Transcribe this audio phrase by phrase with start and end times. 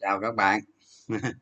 [0.00, 0.60] chào các bạn.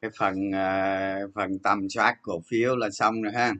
[0.00, 3.52] Cái phần ờ, phần tầm soát cổ phiếu là xong rồi ha.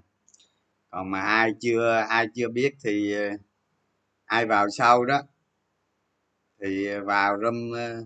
[0.91, 3.31] Còn mà ai chưa ai chưa biết thì ờ,
[4.27, 5.23] ai vào sau đó,
[6.61, 8.05] thì vào room ờ,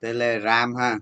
[0.00, 0.98] telegram ha.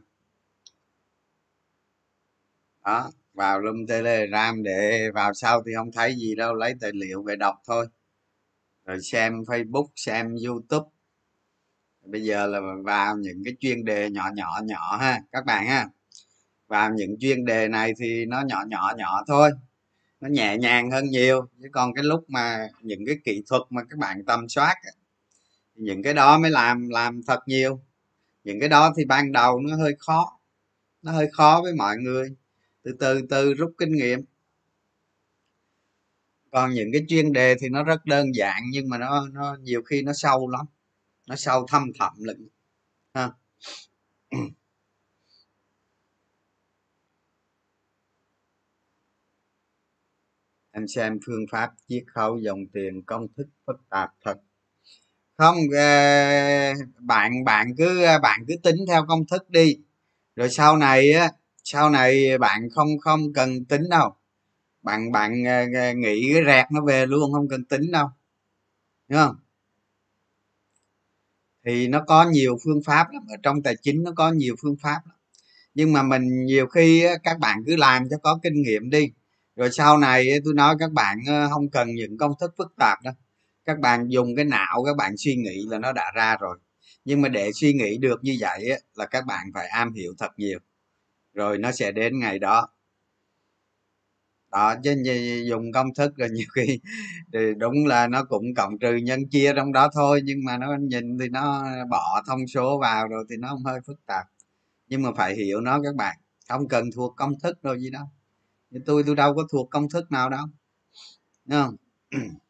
[2.85, 7.23] Đó, vào room telegram để vào sau thì không thấy gì đâu, lấy tài liệu
[7.23, 7.87] về đọc thôi
[8.87, 10.89] rồi xem facebook, xem youtube.
[12.05, 15.89] Bây giờ là vào những cái chuyên đề nhỏ nhỏ nhỏ ha, các bạn ha.
[16.67, 19.51] Vào những chuyên đề này thì nó nhỏ nhỏ nhỏ thôi.
[20.21, 21.49] Nó nhẹ nhàng hơn nhiều.
[21.63, 24.75] Chứ còn cái lúc mà những cái kỹ thuật mà các bạn tầm soát
[25.77, 27.81] những cái đó mới làm làm thật nhiều.
[28.45, 30.39] Những cái đó thì ban đầu nó hơi khó.
[31.03, 32.29] Nó hơi khó với mọi người.
[32.83, 34.25] Từ từ từ rút kinh nghiệm
[36.57, 39.83] còn những cái chuyên đề thì nó rất đơn giản, nhưng mà nó nó nhiều
[39.83, 40.67] khi nó sâu lắm.
[41.29, 42.49] Nó sâu thâm thẳm lận
[43.15, 43.31] ha.
[50.73, 54.39] Em xem phương pháp chiết khấu dòng tiền công thức phức tạp thật.
[55.39, 59.77] Không ờ, bạn bạn cứ bạn cứ tính theo công thức đi.
[60.37, 61.31] Rồi sau này á,
[61.65, 64.17] sau này bạn không không cần tính đâu
[64.87, 68.09] bạn bạn ờ, ờ, nghĩ cái rẹt nó về luôn, không cần tính đâu.
[69.09, 69.37] Đúng không?
[71.65, 74.77] Thì nó có nhiều phương pháp lắm, ở trong tài chính nó có nhiều phương
[74.83, 75.17] pháp lắm.
[75.75, 79.11] nhưng mà mình nhiều khi các bạn cứ làm cho có kinh nghiệm đi.
[79.57, 82.99] Rồi sau này tôi nói các bạn ờ, không cần những công thức phức tạp
[83.05, 83.15] đâu.
[83.65, 86.59] Các bạn dùng cái não, các bạn suy nghĩ là nó đã ra rồi.
[87.07, 90.31] Nhưng mà để suy nghĩ được như vậy là các bạn phải am hiểu thật
[90.39, 90.61] nhiều.
[91.35, 92.69] Rồi nó sẽ đến ngày đó
[94.57, 94.95] đó chứ
[95.49, 96.81] dùng công thức rồi nhiều khi
[97.33, 100.77] thì đúng là nó cũng cộng trừ nhân chia trong đó thôi, nhưng mà nó
[100.81, 104.27] nhìn thì nó bỏ thông số vào rồi thì nó không hơi phức tạp.
[104.89, 106.17] Nhưng mà phải hiểu nó các bạn,
[106.49, 108.05] không cần thuộc công thức đâu gì đâu.
[108.87, 110.47] Tôi tôi đâu có thuộc công thức nào đâu,
[111.45, 111.77] đúng không?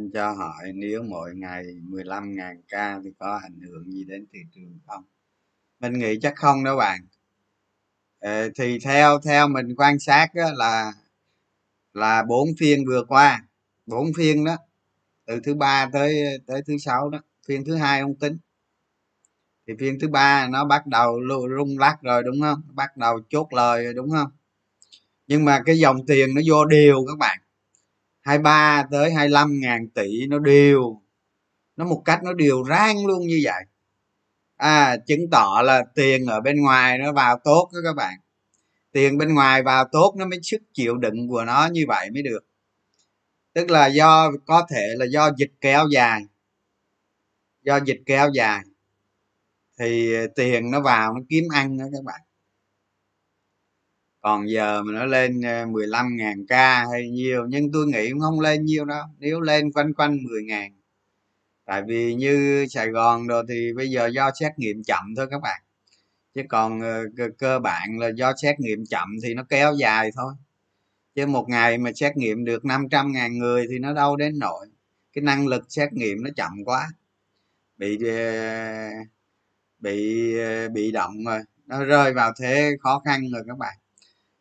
[0.00, 4.38] anh cho hỏi nếu mỗi ngày 15.000 ca thì có ảnh hưởng gì đến thị
[4.54, 5.04] trường không?
[5.80, 7.00] Mình nghĩ chắc không đâu bạn.
[8.20, 10.92] Ờ, thì theo theo mình quan sát là
[11.94, 13.42] là bốn phiên vừa qua,
[13.86, 14.56] bốn phiên đó,
[15.26, 16.14] từ thứ ba tới
[16.46, 18.38] tới thứ sáu đó, phiên thứ hai không tính.
[19.66, 21.20] Thì phiên thứ ba nó bắt đầu
[21.58, 22.62] rung lắc rồi đúng không?
[22.74, 24.30] Bắt đầu chốt lời rồi đúng không?
[25.26, 27.38] Nhưng mà cái dòng tiền nó vô đều các bạn.
[28.20, 31.00] 23 tới 25 ngàn tỷ nó đều,
[31.76, 33.62] nó một cách nó đều rang luôn như vậy.
[34.56, 38.14] À chứng tỏ là tiền ở bên ngoài nó vào tốt đó các bạn.
[38.92, 42.22] Tiền bên ngoài vào tốt nó mới sức chịu đựng của nó như vậy mới
[42.22, 42.46] được.
[43.52, 46.22] Tức là do, có thể là do dịch kéo dài.
[47.62, 48.60] Do dịch kéo dài,
[49.78, 52.20] thì tiền nó vào nó kiếm ăn đó các bạn
[54.20, 55.40] còn giờ mà nó lên
[55.72, 59.04] 15 ờ, ngàn ca hay nhiều nhưng tôi nghĩ cũng không lên nhiều đâu.
[59.18, 60.72] Nếu lên quanh quanh 10 ngàn.
[61.66, 65.40] Tại vì như Sài Gòn rồi thì bây giờ do xét nghiệm chậm thôi các
[65.42, 65.62] bạn.
[66.34, 70.10] Chứ còn ờ, cơ, cơ bản là do xét nghiệm chậm thì nó kéo dài
[70.16, 70.34] thôi.
[71.14, 74.66] Chứ một ngày mà xét nghiệm được 500 ngàn người thì nó đâu đến nổi
[75.12, 76.88] cái năng lực xét nghiệm nó chậm quá.
[77.78, 78.90] Bị ờ,
[79.78, 81.40] bị ờ, bị động rồi.
[81.66, 83.76] Nó rơi vào thế khó khăn rồi các bạn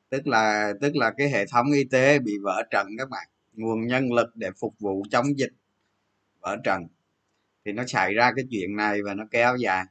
[0.09, 3.27] tức là tức là cái hệ thống y tế bị vỡ trận các bạn.
[3.53, 5.53] Nguồn nhân lực để phục vụ chống dịch
[6.41, 6.83] vỡ trận.
[7.65, 9.85] Thì nó xảy ra cái chuyện này và nó kéo dài.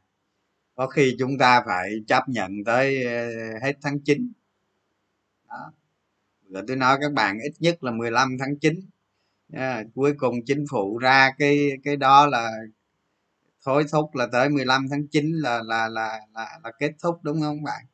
[0.74, 3.30] Có khi chúng ta phải chấp nhận tới ờ,
[3.62, 4.32] hết tháng 9
[5.48, 5.72] đó.
[6.50, 8.80] Rồi tôi nói các bạn ít nhất là 15 tháng 9
[9.52, 12.50] à, cuối cùng chính phủ ra cái cái đó là
[13.64, 17.40] thối thúc là tới 15 tháng 9 là là là là, là kết thúc đúng
[17.40, 17.84] không bạn?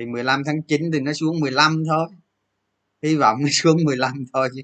[0.00, 2.08] Thì 15 tháng 9 thì nó xuống 15 thôi.
[3.02, 4.62] Hy vọng nó xuống 15 thôi chứ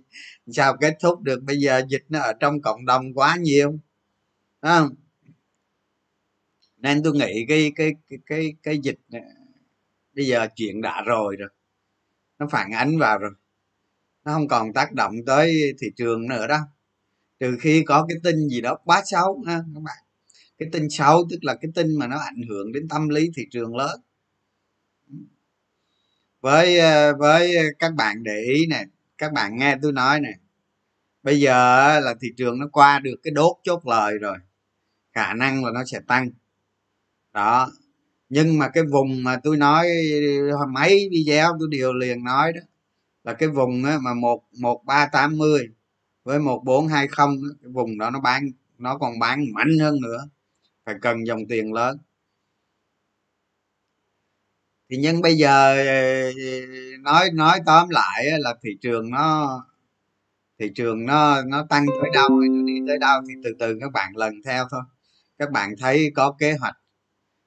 [0.52, 1.42] sao kết thúc được.
[1.42, 3.78] Bây giờ dịch nó ở trong cộng đồng quá nhiều.
[4.62, 4.94] Không?
[6.76, 9.22] Nên tôi nghĩ cái cái cái cái, cái dịch này,
[10.14, 11.48] bây giờ chuyện đã rồi rồi.
[12.38, 13.30] Nó phản ánh vào rồi.
[14.24, 16.60] Nó không còn tác động tới thị trường nữa đâu
[17.40, 19.96] trừ khi có cái tin gì đó quá xấu ha các bạn.
[20.58, 23.42] Cái tin xấu tức là cái tin mà nó ảnh hưởng đến tâm lý thị
[23.50, 24.00] trường lớn
[26.46, 28.84] với ờ, với ờ, các bạn để ý nè
[29.18, 30.30] các bạn nghe tôi nói nè.
[31.22, 31.52] Bây giờ
[32.00, 34.38] là thị trường nó qua được cái đốt chốt lời rồi
[35.14, 36.30] khả năng là nó sẽ tăng.
[37.32, 37.70] Đó
[38.28, 39.88] nhưng mà cái vùng mà tôi nói
[40.60, 42.60] ờ, mấy video tôi đều liền nói đó
[43.24, 45.68] là cái vùng á, mà một một ba tám mươi
[46.24, 50.00] với một bốn hai không cái vùng đó nó bán nó còn bán mạnh hơn
[50.02, 50.28] nữa
[50.86, 51.98] phải cần dòng tiền lớn
[54.90, 55.76] thì nhưng bây giờ
[57.00, 59.48] nói nói tóm lại là thị trường nó
[60.58, 63.92] thị trường nó nó tăng tới đâu nó đi tới đâu thì từ từ các
[63.92, 64.82] bạn lần theo thôi.
[65.38, 66.74] Các bạn thấy có kế hoạch.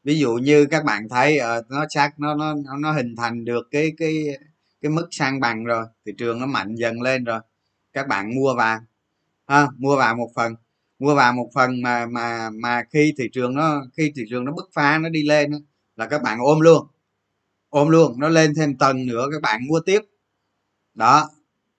[0.04, 3.68] Ví dụ như các bạn thấy uh, nó chắc nó nó nó hình thành được
[3.72, 4.26] cái cái
[4.82, 7.40] cái mức sang bằng rồi thị trường nó mạnh dần lên rồi
[7.94, 8.80] các bạn mua vào
[9.48, 10.56] ha mua vào một phần.
[11.00, 14.52] Mua vào một phần mà mà mà khi thị trường nó khi thị trường nó
[14.52, 15.52] bứt phá nó đi lên
[15.96, 16.88] là các bạn ôm luôn
[17.70, 20.02] ôm luôn, nó lên thêm tầng nữa, các bạn mua tiếp.
[20.94, 21.30] Đó,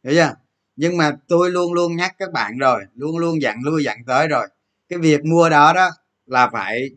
[0.04, 0.34] hiểu chưa?
[0.76, 4.28] Nhưng mà tôi luôn luôn nhắc các bạn rồi, luôn luôn dặn lui dặn tới
[4.28, 4.48] rồi.
[4.88, 5.90] Cái việc mua đó đó
[6.26, 6.90] là phải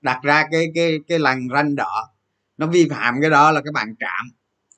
[0.00, 2.10] đặt ra cái cái cái lằn ranh đỏ.
[2.56, 4.30] Nó vi phạm cái đó là các bạn chạm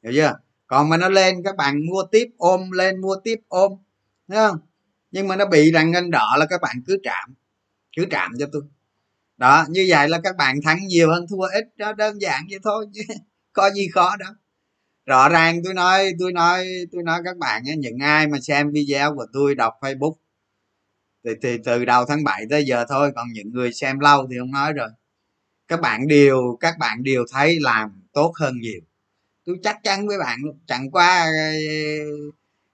[0.03, 0.39] hiểu chưa?
[0.67, 3.73] Còn mà nó lên, các bạn mua tiếp, ôm lên, mua tiếp, ôm,
[4.29, 4.59] thấy không?
[5.11, 7.35] Nhưng mà nó bị rằn ranh đỏ là các bạn cứ chạm
[7.97, 8.63] cứ chạm cho tôi
[9.41, 12.59] đó như vậy là các bạn thắng nhiều hơn thua ít đó đơn giản vậy
[12.65, 13.03] thôi chứ
[13.53, 14.33] có gì khó đâu.
[15.07, 19.15] Rõ ràng tôi nói tôi nói tôi nói các bạn những ai mà xem video
[19.15, 20.15] của tôi đọc facebook
[21.25, 24.37] thì, thì từ đầu tháng 7 tới giờ thôi còn những người xem lâu thì
[24.39, 24.89] không nói rồi.
[25.69, 28.81] Các bạn đều các bạn đều thấy làm tốt hơn nhiều.
[29.47, 31.53] Tôi chắc chắn với bạn chẳng qua ờ,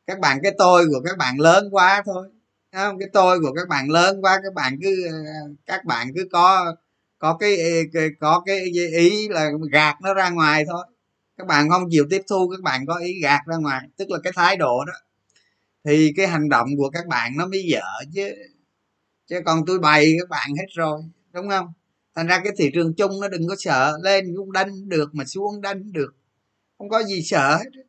[0.06, 2.28] các bạn cái tôi của các bạn lớn quá thôi
[2.84, 5.08] không, cái tôi của các bạn lớn quá, các bạn cứ,
[5.66, 6.74] các bạn cứ có
[7.18, 7.58] có cái
[8.20, 8.60] có cái
[8.92, 10.86] ý là gạt nó ra ngoài thôi.
[11.38, 14.18] Các bạn không chịu tiếp thu, các bạn có ý gạt ra ngoài, tức là
[14.24, 14.92] cái thái độ đó.
[15.84, 18.30] Thì cái hành động của các bạn nó mới dở chứ.
[19.28, 21.00] Chứ còn tôi bày các bạn hết rồi,
[21.32, 21.66] đúng không?
[22.16, 25.24] Thành ra cái thị trường chung nó đừng có sợ, lên cũng đánh được mà
[25.24, 26.14] xuống đánh được.
[26.78, 27.85] Không có gì sợ hết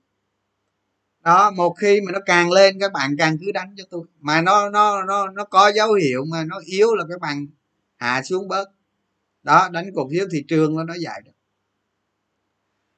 [1.28, 4.04] đó, một khi mà nó càng lên, các bạn càng cứ đánh cho tôi.
[4.20, 7.48] Mà nó nó nó nó có dấu hiệu mà nó yếu là các bạn
[7.98, 8.70] hạ xuống bớt.
[9.44, 11.22] Đó, đánh cổ phiếu thị trường nó nó vậy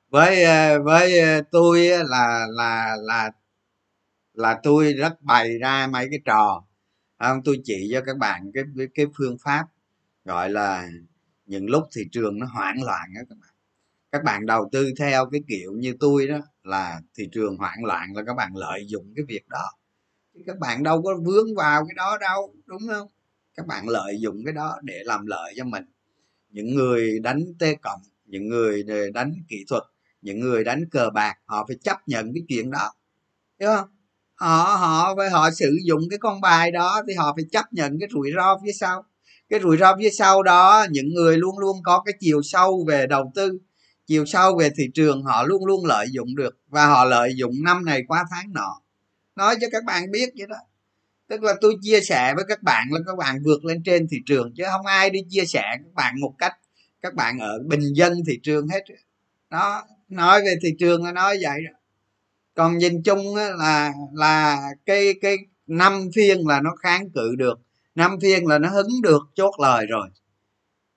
[0.09, 3.31] với ờ, với ờ, tôi là là là
[4.33, 6.63] là tôi rất bày ra mấy cái trò.
[7.19, 7.41] Không?
[7.45, 8.63] Tôi chỉ cho các bạn cái
[8.95, 9.65] cái phương pháp,
[10.25, 10.89] gọi là,
[11.45, 13.48] những lúc thị trường nó hoảng loạn đó các bạn
[14.11, 18.15] các bạn đầu tư theo cái kiểu như tôi đó, là thị trường hoảng loạn
[18.15, 19.71] là các bạn lợi dụng cái việc đó.
[20.45, 23.07] Các bạn đâu có vướng vào cái đó đâu, đúng không?
[23.55, 25.83] Các bạn lợi dụng cái đó để làm lợi cho mình.
[26.49, 28.83] Những người đánh t cộng, những người
[29.13, 29.83] đánh kỹ thuật,
[30.21, 32.93] những người đánh cờ bạc, họ phải chấp nhận cái chuyện đó.
[33.59, 33.89] Hiểu không?
[34.35, 37.99] Họ họ phải, họ sử dụng cái con bài đó thì họ phải chấp nhận
[37.99, 39.03] cái rủi ro phía sau.
[39.49, 43.07] Cái rủi ro phía sau đó, những người luôn luôn có cái chiều sâu về
[43.07, 43.59] đầu tư
[44.09, 47.53] chiều sâu về thị trường, họ luôn luôn lợi dụng được và họ lợi dụng
[47.63, 48.81] năm này qua tháng nọ.
[49.35, 50.55] Nói cho các bạn biết vậy đó.
[51.27, 54.17] Tức là tôi chia sẻ với các bạn là các bạn vượt lên trên thị
[54.25, 56.53] trường, chứ không ai đi chia sẻ các bạn một cách
[57.01, 58.83] các bạn ở bình dân thị trường hết.
[59.49, 61.79] Đó, nói về thị trường nó nói vậy đó.
[62.53, 67.59] Còn nhìn chung là là cái cái năm phiên là nó kháng cự được,
[67.95, 70.09] năm phiên là nó hứng được chốt lời rồi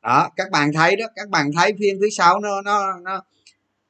[0.03, 3.23] đó các bạn thấy đó các bạn thấy phiên thứ sáu nó nó nó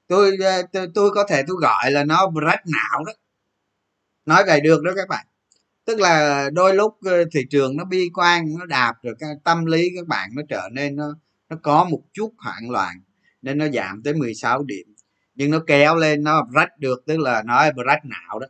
[0.09, 3.13] tôi ờ, tôi, tôi có thể tôi gọi là nó rách não đó.
[4.27, 5.27] Nói vậy được đó các bạn.
[5.85, 9.67] Tức là đôi lúc ờ, thị trường nó bi quan nó đạp rồi cái tâm
[9.67, 11.15] lý các bạn nó trở nên nó
[11.49, 13.01] nó có một chút hoảng loạn
[13.43, 14.87] nên nó giảm tới 16 điểm.
[15.35, 18.47] Nhưng nó kéo lên nó rách được tức là nó rách não đó.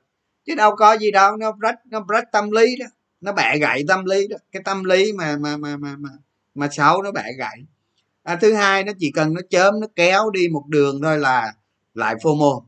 [0.46, 2.86] Chứ đâu có gì đâu nó rách nó rách tâm lý đó.
[3.20, 4.36] Nó bẻ gãy tâm lý đó.
[4.52, 6.10] Cái tâm lý mà mà mà mà mà,
[6.54, 7.66] mà xấu nó bẻ gãy.
[8.22, 11.54] À, thứ hai nó chỉ cần nó chớm nó kéo đi một đường thôi là
[11.94, 12.66] lại phô mô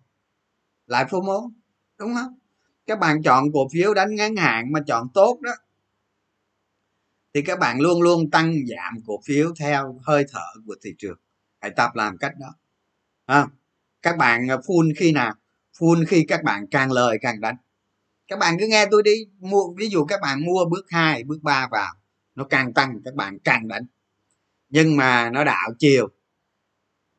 [0.87, 1.51] lại phô mô
[1.99, 2.39] đúng không?
[2.87, 5.53] Các bạn chọn cổ phiếu đánh ngắn hạn mà chọn tốt đó
[7.35, 11.19] thì các bạn luôn luôn tăng giảm cổ phiếu theo hơi thở của thị trường.
[11.61, 12.55] Hãy tập làm cách đó
[13.27, 13.47] à,
[14.03, 15.35] các bạn à, phun khi nào?
[15.79, 17.57] Phun khi các bạn càng lời càng đánh.
[18.29, 21.39] Các bạn cứ nghe tôi đi mua ví dụ các bạn mua bước 2 bước
[21.43, 21.95] 3 vào
[22.35, 23.87] nó càng tăng các bạn càng đánh.
[24.69, 26.09] Nhưng mà nó đảo chiều.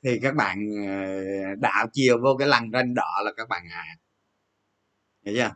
[0.04, 3.84] Thì các bạn ờ, đảo chiều vô cái lằn ranh đỏ là các bạn hạ
[5.26, 5.56] hiểu chưa?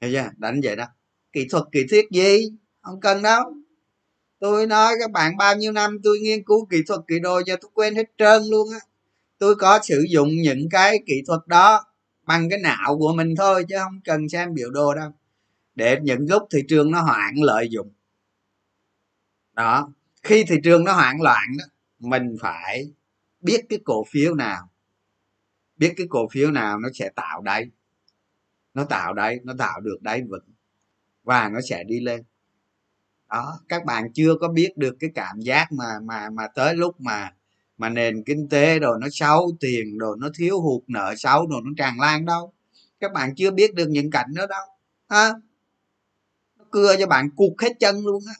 [0.00, 0.30] Hiểu chưa?
[0.36, 0.86] Đánh vậy đó.
[1.32, 2.50] Kỹ thuật, kỹ thuyết gì?
[2.82, 3.52] Không cần đâu.
[4.38, 7.56] Tôi nói các bạn bao nhiêu năm tôi nghiên cứu kỹ thuật kỹ đồ giờ
[7.60, 8.78] tôi quên hết trơn luôn á.
[9.38, 11.84] Tôi có sử dụng những cái kỹ thuật đó
[12.22, 15.10] bằng cái não của mình thôi chứ không cần xem biểu đồ đâu
[15.74, 17.92] để những lúc thị trường nó hoạn lợi dụng.
[19.52, 19.92] Đó.
[20.22, 21.64] Khi thị trường nó hoạn loạn đó
[21.98, 22.90] mình phải
[23.40, 24.70] biết cái cổ phiếu nào.
[25.76, 27.70] Biết cái cổ phiếu nào nó sẽ tạo đáy.
[28.74, 30.48] Nó tạo đáy nó tạo được đáy vững.
[31.22, 32.22] Và nó sẽ đi lên.
[33.28, 33.60] Đó.
[33.68, 37.34] Các bạn chưa có biết được cái cảm giác mà mà mà tới lúc mà
[37.78, 41.60] mà nền kinh tế rồi nó xấu tiền rồi nó thiếu hụt nợ xấu rồi
[41.64, 42.52] nó tràn lan đâu.
[43.00, 44.64] Các bạn chưa biết được những cảnh đó đâu.
[45.08, 45.24] Ha?
[45.24, 45.32] à,
[46.74, 48.34] cưa cho bạn cụt hết chân luôn á.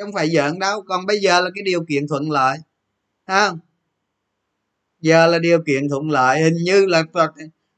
[0.00, 0.82] Không phải giỡn đâu.
[0.82, 2.58] Còn bây giờ là cái điều kiện thuận lợi.
[3.26, 3.50] Ha
[5.00, 6.42] giờ là điều kiện thuận lợi.
[6.42, 7.04] Hình như là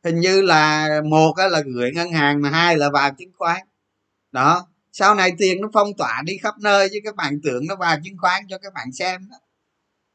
[0.05, 3.61] hình như là một là gửi ngân hàng mà hai là vào chứng khoán.
[4.33, 4.67] Đó.
[4.93, 7.97] Sau này tiền nó phong tỏa đi khắp nơi chứ các bạn tưởng nó vào
[8.05, 9.37] chứng khoán cho các bạn xem đó.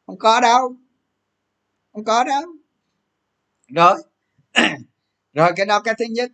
[0.05, 0.75] Không có đâu.
[1.93, 2.43] Không có đâu.
[3.67, 3.97] Rồi.
[5.33, 6.31] Rồi cái đó cái thứ nhất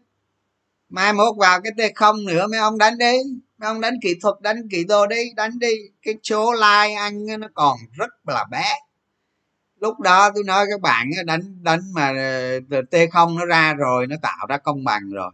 [0.91, 3.13] mai mốt vào cái t không nữa mấy ông đánh đi.
[3.57, 5.73] Mấy ông đánh kỹ thuật đánh kỹ đồ đi đánh đi.
[6.01, 8.63] Cái số like anh nó còn rất là bé.
[9.79, 12.13] Lúc đó tôi nói các bạn đánh đánh mà
[12.71, 15.31] ờ, t không nó ra rồi nó tạo ra công bằng rồi.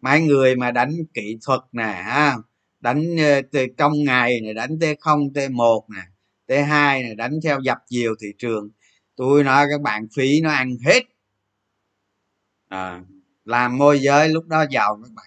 [0.00, 2.04] Mấy người mà đánh kỹ thuật nè
[2.80, 6.02] đánh ờ, từ trong ngày này đánh t không t một nè
[6.46, 8.70] t hai này đánh theo dập chiều thị trường.
[9.16, 11.00] Tôi nói các bạn phí nó ăn hết.
[12.68, 13.00] À,
[13.44, 15.26] làm môi giới lúc đó giàu các bạn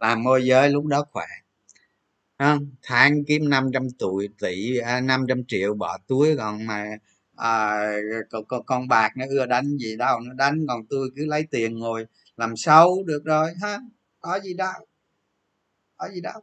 [0.00, 1.26] làm môi giới lúc đó khỏe.
[2.36, 6.84] À, tháng kiếm 500 tuổi tỷ à, 500 triệu bỏ túi còn mà
[7.36, 7.76] à,
[8.30, 11.46] con, con, con bạc nó ưa đánh gì đâu nó đánh còn tôi cứ lấy
[11.50, 13.54] tiền ngồi làm xấu được rồi.
[13.62, 13.78] Ha
[14.20, 14.72] có gì đâu.
[15.96, 16.40] Có gì đâu.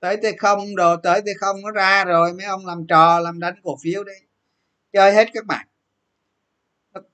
[0.00, 3.40] Tới t không đồ tới t không nó ra rồi mấy ông làm trò làm
[3.40, 4.12] đánh cổ phiếu đi.
[4.92, 5.67] Chơi hết các bạn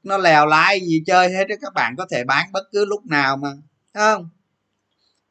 [0.02, 3.06] nó, lèo lái gì chơi hết đó các bạn có thể bán bất cứ lúc
[3.06, 3.48] nào mà
[3.94, 4.28] không?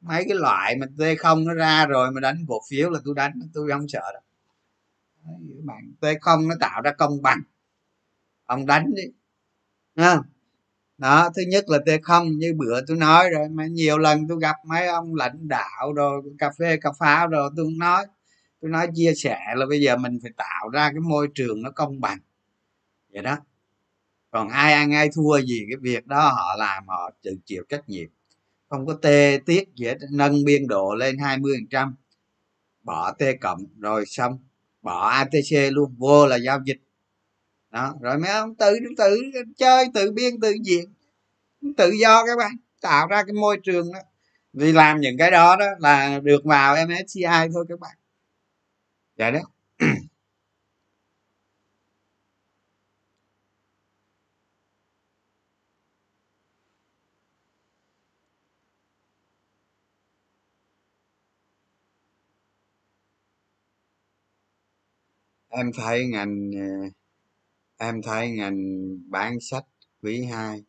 [0.01, 3.15] Mấy cái loại mà t không nó ra rồi mà đánh cổ phiếu là tôi
[3.15, 4.21] đánh tôi không sợ đâu.
[5.63, 7.41] Bạn t không nó tạo ra công bằng.
[8.45, 9.03] Ông đánh đi
[9.95, 10.19] à.
[10.97, 14.37] đó thứ nhất là t không như bữa tôi nói rồi mà nhiều lần tôi
[14.41, 18.05] gặp mấy ông lãnh đạo rồi cà phê cà pháo rồi tôi cũng nói.
[18.61, 21.71] Tôi nói chia sẻ là bây giờ mình phải tạo ra cái môi trường nó
[21.71, 22.19] công bằng.
[23.13, 23.37] Vậy đó
[24.33, 27.89] còn ai ăn, ai thua gì, cái việc đó họ làm, họ tự chịu trách
[27.89, 28.07] nhiệm.
[28.69, 31.95] Không có tê tiết gì hết, nâng biên độ lên 20 phần trăm,
[32.83, 34.39] bỏ t cộng, rồi xong,
[34.81, 36.81] bỏ atc luôn, vô là giao dịch.
[37.71, 39.21] Đó, rồi mấy ông tự tự
[39.57, 40.93] chơi, tự biên, tự diện
[41.77, 43.99] tự do các bạn, tạo ra cái môi trường đó.
[44.53, 47.21] Vì làm những cái đó đó là được vào msci
[47.53, 47.97] thôi các bạn.
[49.17, 49.41] Dạ Vậy đó
[65.59, 66.89] em thấy ngành ờ,
[67.87, 68.57] em thấy ngành
[69.11, 69.65] bán sách
[70.01, 70.63] quý 2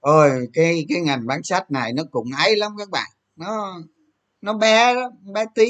[0.00, 3.08] ôi, cái cái ngành bán sách này nó cũng ấy lắm các bạn.
[3.36, 3.74] Nó
[4.40, 5.66] nó bé lắm bé tí.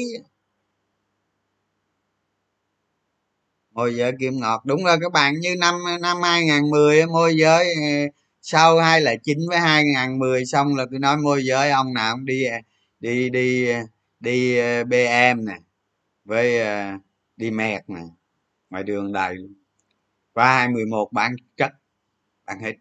[3.73, 7.81] Môi giới kim ngọt đúng rồi các bạn, như năm năm 2010 môi giới ờ,
[8.41, 11.93] sau hai là chín với hai ngàn mười xong là tôi nói môi giới ông
[11.93, 12.43] nào cũng đi
[12.99, 13.79] đi đi ờ,
[14.19, 15.53] đi đi bm nè,
[16.25, 16.59] với
[17.37, 18.01] đi mẹt nè
[18.69, 19.37] ngoài đường đầy
[20.33, 21.71] qua hai mười một bán chất
[22.45, 22.73] bán hết.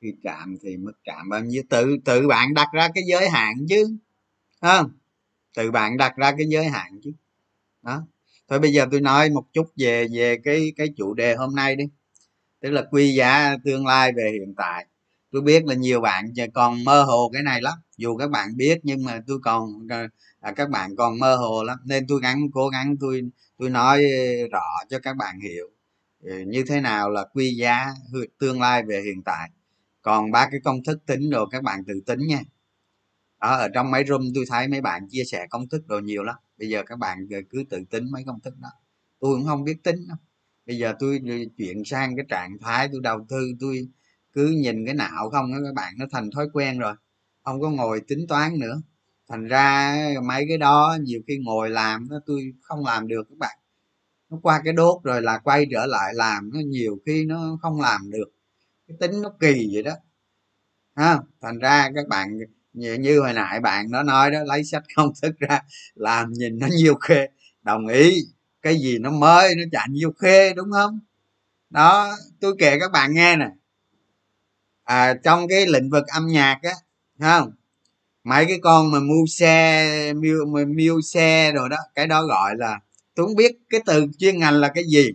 [0.00, 1.62] Khi chạm thì mức chạm bao nhiêu?
[1.70, 3.96] Tự tự bạn đặt ra cái giới hạn chứ
[4.60, 4.90] không?
[5.54, 7.12] Tự bạn đặt ra cái giới hạn chứ.
[7.82, 8.02] Đó.
[8.48, 11.76] Thôi bây giờ tôi nói một chút về về cái cái chủ đề hôm nay
[11.76, 11.84] đi.
[12.60, 14.86] Tức là quy giá tương lai về hiện tại
[15.32, 17.74] tôi biết là nhiều bạn còn mơ hồ cái này lắm.
[17.96, 20.06] Dù các bạn biết, nhưng mà tôi còn ờ,
[20.40, 21.78] à, các bạn còn mơ hồ lắm.
[21.84, 23.22] Nên tôi gắng, cố gắng tôi
[23.58, 24.02] tôi nói
[24.52, 25.66] rõ cho các bạn hiểu
[26.24, 27.94] ờ, như thế nào là quy giá
[28.38, 29.50] tương lai về hiện tại.
[30.02, 32.40] Còn ba cái công thức tính rồi các bạn tự tính nha.
[33.38, 36.36] Ở trong máy room tôi thấy mấy bạn chia sẻ công thức đồ nhiều lắm.
[36.58, 38.68] Bây giờ các bạn ờ, cứ tự tính mấy công thức đó.
[39.20, 40.16] Tôi cũng không biết tính đâu.
[40.66, 41.20] Bây giờ tôi
[41.56, 43.88] chuyển sang cái trạng thái tôi đầu tư, tôi
[44.38, 46.94] cứ nhìn cái não không các bạn nó thành thói quen rồi
[47.44, 48.82] không có ngồi tính toán nữa.
[49.28, 53.38] Thành ra mấy cái đó nhiều khi ngồi làm nó tôi không làm được các
[53.38, 53.58] bạn.
[54.30, 57.80] Nó qua cái đốt rồi là quay trở lại làm nó nhiều khi nó không
[57.80, 58.28] làm được.
[58.88, 59.92] Cái tính nó kỳ vậy đó.
[60.96, 62.38] Ha thành ra các bạn
[62.72, 65.60] như, như hồi nãy bạn nó nói đó lấy sách công thức ra
[65.94, 67.28] làm nhìn nó nhiều khê.
[67.62, 68.20] Đồng ý
[68.62, 71.00] cái gì nó mới nó chả nhiều khê đúng không?
[71.70, 73.50] Đó tôi kể các bạn nghe nè
[74.88, 76.72] à, trong cái lĩnh vực âm nhạc á
[77.20, 77.52] không?
[78.24, 82.80] Mấy cái con mà mua xe mua, mua xe rồi đó cái đó gọi là
[83.14, 85.10] tôi không biết cái từ chuyên ngành là cái gì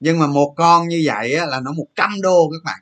[0.00, 2.80] nhưng mà một con như vậy á, là nó 100 đô các bạn.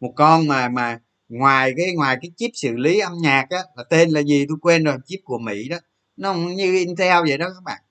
[0.00, 3.84] Một con mà mà ngoài cái ngoài cái chip xử lý âm nhạc á là
[3.90, 5.76] tên là gì tôi quên rồi chip của mỹ đó
[6.16, 7.82] nó như intel vậy đó các bạn.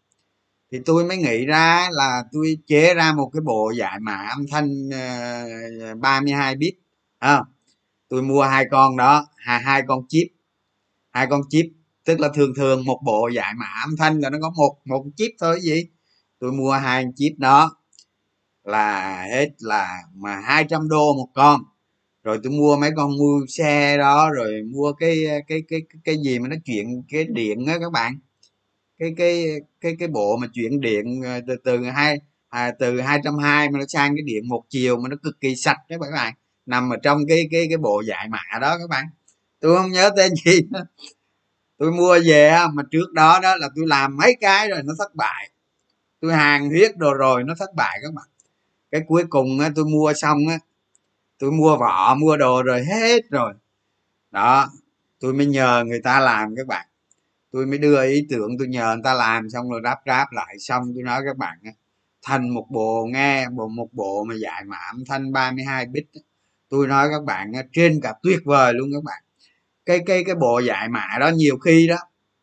[0.71, 4.45] Thì tôi mới nghĩ ra là tôi chế ra một cái bộ giải mã âm
[4.51, 6.73] thanh ờ, uh, 32 bit
[7.19, 7.43] à,
[8.13, 10.27] tôi mua hai con đó hai hai con chip.
[11.11, 11.65] Hai con chip
[12.05, 15.05] tức là thường thường một bộ giải mã âm thanh là nó có một một
[15.15, 15.87] chip thôi gì.
[16.39, 17.77] Tôi mua hai chip đó
[18.63, 21.61] là hết là mà 200 đô một con.
[22.23, 25.17] Rồi tôi mua mấy con mua xe đó rồi mua cái
[25.47, 28.19] cái cái cái, gì mà nó chuyển cái điện á các bạn.
[28.99, 29.45] Cái cái
[29.81, 32.17] cái cái bộ mà chuyển điện ờ, từ từ hai
[32.49, 35.41] à, từ hai trăm hai mà nó sang cái điện một chiều mà nó cực
[35.41, 36.33] kỳ sạch đấy các bạn
[36.65, 39.05] nằm ở trong cái cái cái bộ giải mã đó các bạn.
[39.59, 40.61] Tôi không nhớ tên gì.
[40.71, 40.85] Nữa.
[41.77, 45.15] tôi mua về mà trước đó đó là tôi làm mấy cái rồi nó thất
[45.15, 45.49] bại.
[46.21, 48.25] Tôi hàng huyết đồ rồi nó thất bại các bạn.
[48.91, 50.59] Cái cuối cùng á, tôi mua xong á
[51.39, 53.53] tôi mua vỏ mua đồ rồi hết rồi.
[54.31, 54.71] Đó
[55.19, 56.87] tôi mới nhờ người ta làm các bạn.
[57.51, 60.59] Tôi mới đưa ý tưởng tôi nhờ người ta làm xong rồi đáp ráp lại
[60.59, 61.57] xong tôi nói các bạn
[62.23, 66.05] thành một bộ nghe bộ một bộ mà dạy mà âm thanh 32 bit
[66.73, 69.23] tôi nói các bạn trên cả tuyệt vời luôn các bạn.
[69.85, 71.97] Cái cái cái bộ dạy mã đó nhiều khi đó,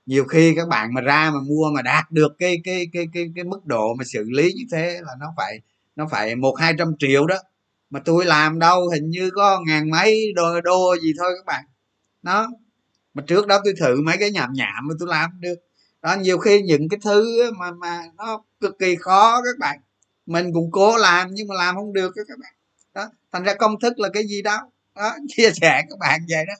[0.06, 3.24] nhiều khi các bạn mà ra mà mua mà đạt được cái cái cái cái
[3.34, 5.60] cái mức độ mà xử lý như thế là nó phải
[5.96, 7.36] nó phải một, hai trăm triệu đó.
[7.90, 11.64] Mà tôi làm đâu, hình như có ngàn mấy đô đô gì thôi các bạn.
[12.22, 12.48] Nó
[13.14, 15.56] mà trước đó tôi thử mấy cái nhảm nhảm mà tôi làm được.
[16.02, 19.78] Đó, nhiều khi những cái thứ mà mà nó cực kỳ khó các bạn.
[20.26, 22.52] Mình cũng cố làm nhưng mà làm không được các bạn
[22.94, 24.58] đó thành ra công thức là cái gì đó.
[24.96, 26.54] Đó chia sẻ các bạn vậy đó.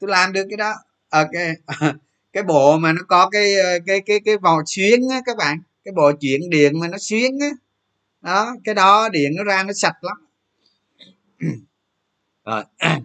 [0.00, 0.74] Tôi làm được cái đó.
[1.08, 1.30] Ờ, ok
[2.32, 5.58] cái bộ mà nó có cái ờ, cái cái cái vò xuyến á các bạn.
[5.84, 7.48] Cái bộ chuyển điện mà nó xuyến á.
[8.22, 10.16] Đó cái đó điện nó ra nó sạch lắm.
[12.44, 12.64] Rồi.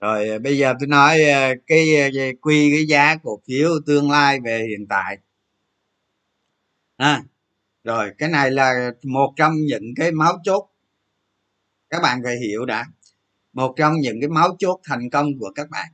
[0.00, 1.18] Rồi ờ, bây giờ tôi nói
[1.66, 1.86] cái
[2.40, 5.18] quy cái giá cổ phiếu tương lai về hiện tại.
[6.96, 7.22] À,
[7.84, 10.68] rồi, cái này là một trong những cái máu chốt.
[11.90, 12.84] Các bạn phải hiểu đã.
[13.52, 15.88] Một trong những cái máu chốt thành công của các bạn.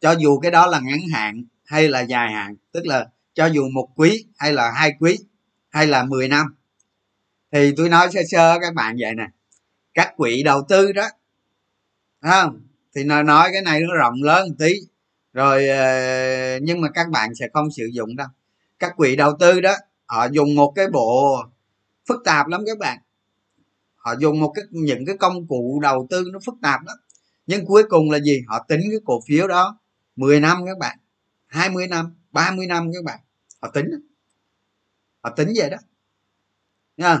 [0.00, 3.68] Cho dù cái đó là ngắn hạn hay là dài hạn, tức là cho dù
[3.68, 5.18] một quý hay là hai quý
[5.68, 6.54] hay là 10 năm,
[7.52, 9.26] thì tôi nói sơ sơ các bạn vậy nè.
[9.94, 11.08] Các quỹ đầu tư đó
[12.22, 12.60] không?
[12.94, 14.72] Thì nó nói cái này nó rộng lớn một tí.
[15.32, 18.28] Rồi ờ, nhưng mà các bạn sẽ không sử dụng đâu.
[18.78, 21.42] Các quỹ đầu tư đó họ dùng một cái bộ
[22.08, 22.98] phức tạp lắm các bạn.
[23.96, 26.96] Họ dùng một cái, những cái công cụ đầu tư nó phức tạp lắm.
[27.46, 28.42] Nhưng cuối cùng là gì?
[28.46, 29.78] Họ tính cái cổ phiếu đó
[30.16, 30.98] 10 năm các bạn
[31.46, 33.20] 20 năm 30 năm các bạn.
[33.62, 33.86] Họ tính.
[35.20, 35.76] Họ tính vậy đó.
[36.96, 37.18] Nha.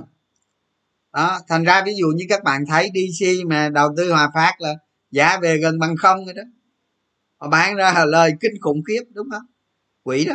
[1.12, 4.54] Đó, thành ra ví dụ như các bạn thấy dc mà đầu tư hòa phát
[4.58, 4.74] là
[5.10, 6.42] giá về gần bằng không rồi đó.
[7.36, 9.46] Họ bán ra lời kinh khủng khiếp, đúng không?
[10.02, 10.34] Quỷ đó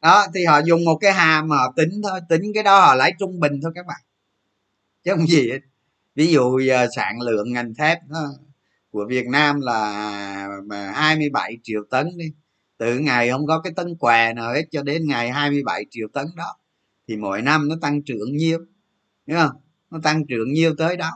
[0.00, 2.94] đó thì họ dùng một cái hàm mà họ tính thôi tính cái đó họ
[2.94, 4.00] lấy trung bình thôi các bạn.
[5.04, 5.58] Chứ không gì hết.
[6.14, 8.26] ví dụ giờ sản lượng ngành thép đó,
[8.90, 9.80] của Việt Nam là
[10.70, 12.32] à, 27 triệu tấn đi.
[12.78, 16.26] Từ ngày không có cái tấn què nào hết cho đến ngày 27 triệu tấn
[16.36, 16.56] đó
[17.08, 18.58] thì mỗi năm nó tăng trưởng nhiêu
[19.26, 19.60] đúng không?
[19.90, 21.10] Nó tăng trưởng nhiêu tới đó.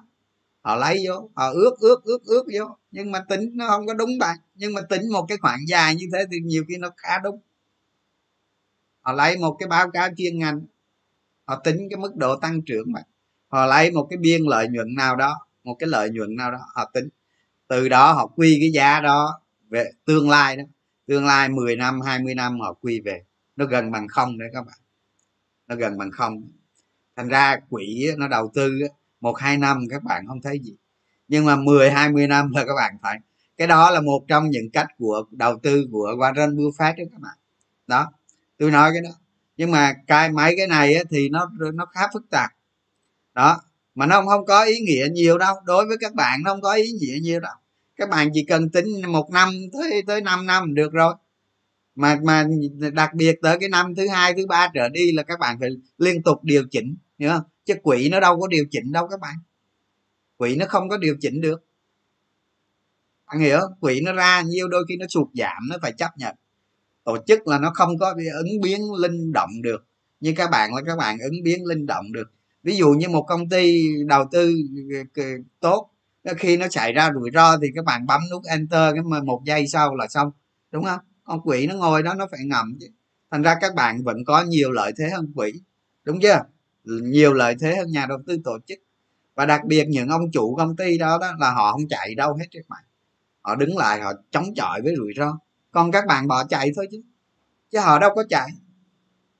[0.62, 2.76] Họ lấy vô họ ước ước ước ước vô.
[2.90, 4.38] Nhưng mà tính nó không có đúng bạn.
[4.54, 7.40] Nhưng mà tính một cái khoảng dài như thế thì nhiều khi nó khá đúng
[9.02, 10.60] họ lấy một cái báo cáo chuyên ngành.
[11.44, 13.00] Họ tính cái mức độ tăng trưởng mà,
[13.48, 16.58] họ lấy một cái biên lợi nhuận nào đó một cái lợi nhuận nào đó
[16.74, 17.08] họ tính.
[17.68, 20.64] Từ đó họ quy cái giá đó về tương lai đó.
[21.06, 23.22] Tương lai 10 năm 20 năm họ quy về.
[23.56, 24.76] Nó gần bằng không đấy các bạn.
[25.66, 26.42] Nó gần bằng không.
[27.16, 28.80] Thành ra quỹ nó đầu tư
[29.20, 30.76] một hai năm các bạn không thấy gì.
[31.28, 33.18] Nhưng mà 10 20 năm là các bạn phải.
[33.56, 37.20] Cái đó là một trong những cách của đầu tư của Warren Buffett đó các
[37.20, 37.36] bạn.
[37.86, 38.12] Đó
[38.62, 39.10] tôi nói cái đó.
[39.56, 42.50] Nhưng mà cái, mấy cái này thì nó nó khá phức tạp.
[43.34, 43.60] Đó,
[43.94, 45.54] mà nó không có ý nghĩa nhiều đâu.
[45.64, 47.52] Đối với các bạn nó không có ý nghĩa nhiều đâu.
[47.96, 51.14] Các bạn chỉ cần tính một năm tới tới 5 năm được rồi.
[51.94, 52.46] Mà mà
[52.92, 55.70] đặc biệt tới cái năm thứ hai, thứ ba trở đi là các bạn phải
[55.98, 57.42] liên tục điều chỉnh, hiểu không?
[57.64, 59.34] Chứ quỹ nó đâu có điều chỉnh đâu các bạn.
[60.36, 61.64] Quỹ nó không có điều chỉnh được.
[63.26, 66.36] Bạn hiểu quỹ nó ra nhiêu đôi khi nó sụt giảm, nó phải chấp nhận
[67.04, 69.86] tổ chức là nó không có ứng biến linh động được.
[70.20, 72.32] Như các bạn là các bạn ứng biến linh động được.
[72.62, 74.54] Ví dụ như một công ty đầu tư
[74.94, 75.90] ờ, ờ, tốt
[76.24, 79.22] ờ, khi nó xảy ra rủi ro thì các bạn bấm nút enter cái mà
[79.22, 80.30] một giây sau là xong
[80.70, 81.00] đúng không?
[81.24, 82.86] Con quỷ nó ngồi đó nó phải ngầm chứ.
[83.30, 85.52] Thành ra các bạn vẫn có nhiều lợi thế hơn quỷ
[86.04, 86.40] đúng chưa?
[86.84, 88.78] Nhiều lợi thế hơn nhà đầu tư tổ chức.
[89.34, 92.34] Và đặc biệt những ông chủ công ty đó, đó là họ không chạy đâu
[92.34, 92.82] hết các bạn.
[93.42, 95.38] Họ đứng lại họ chống chọi với rủi ro
[95.72, 97.02] còn các bạn bỏ chạy thôi chứ.
[97.70, 98.48] Chứ họ đâu có chạy.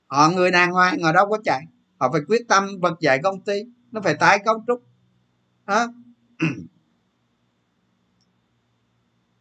[0.07, 1.63] Họ người đàng hoàng, họ đâu có chạy.
[1.97, 3.63] Họ phải quyết tâm vực dậy công ty.
[3.91, 4.83] Nó phải tái cấu trúc.
[5.65, 5.87] Đó.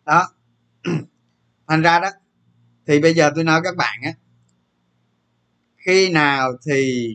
[0.05, 0.29] Đó.
[1.67, 2.09] Thành ra đó,
[2.87, 4.13] thì bây giờ tôi nói các bạn á,
[5.77, 7.09] khi nào thì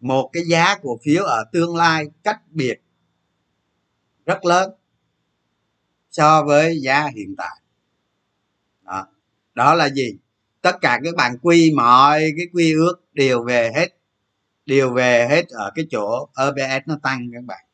[0.00, 2.82] một cái giá cổ phiếu ở tương lai cách biệt
[4.26, 4.70] rất lớn
[6.10, 7.59] so với giá hiện tại?
[9.54, 10.16] Đó là gì?
[10.62, 13.88] Tất cả các bạn quy mọi cái quy ước đều về hết,
[14.66, 17.64] đều về hết ở cái chỗ EPS nó tăng các bạn.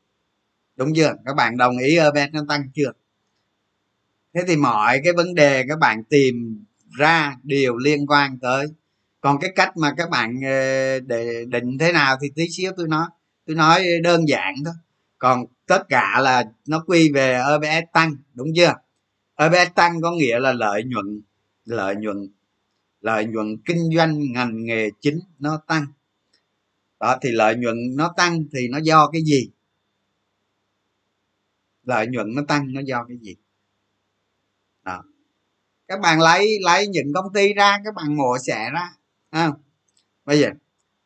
[0.76, 1.14] Đúng chưa?
[1.24, 2.92] Các bạn đồng ý EPS nó tăng chưa?
[4.34, 6.64] Thế thì mọi cái vấn đề các bạn tìm
[6.98, 8.66] ra đều liên quan tới.
[9.20, 12.88] Còn cái cách mà các bạn ờ, để định thế nào thì tí xíu tôi
[12.88, 13.06] nói
[13.46, 14.74] tôi nói đơn giản thôi.
[15.18, 18.72] Còn tất cả là nó quy về EPS tăng, đúng chưa?
[19.36, 21.20] EPS tăng có nghĩa là lợi nhuận
[21.66, 22.28] lợi nhuận
[23.00, 25.86] lợi nhuận kinh doanh ngành nghề chính nó tăng.
[27.00, 29.50] Đó thì lợi nhuận nó tăng thì nó do cái gì?
[31.82, 33.36] Lợi nhuận nó tăng nó do cái gì?
[34.82, 35.02] Đó.
[35.88, 38.92] Các bạn lấy lấy những công ty ra các bạn ngồi xẻ ra
[39.30, 39.52] à,
[40.24, 40.50] bây giờ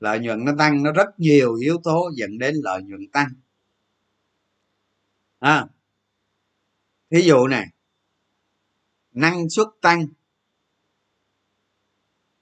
[0.01, 3.29] lợi nhuận nó tăng nó rất nhiều yếu tố dẫn đến lợi nhuận tăng.
[5.39, 5.67] À,
[7.11, 7.67] ví dụ này
[9.13, 10.07] năng suất tăng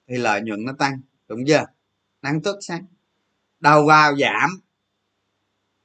[0.08, 1.64] thì lợi nhuận nó tăng đúng chưa?
[2.22, 2.86] Năng suất sáng.
[3.60, 4.50] Đầu vào giảm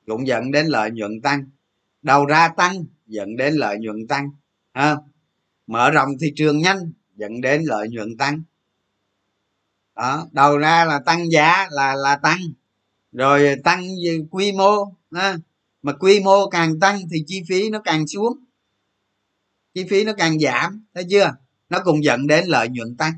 [0.05, 1.49] cũng dẫn đến lợi nhuận tăng.
[2.01, 4.31] Đầu ra tăng dẫn đến lợi nhuận tăng
[4.71, 4.95] à,
[5.67, 8.43] mở rộng thị trường nhanh dẫn đến lợi nhuận tăng.
[9.95, 12.39] Đó đầu ra là tăng giá là là tăng.
[13.11, 13.83] Rồi tăng
[14.31, 15.37] quy mô ha.
[15.81, 18.37] mà quy mô càng tăng thì chi phí nó càng xuống.
[19.73, 21.35] Chi phí nó càng giảm thấy chưa?
[21.69, 23.13] Nó cũng dẫn đến lợi nhuận tăng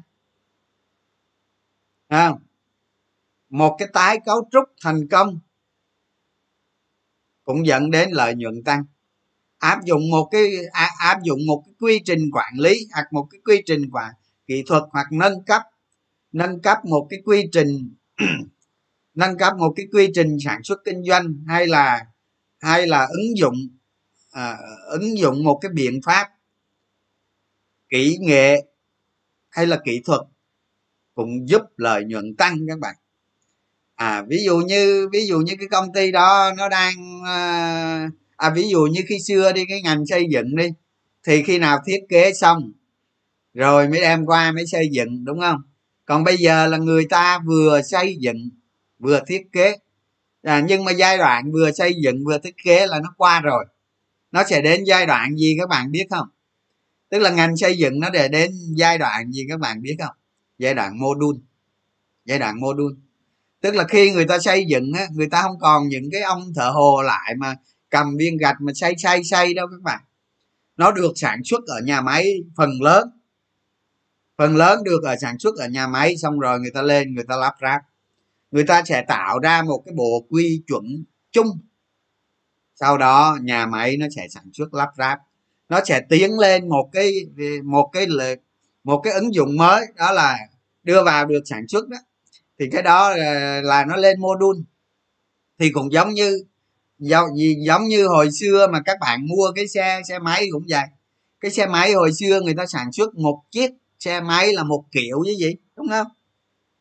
[2.08, 2.34] à,
[3.50, 5.40] một cái tái cấu trúc thành công
[7.44, 8.86] cũng dẫn đến lợi nhuận tăng.
[9.58, 13.28] Áp dụng một cái à, áp dụng một cái quy trình quản lý hoặc một
[13.32, 14.14] cái quy trình quản
[14.48, 15.62] kỹ thuật hoặc nâng cấp
[16.32, 17.96] nâng cấp một cái quy trình
[19.14, 22.06] nâng cấp một cái quy trình sản xuất kinh doanh hay là
[22.60, 23.56] hay là ứng dụng
[24.32, 24.58] à,
[24.90, 26.30] ứng dụng một cái biện pháp
[27.90, 28.66] kỹ nghệ
[29.50, 30.22] hay là kỹ thuật
[31.16, 32.96] cũng giúp lợi nhuận tăng các bạn.
[33.96, 38.50] À ví dụ như ví dụ như cái công ty đó nó đang ờ, à,
[38.50, 40.68] ví dụ như khi xưa đi cái ngành xây dựng đi
[41.28, 42.72] thì khi nào thiết kế xong
[43.54, 45.62] rồi mới đem qua mới xây dựng đúng không?
[46.06, 48.50] Còn bây giờ là người ta vừa xây dựng
[49.00, 49.78] vừa thiết kế.
[50.44, 53.66] À, nhưng mà giai đoạn vừa xây dựng vừa thiết kế là nó qua rồi.
[54.32, 56.28] Nó sẽ đến giai đoạn gì các bạn biết không?
[57.10, 60.16] Tức là ngành xây dựng nó để đến giai đoạn gì các bạn biết không?
[60.58, 61.40] Giai đoạn module.
[62.26, 62.96] Giai đoạn module.
[63.62, 66.54] Tức là khi người ta xây dựng á, người ta không còn những cái ông
[66.56, 67.56] thợ hồ lại mà
[67.90, 70.02] cầm viên gạch mà xây xây xây đâu các bạn.
[70.78, 73.10] Nó được sản xuất ở nhà máy phần lớn.
[74.38, 77.24] Phần lớn được ở, sản xuất ở nhà máy, xong rồi người ta lên, người
[77.28, 77.82] ta lắp ráp.
[78.52, 81.48] Người ta sẽ tạo ra một cái bộ quy chuẩn chung.
[82.76, 85.20] Sau đó nhà máy nó sẽ sản xuất, lắp ráp.
[85.70, 87.12] Nó sẽ tiến lên một cái
[87.64, 88.08] một cái
[88.86, 90.38] một cái ứng dụng mới đó là
[90.84, 91.98] đưa vào được sản xuất đó.
[92.60, 94.60] Thì cái đó là, là nó lên module.
[95.60, 96.44] Thì cũng giống như
[97.66, 100.84] giống như hồi xưa mà các bạn mua cái xe xe máy cũng vậy.
[101.40, 104.84] Cái xe máy hồi xưa người ta sản xuất một chiếc xe máy là một
[104.92, 106.08] kiểu với gì đúng không?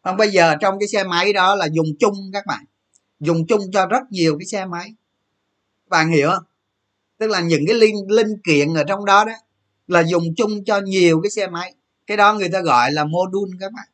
[0.03, 2.65] Còn bây giờ trong cái xe máy đó là dùng chung các bạn.
[3.21, 4.95] Dùng chung cho rất nhiều cái xe máy.
[5.89, 6.45] Bạn hiểu không?
[7.19, 9.33] Tức là những cái linh linh kiện ở trong đó đó
[9.87, 11.75] là dùng chung cho nhiều cái xe máy
[12.07, 13.89] cái đó người ta gọi là module các bạn.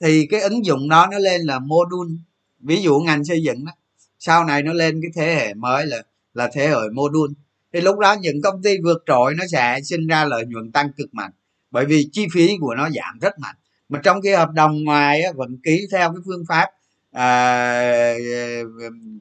[0.00, 2.14] Thì cái ứng dụng đó nó lên là module.
[2.60, 3.72] Ví dụ ngành xây dựng đó
[4.18, 6.02] sau này nó lên cái thế hệ mới là
[6.34, 7.34] là thế hệ module.
[7.72, 10.92] Thì lúc đó những công ty vượt trội nó sẽ sinh ra lợi nhuận tăng
[10.92, 11.30] cực mạnh
[11.70, 13.56] bởi vì chi phí của nó giảm rất mạnh.
[13.88, 16.70] Mà trong cái hợp đồng ngoài á, vẫn ký theo cái phương pháp
[17.10, 18.14] à,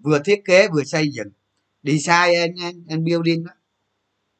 [0.03, 1.27] vừa thiết kế vừa xây dựng.
[1.83, 3.51] Design and, and, building đó.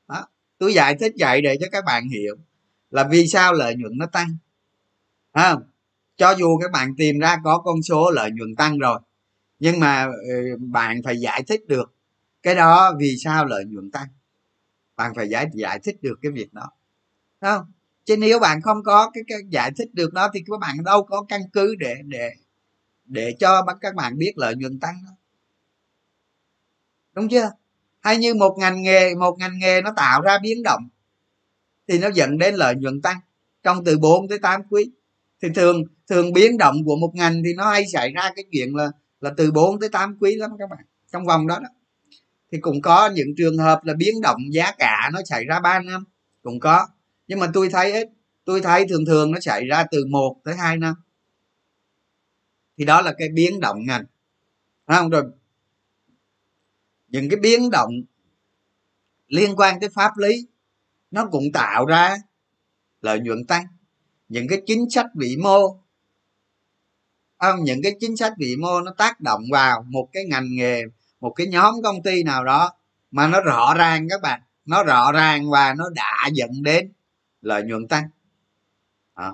[0.08, 2.36] đó tôi giải thích vậy để cho các bạn hiểu
[2.98, 4.38] là vì sao lợi nhuận nó tăng?
[5.32, 5.56] À,
[6.18, 9.00] cho dù các bạn tìm ra có con số lợi nhuận tăng rồi
[9.60, 11.94] nhưng mà ừ, bạn phải giải thích được
[12.44, 14.08] cái đó vì sao lợi nhuận tăng.
[14.96, 16.72] Bạn phải giải giải thích được cái việc đó.
[17.42, 17.72] Không?
[18.06, 21.04] Chứ nếu bạn không có cái, cái giải thích được đó thì các bạn đâu
[21.04, 22.32] có căn cứ để để
[23.06, 25.12] để cho các bạn biết lợi nhuận tăng đó
[27.14, 27.52] đúng chưa?
[28.00, 30.90] Hay như một ngành nghề một ngành nghề nó tạo ra biến động
[31.88, 33.17] thì nó dẫn đến lợi nhuận tăng.
[33.63, 34.91] Trong từ 4 tới 8 quý,
[35.41, 38.76] thì thường thường biến động của một ngành thì nó hay xảy ra cái chuyện
[38.76, 41.69] là là từ 4 tới 8 quý lắm các bạn, trong vòng đó đó.
[42.52, 45.80] Thì cũng có những trường hợp là biến động giá cả nó xảy ra 3
[45.80, 46.04] năm,
[46.41, 46.88] cũng có.
[47.28, 48.10] Nhưng mà tôi thấy ít
[48.45, 50.95] tôi thấy thường thường nó xảy ra từ 1 tới 2 năm.
[52.78, 54.04] Thì đó là cái biến động ngành
[54.88, 55.10] không?
[55.10, 55.23] Rồi,
[57.08, 57.91] những cái biến động
[59.28, 60.47] liên quan tới pháp lý
[61.12, 62.17] nó cũng tạo ra
[63.02, 63.65] lợi nhuận tăng.
[64.30, 65.80] Những cái chính sách vĩ mô,
[67.38, 70.84] không, những cái chính sách vĩ mô nó tác động vào một cái ngành nghề,
[71.20, 72.74] một cái nhóm công ty nào đó
[73.12, 74.41] mà nó rõ ràng các bạn.
[74.65, 76.91] Nó rõ ràng và nó đã dẫn đến
[77.41, 78.10] lợi nhuận tăng.
[79.13, 79.32] À.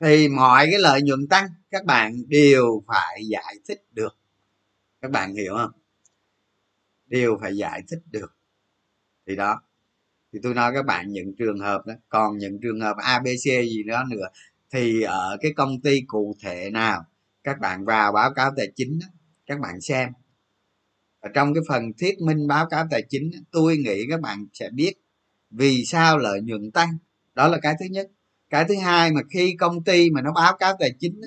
[0.00, 4.16] thì mọi cái lợi nhuận tăng, các bạn đều phải giải thích được.
[5.00, 5.70] Các bạn hiểu không?
[7.06, 8.36] Đều phải giải thích được.
[9.26, 9.62] Thì đó
[10.36, 13.82] thì tôi nói các bạn những trường hợp đó còn những trường hợp abc gì
[13.82, 14.26] đó nữa
[14.72, 17.04] thì ở cái công ty cụ thể nào
[17.44, 19.06] các bạn vào báo cáo tài chính đó,
[19.46, 20.08] các bạn xem.
[21.20, 24.70] Ở trong cái phần thuyết minh báo cáo tài chính tôi nghĩ các bạn sẽ
[24.70, 24.92] biết
[25.50, 26.98] vì sao lợi nhuận tăng.
[27.34, 28.10] Đó là cái thứ nhất.
[28.50, 31.20] Cái thứ hai mà khi công ty mà nó báo cáo tài chính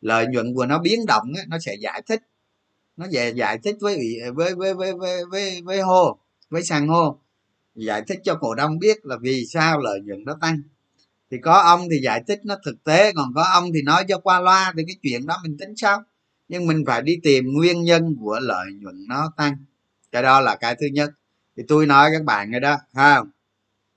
[0.00, 2.22] lợi nhuận của nó biến động nó sẽ giải thích.
[2.96, 3.98] Nó về giải thích với
[4.34, 6.18] với với với với với, với hô
[6.50, 7.20] với sàn hô
[7.76, 10.62] giải thích cho cổ đông biết là vì sao lợi nhuận nó tăng.
[11.30, 14.18] Thì có ông thì giải thích nó thực tế, còn có ông thì nói cho
[14.18, 16.02] qua loa thì cái chuyện đó mình tính sao
[16.48, 19.56] nhưng mình phải đi tìm nguyên nhân của lợi nhuận nó tăng.
[20.12, 21.10] Cái đó là cái thứ nhất.
[21.56, 23.20] Thì tôi nói các bạn rồi đó, ha.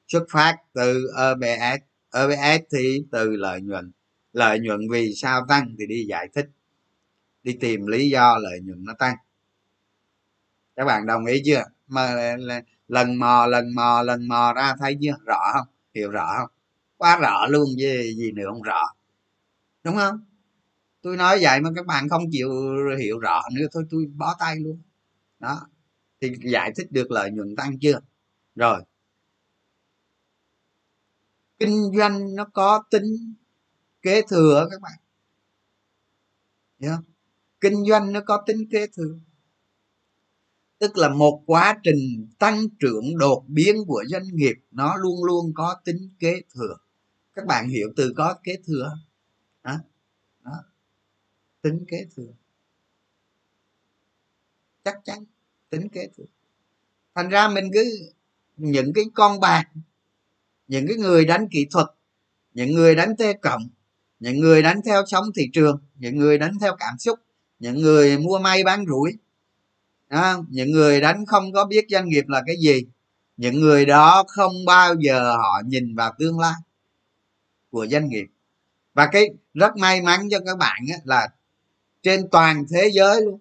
[0.08, 1.82] Xuất phát từ EBS
[2.13, 3.92] EBS thì từ lợi nhuận.
[4.34, 6.50] Lợi nhuận vì sao tăng thì đi giải thích.
[7.44, 9.15] Đi tìm lý do lợi nhuận nó tăng.
[10.76, 11.63] Các bạn đồng ý chưa?
[11.88, 12.36] Mà
[12.89, 15.15] lần mò lần mò lần mò ra thấy chưa?
[15.25, 15.67] Rõ không?
[15.95, 16.49] Hiểu rõ không?
[16.97, 18.84] Quá rõ luôn gì gì nữa không rõ.
[19.84, 20.25] Đúng không?
[21.02, 22.49] Tôi nói vậy mà các bạn không chịu
[22.99, 24.82] hiểu rõ nữa, thôi tôi bó tay luôn.
[25.39, 25.67] Đó.
[26.21, 27.99] Thì giải thích được lợi nhuận tăng chưa?
[28.56, 28.84] Rồi.
[31.60, 33.34] Kinh doanh nó có tính
[34.02, 34.99] kế thừa các bạn.
[36.80, 37.04] Hiểu không?
[37.62, 39.15] Kinh doanh nó có tính kế thừa
[40.80, 45.52] tức là một quá trình tăng trưởng đột biến của doanh nghiệp nó luôn luôn
[45.56, 46.76] có tính kế thừa.
[47.34, 48.92] Các bạn hiểu từ có kế thừa
[49.63, 49.78] đó,
[50.44, 50.63] đó.
[51.62, 52.34] tính kế thừa.
[54.84, 55.24] Chắc chắn
[55.70, 56.26] tính kế thừa.
[57.15, 58.10] Thành ra mình cứ
[58.58, 59.63] những cái con bạc
[60.68, 61.88] những cái người đánh kỹ thuật
[62.54, 63.70] những người đánh tê cộng
[64.20, 67.20] những người đánh theo sóng thị trường những người đánh theo cảm xúc
[67.60, 69.12] những người mua may bán rủi
[70.10, 72.86] à, những người đánh không có biết doanh nghiệp là cái gì.
[73.38, 76.54] Những người đó không bao giờ họ nhìn vào tương lai
[77.69, 78.26] của doanh nghiệp.
[78.93, 81.30] Và cái rất may mắn cho các bạn là
[82.04, 83.39] trên toàn thế giới luôn.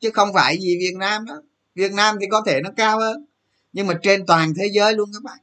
[0.00, 1.42] Chứ không phải gì việt nam đó.
[1.74, 3.24] Việt nam thì có thể nó cao hơn
[3.72, 5.38] nhưng mà trên toàn thế giới luôn các bạn.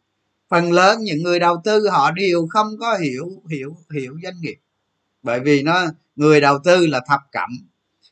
[0.50, 4.56] Phần lớn những người đầu tư họ đều không có hiểu hiểu hiểu doanh nghiệp.
[5.24, 7.50] Bởi vì nó người đầu tư là thập cẩm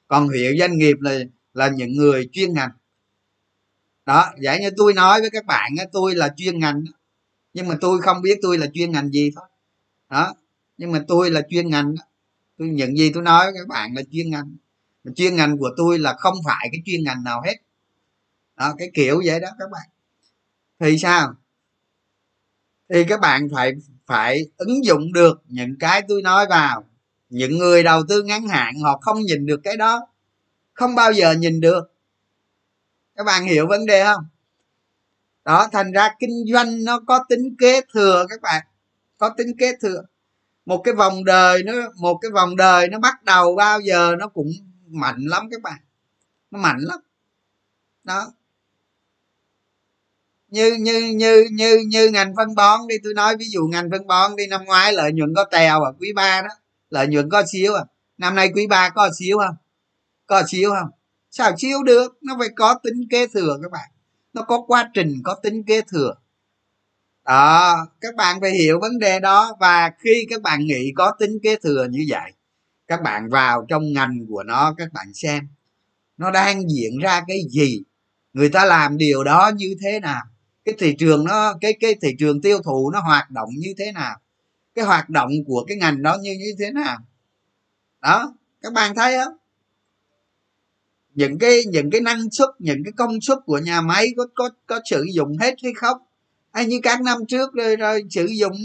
[0.08, 1.20] còn hiểu doanh nghiệp là
[1.58, 2.70] là những người chuyên ngành.
[4.06, 6.84] Đó vậy như tôi nói với các bạn tôi là chuyên ngành
[7.54, 9.46] nhưng mà tôi không biết tôi là chuyên ngành gì thôi.
[10.10, 10.34] Đó,
[10.78, 11.96] nhưng mà tôi là chuyên ngành
[12.58, 14.56] tôi, những gì tôi nói với các bạn là chuyên ngành.
[15.16, 17.56] Chuyên ngành của tôi là không phải cái chuyên ngành nào hết.
[18.56, 19.88] Đó, cái kiểu vậy đó các bạn.
[20.80, 21.34] Thì sao?
[22.90, 23.74] Thì các bạn phải
[24.06, 26.84] phải ứng dụng được những cái tôi nói vào.
[27.30, 30.08] Những người đầu tư ngắn hạn họ không nhìn được cái đó
[30.78, 31.92] không bao giờ nhìn được.
[33.16, 34.26] Các bạn hiểu vấn đề không?
[35.46, 38.66] Đó, thành ra kinh doanh nó có tính kế thừa các bạn.
[39.18, 40.02] Có tính kế thừa.
[40.66, 44.28] Một cái vòng đời nó, một cái vòng đời nó bắt đầu bao giờ nó
[44.28, 44.48] cũng
[44.88, 45.80] mạnh lắm các bạn.
[46.52, 47.00] Nó mạnh lắm.
[48.04, 48.34] Đó.
[50.48, 54.08] Như như như như như ngành phân bón đi, tôi nói ví dụ ngành phân
[54.08, 56.50] bón đi, năm ngoái lợi nhuận có tèo à quý ba đó.
[56.90, 57.84] Lợi nhuận có xíu à.
[58.18, 59.56] Năm nay quý ba có xíu không?
[60.28, 60.90] Có chiếu không?
[61.32, 62.18] Sao chiếu được?
[62.22, 63.90] Nó phải có tính kế thừa các bạn.
[64.34, 66.14] Nó có quá trình, có tính kế thừa.
[67.26, 69.56] Đó, các bạn phải hiểu vấn đề đó.
[69.60, 72.32] Và khi các bạn nghĩ có tính kế thừa như vậy,
[72.88, 75.48] các bạn vào trong ngành của nó, các bạn xem,
[76.18, 77.84] nó đang diễn ra cái gì.
[78.34, 80.24] Người ta làm điều đó như thế nào?
[80.66, 83.92] Cái thị trường nó, cái cái thị trường tiêu thụ nó hoạt động như thế
[83.92, 84.20] nào?
[84.76, 86.98] Cái hoạt động của cái ngành đó như như thế nào?
[88.02, 89.34] Đó, các bạn thấy không?
[91.18, 94.50] Những cái những cái năng suất, những cái công suất của nhà máy có có
[94.66, 95.98] có sử dụng hết hay không?
[96.54, 98.58] Hay như các năm trước rồi rồi sử dụng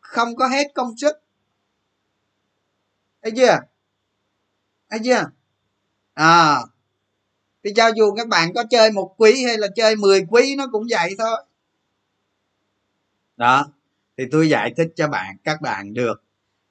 [0.00, 1.22] không có hết công suất?
[3.22, 3.58] Thấy chưa?
[4.90, 5.24] Thấy chưa?
[6.14, 6.56] À
[7.64, 10.66] thì cho dù các bạn có chơi một quý hay là chơi 10 quý, nó
[10.72, 11.44] cũng vậy thôi.
[13.36, 13.66] Đó,
[14.18, 16.22] thì tôi giải thích cho bạn, các bạn được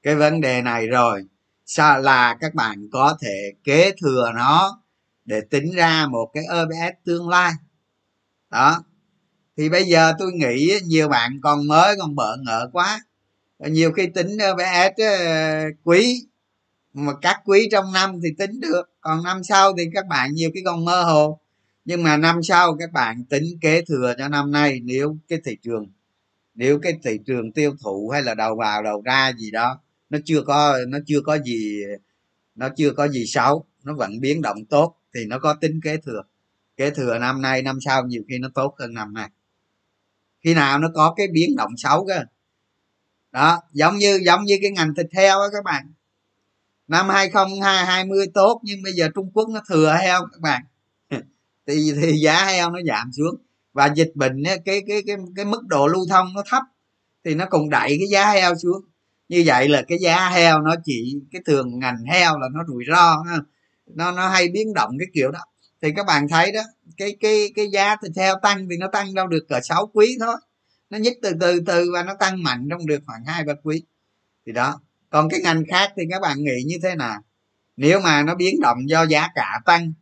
[0.03, 1.25] cái vấn đề này rồi.
[1.65, 4.81] Sao là các bạn có thể kế thừa nó
[5.29, 7.53] để tính ra một cái OBS tương lai.
[8.49, 8.83] Đó.
[9.57, 13.01] Thì bây giờ tôi nghĩ nhiều bạn còn mới, còn bỡ ngỡ quá.
[13.59, 16.27] Nhiều khi tính OBS ờ, quý,
[16.93, 20.49] mà các quý trong năm thì tính được, còn năm sau thì các bạn nhiều
[20.53, 21.39] cái còn mơ hồ.
[21.85, 25.57] Nhưng mà năm sau các bạn tính kế thừa cho năm nay, nếu cái thị
[25.61, 25.87] trường,
[26.55, 30.17] nếu cái thị trường tiêu thụ hay là đầu vào, đầu ra gì đó, nó
[30.25, 31.81] chưa có, nó chưa có gì,
[32.55, 35.97] nó chưa có gì xấu, nó vẫn biến động tốt thì nó có tính kế
[35.97, 36.21] thừa.
[36.77, 39.29] Kế thừa năm nay, năm sau nhiều khi nó tốt hơn năm nay.
[40.43, 42.23] Khi nào nó có cái biến động xấu cơ.
[43.31, 45.93] Đó, giống như giống như cái ngành thịt heo á các bạn.
[46.87, 50.61] Năm 2020 tốt, nhưng bây giờ Trung Quốc nó thừa heo các bạn.
[51.67, 53.35] Thì thì giá heo nó giảm xuống.
[53.73, 56.63] Và dịch bệnh cái cái cái cái mức độ lưu thông nó thấp,
[57.25, 58.81] thì nó cũng đẩy cái giá heo xuống.
[59.29, 62.83] Như vậy là cái giá heo nó chỉ, cái thường ngành heo là nó rủi
[62.87, 63.23] ro
[63.95, 65.39] nó nó hay biến động cái kiểu đó.
[65.81, 66.61] Thì các bạn thấy đó,
[66.97, 70.17] cái cái cái giá thì theo tăng thì nó tăng đâu được cỡ sáu quý
[70.19, 70.35] thôi.
[70.89, 73.83] Nó nhích từ từ từ và nó tăng mạnh trong được khoảng hai, ba quý.
[74.45, 74.81] Thì đó.
[75.09, 77.21] Còn cái ngành khác thì các bạn nghĩ như thế nào?
[77.77, 79.93] Nếu mà nó biến động do giá cả tăng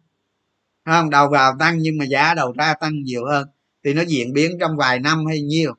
[0.85, 1.09] không?
[1.09, 3.47] Đầu vào tăng nhưng mà giá đầu ra tăng nhiều hơn,
[3.83, 5.73] thì nó diễn biến trong vài năm hay nhiêu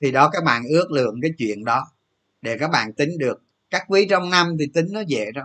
[0.00, 1.92] thì đó, các bạn ước lượng cái chuyện đó
[2.42, 3.42] để các bạn tính được.
[3.70, 5.44] Các quý trong năm thì tính nó dễ rồi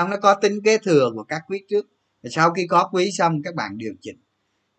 [0.00, 1.86] không, nó có tính kế thừa của các quý trước.
[2.30, 4.16] Sau khi có quý xong, các bạn điều chỉnh.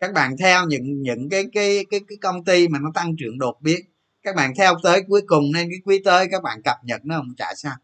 [0.00, 3.38] Các bạn theo những những cái cái cái cái công ty mà nó tăng trưởng
[3.38, 3.80] đột biến.
[4.22, 7.16] Các bạn theo tới cuối cùng nên cái quý tới, các bạn cập nhật nó
[7.16, 7.74] không trả sao.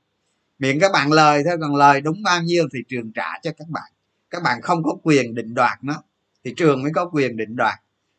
[0.58, 3.68] Miệng các bạn lời thôi, còn lời đúng bao nhiêu thì trường trả cho các
[3.68, 3.92] bạn.
[4.30, 6.02] Các bạn không có quyền định đoạt nó
[6.44, 7.78] thị trường mới có quyền định đoạt.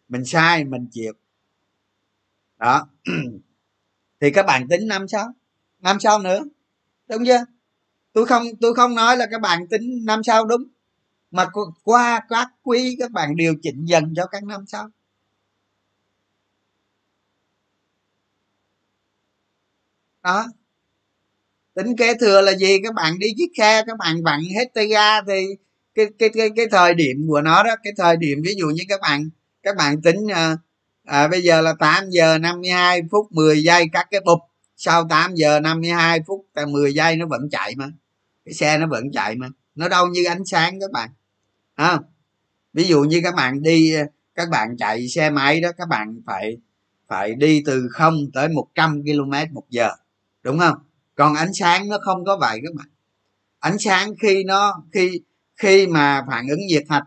[0.09, 1.13] Mình sai, mình chịu.
[2.59, 2.87] Đó.
[4.21, 5.33] Thì các bạn tính năm sau
[5.79, 6.43] năm sau nữa.
[7.09, 7.45] Đúng chưa?
[8.13, 10.63] Tôi không tôi không nói là các bạn tính năm sau đúng
[11.31, 11.47] mà
[11.83, 14.89] qua các quý các bạn điều chỉnh dần cho các năm sau.
[20.23, 20.45] Đó.
[21.73, 22.77] Tính kế thừa là gì?
[22.83, 25.45] Các bạn đi chiếc xe các bạn vặn hết tay ga thì
[25.95, 28.83] cái cái cái cái thời điểm của nó đó cái thời điểm ví dụ như
[28.89, 29.29] các bạn
[29.63, 30.57] các bạn tính à,
[31.05, 34.39] à, bây giờ là 8 giờ 52 phút 10 giây các cái bụp
[34.77, 37.85] sau 8 giờ 52 phút 10 giây nó vẫn chạy mà
[38.45, 39.47] cái xe nó vẫn chạy mà.
[39.75, 41.09] Nó đâu như ánh sáng các bạn.
[41.75, 41.99] À,
[42.73, 43.93] ví dụ như các bạn đi
[44.35, 46.57] các bạn chạy xe máy đó các bạn phải
[47.07, 49.89] phải đi từ 0 tới 100 km một giờ.
[50.43, 50.77] Đúng không?
[51.15, 52.87] Còn ánh sáng nó không có vậy các bạn.
[53.59, 55.21] Ánh sáng khi nó khi
[55.55, 57.03] khi mà phản ứng nhiệt hạch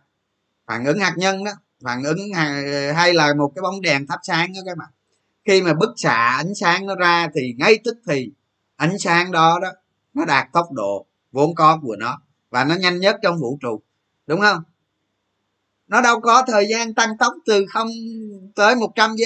[0.67, 1.53] phản ứng hạt nhân đó
[1.85, 2.19] phản ứng
[2.95, 4.89] hay là một cái bóng đèn thắp sáng đó các bạn.
[5.45, 8.31] Khi mà bức xạ ánh sáng nó ra thì ngay tức thì
[8.77, 9.69] ánh sáng đó đó
[10.15, 11.06] nó đạt tốc độ
[11.37, 12.19] vốn có của nó,
[12.51, 13.83] và nó nhanh nhất trong vũ trụ,
[14.27, 14.63] đúng không?
[15.89, 17.89] Nó đâu có thời gian tăng tốc từ không
[18.55, 19.17] tới 100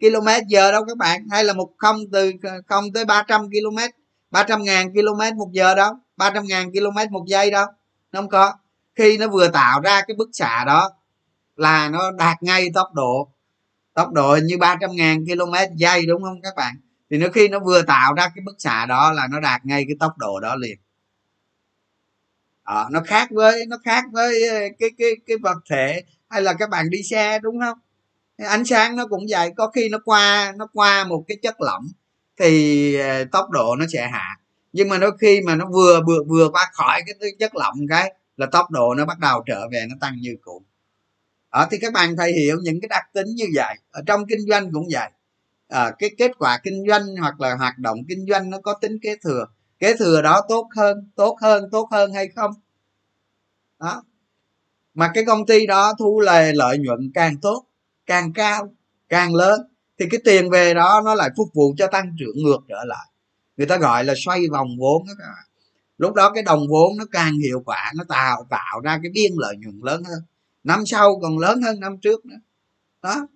[0.00, 2.32] km giờ đâu các bạn, hay là một không từ
[2.66, 3.76] không tới 300 km
[4.30, 7.66] 300 ngàn km một giờ đâu 300 ngàn km một giây đâu,
[8.12, 8.54] nó không có.
[8.94, 10.90] Khi nó vừa tạo ra cái bức xạ đó
[11.56, 13.28] là nó đạt ngay tốc độ
[13.94, 16.74] tốc độ như 300 ngàn km giây, đúng không các bạn?
[17.10, 19.84] Thì nó khi nó vừa tạo ra cái bức xạ đó là nó đạt ngay
[19.88, 20.78] cái tốc độ đó liền
[22.64, 26.54] à, nó khác với nó khác với ờ, cái cái cái vật thể hay là
[26.54, 27.78] các bạn đi xe đúng không?
[28.38, 31.88] Ánh sáng nó cũng vậy có khi nó qua nó qua một cái chất lỏng
[32.38, 34.36] thì ờ, tốc độ nó sẽ hạ.
[34.72, 38.14] Nhưng mà đôi khi mà nó vừa vừa vừa qua khỏi cái chất lỏng cái
[38.36, 40.62] là tốc độ nó bắt đầu trở về nó tăng như cũ.
[41.50, 43.76] Ở thì các bạn thầy hiểu những cái đặc tính như vậy.
[43.90, 45.10] Ở trong kinh doanh cũng vậy.
[45.68, 48.98] À, cái kết quả kinh doanh hoặc là hoạt động kinh doanh nó có tính
[49.02, 49.46] kế thừa
[49.78, 52.50] kế thừa đó tốt hơn tốt hơn tốt hơn hay không?
[53.78, 54.02] Đó.
[54.94, 57.64] Mà cái công ty đó thu lời lợi nhuận càng tốt,
[58.06, 58.74] càng cao,
[59.08, 59.60] càng lớn,
[59.98, 63.06] thì cái tiền về đó nó lại phục vụ cho tăng trưởng ngược trở lại.
[63.56, 65.44] Người ta gọi là xoay vòng vốn đó các bạn.
[65.98, 69.32] Lúc đó cái đồng vốn nó càng hiệu quả, nó tạo tạo ra cái biên
[69.36, 70.22] lợi nhuận lớn hơn.
[70.64, 72.36] Năm sau còn lớn hơn năm trước nữa.
[73.02, 73.26] Đó.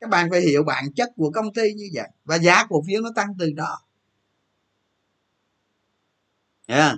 [0.00, 3.00] Các bạn phải hiểu bản chất của công ty như vậy, và giá cổ phiếu
[3.02, 3.78] nó tăng từ đó
[6.70, 6.96] yeah.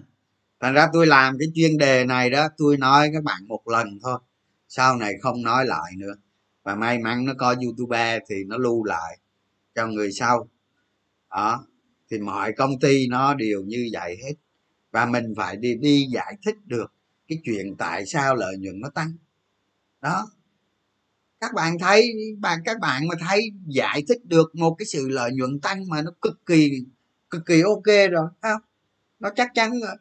[0.60, 3.98] thành ra tôi làm cái chuyên đề này đó, tôi nói các bạn một lần
[4.02, 4.18] thôi.
[4.68, 6.14] Sau này không nói lại nữa.
[6.62, 9.18] Và may mắn nó có youtube thì nó lưu lại
[9.74, 10.48] cho người sau.
[11.30, 11.66] Đó.
[12.10, 14.34] Thì mọi công ty nó đều như vậy hết.
[14.90, 16.92] Và mình phải đi đi giải thích được
[17.28, 19.12] cái chuyện tại sao lợi nhuận nó tăng.
[20.00, 20.30] Đó.
[21.40, 25.30] Các bạn thấy, bạn, các bạn mà thấy giải thích được một cái sự lợi
[25.32, 26.70] nhuận tăng mà nó cực kỳ
[27.30, 28.60] cực kỳ ok rồi không?
[29.22, 29.96] Nó chắc chắn rồi.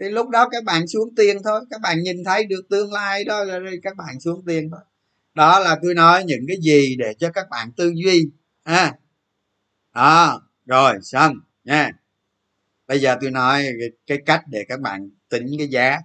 [0.00, 1.60] Thì lúc đó các bạn xuống tiền thôi.
[1.70, 4.80] Các bạn nhìn thấy được tương lai đó rồi các bạn xuống tiền thôi.
[5.34, 8.30] Đó là tôi nói những cái gì để cho các bạn tư duy
[8.64, 8.94] ha.
[9.92, 11.34] Đó rồi xong
[11.64, 11.90] nha.
[12.86, 15.98] Bây giờ tôi nói cái, cái cách để các bạn tính cái giá.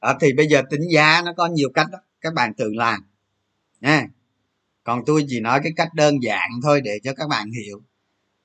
[0.00, 1.98] À, thì bây giờ tính giá nó có nhiều cách đó.
[2.20, 3.00] Các bạn tự làm
[3.80, 4.06] nha.
[4.84, 7.82] Còn tôi chỉ nói cái cách đơn giản thôi để cho các bạn hiểu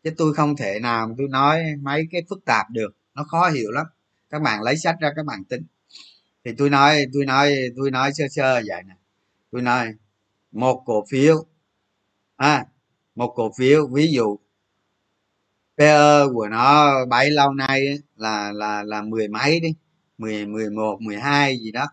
[0.06, 2.96] chứ tôi không thể nào tôi nói mấy cái phức tạp được.
[3.16, 3.86] Nó khó hiểu lắm.
[4.30, 5.64] Các bạn lấy sách ra các bạn tính.
[6.46, 8.94] Thì tôi nói tôi nói tôi nói sơ sơ vậy nè.
[9.52, 9.94] Tôi nói
[10.52, 11.46] một cổ phiếu
[12.36, 12.66] à,
[13.16, 14.40] một cổ phiếu ví dụ
[15.78, 17.86] PE của nó bấy lâu nay
[18.16, 19.74] là là là mười mấy đi
[20.18, 21.88] mười mười một mười hai gì đó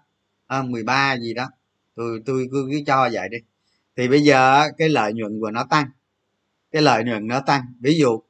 [0.46, 1.48] à, mười ba gì đó.
[1.94, 3.38] Tôi tôi cứ cứ cho vậy đi.
[3.96, 5.90] Thì bây giờ cái lợi nhuận của nó tăng
[6.72, 7.74] cái lợi nhuận nó tăng.
[7.80, 8.22] Ví dụ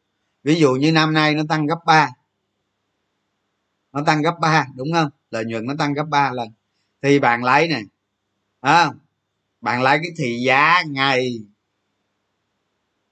[0.44, 2.10] ví dụ như năm nay nó tăng gấp 3
[3.92, 5.10] nó tăng gấp 3 đúng không?
[5.30, 6.48] Lợi nhuận nó tăng gấp 3 lần.
[7.02, 7.82] Thì bạn lấy này
[8.60, 8.90] à,
[9.60, 11.40] bạn lấy cái thị giá ngày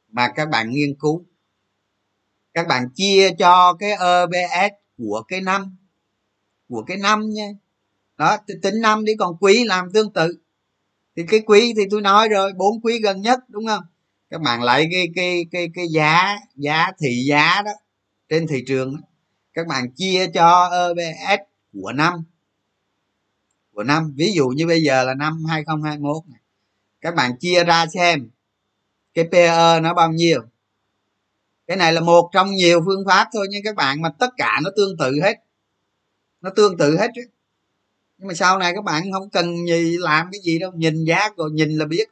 [0.08, 1.24] mà các bạn nghiên cứu.
[2.54, 5.76] Các bạn chia cho cái EPS của cái năm
[6.68, 7.48] của cái năm nha.
[8.16, 10.38] Đó tính năm đi còn quý làm tương tự.
[11.16, 13.84] Thì cái quý thì tôi nói rồi bốn quý gần nhất đúng không?
[14.30, 17.70] Các bạn lấy cái cái cái cái giá giá thị giá đó
[18.28, 19.00] trên thị trường đó.
[19.54, 22.24] các bạn chia cho EPS của năm
[23.72, 26.40] của năm ví dụ như bây giờ là năm 2021 này.
[27.00, 28.30] các bạn chia ra xem
[29.14, 30.42] cái PE nó bao nhiêu
[31.66, 34.60] cái này là một trong nhiều phương pháp thôi, nhưng các bạn mà tất cả
[34.64, 35.34] nó tương tự hết
[36.40, 37.22] nó tương tự hết chứ
[38.18, 41.28] nhưng mà sau này các bạn không cần gì làm cái gì đâu, nhìn giá
[41.36, 42.04] rồi nhìn là biết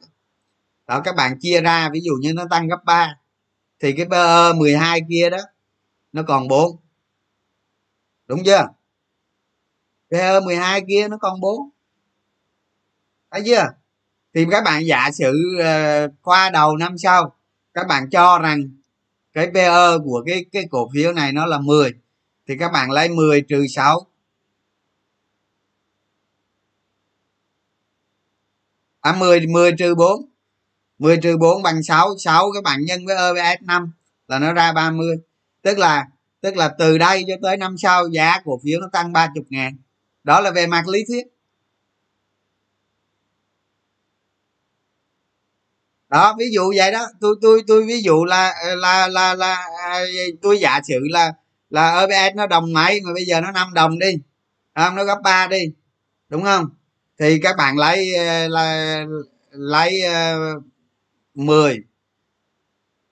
[0.89, 3.15] đó các bạn chia ra ví dụ như nó tăng gấp 3
[3.79, 5.37] thì cái PE 12 kia đó
[6.13, 6.77] nó còn 4
[8.27, 8.67] đúng chưa?
[10.11, 11.69] PE 12 kia nó còn 4
[13.31, 13.67] thấy chưa?
[14.33, 17.35] Thì các bạn giả sử uh, qua đầu năm sau
[17.73, 18.69] các bạn cho rằng
[19.33, 21.93] cái PE của cái cái cổ phiếu này nó là 10
[22.47, 24.07] thì các bạn lấy 10 trừ 6
[29.01, 30.29] à 10 10 trừ 4
[30.99, 33.91] 10 trừ 4 bằng 6 6 các bạn nhân với EPS 5
[34.27, 35.17] là nó ra 30
[35.61, 36.05] tức là
[36.41, 39.77] tức là từ đây cho tới năm sau giá cổ phiếu nó tăng 30 ngàn.
[40.23, 41.23] Đó là về mặt lý thuyết.
[46.09, 47.07] Đó, ví dụ vậy đó.
[47.21, 49.99] Tôi tôi tôi ví dụ là là là là à,
[50.41, 51.33] tôi giả sử là
[51.69, 54.11] là OBs nó đồng mấy mà bây giờ nó 5 đồng đi.
[54.75, 54.95] Không?
[54.95, 55.71] Nó gấp 3 đi.
[56.29, 56.65] Đúng không?
[57.19, 58.11] Thì các bạn lấy
[58.49, 59.05] là,
[59.51, 60.01] lấy
[61.45, 61.83] 10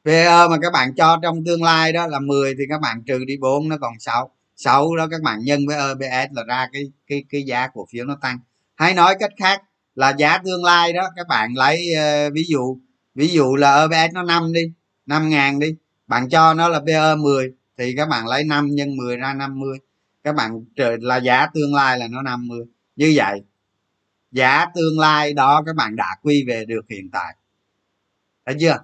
[0.05, 3.25] PE mà các bạn cho trong tương lai đó là 10 thì các bạn trừ
[3.25, 6.91] đi 4 nó còn 6 6 đó các bạn nhân với EPS là ra cái
[7.07, 8.39] cái cái giá cổ phiếu nó tăng.
[8.75, 9.61] Hay nói cách khác
[9.95, 11.89] là giá tương lai đó các bạn lấy
[12.27, 12.77] uh, ví dụ
[13.15, 14.61] ví dụ là EPS nó 5 đi
[15.05, 15.75] 5 ngàn đi
[16.07, 19.77] bạn cho nó là PE 10 thì các bạn lấy 5 nhân 10 ra 50
[20.23, 22.59] các bạn là giá tương lai là nó 50
[22.95, 23.41] như vậy
[24.31, 27.35] giá tương lai đó các bạn đã quy về được hiện tại
[28.47, 28.77] thấy chưa?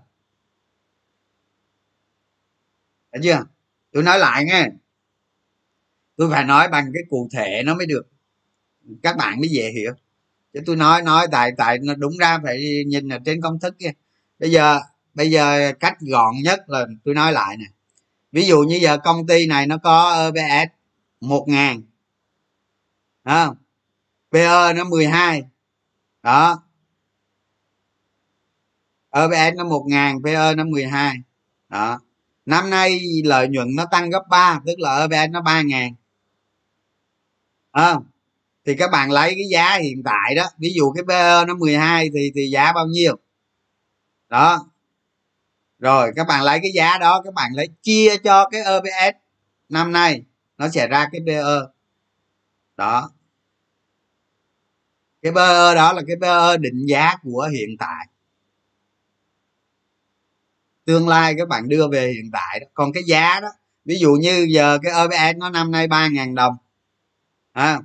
[3.11, 3.45] Thấy chưa?
[3.91, 4.67] Tôi nói lại nghe.
[6.15, 8.07] Tôi phải nói bằng cái cụ thể nó mới được.
[9.03, 9.93] Các bạn mới dễ hiểu.
[10.53, 13.75] Chứ tôi nói nói tại tại nó đúng ra phải nhìn ở trên công thức
[13.79, 13.91] kia.
[14.39, 14.79] Bây giờ
[15.13, 17.65] bây giờ cách gọn nhất là tôi nói lại nè.
[18.31, 20.71] Ví dụ như giờ công ty này nó có EPS
[21.21, 21.81] một ngàn
[23.25, 23.55] không?
[24.31, 25.43] PE nó 12
[26.23, 26.62] đó.
[29.13, 31.15] EPS nó một ngàn PE nó 12
[31.69, 31.99] đó.
[32.45, 35.95] Năm nay lợi nhuận nó tăng gấp 3 tức là EPS nó 3 ngàn.
[38.65, 42.09] Thì các bạn lấy cái giá hiện tại đó, ví dụ cái PE nó 12
[42.13, 43.15] thì thì giá bao nhiêu?
[44.29, 44.69] Đó.
[45.79, 49.17] Rồi, các bạn lấy cái giá đó, các bạn lấy chia cho cái EPS
[49.69, 50.23] năm nay,
[50.57, 51.41] nó sẽ ra cái PE
[52.77, 53.11] đó.
[55.21, 58.07] Cái PE đó là cái PE định giá của hiện tại
[60.85, 62.65] tương lai các bạn đưa về hiện tại đó.
[62.73, 63.47] Còn cái giá đó
[63.85, 66.53] ví dụ như giờ cái OBS nó năm nay ba ngàn đồng
[67.53, 67.79] à,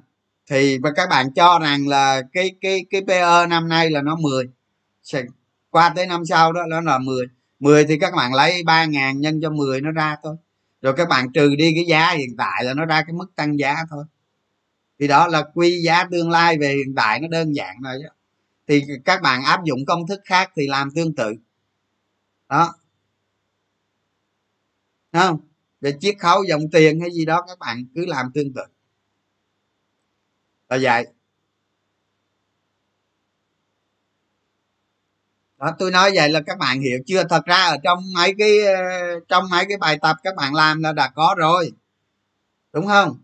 [0.51, 4.17] thì và các bạn cho rằng là cái cái cái PE năm nay là nó
[4.17, 4.45] 10
[5.03, 5.23] sẽ
[5.71, 7.27] qua tới năm sau đó nó là 10
[7.59, 10.37] 10 thì các bạn lấy 3 ngàn nhân cho 10 nó ra thôi.
[10.83, 13.59] Rồi các bạn trừ đi cái giá hiện tại là nó ra cái mức tăng
[13.59, 14.05] giá thôi.
[15.01, 18.11] Thì đó là quy giá tương lai về hiện tại nó đơn giản thôi đó.
[18.69, 21.35] thì các bạn áp dụng công thức khác thì làm tương tự.
[22.49, 22.75] Đó
[25.19, 25.39] không?
[25.81, 28.63] Về chiết khấu dòng tiền hay gì đó các bạn cứ làm tương tự.
[30.69, 31.07] Là vậy.
[35.59, 37.25] Đó tôi nói vậy là các bạn hiểu chưa?
[37.25, 38.75] Thật ra ở trong mấy cái ờ,
[39.29, 41.73] trong mấy cái bài tập các bạn làm là đã có rồi.
[42.73, 43.19] Đúng không?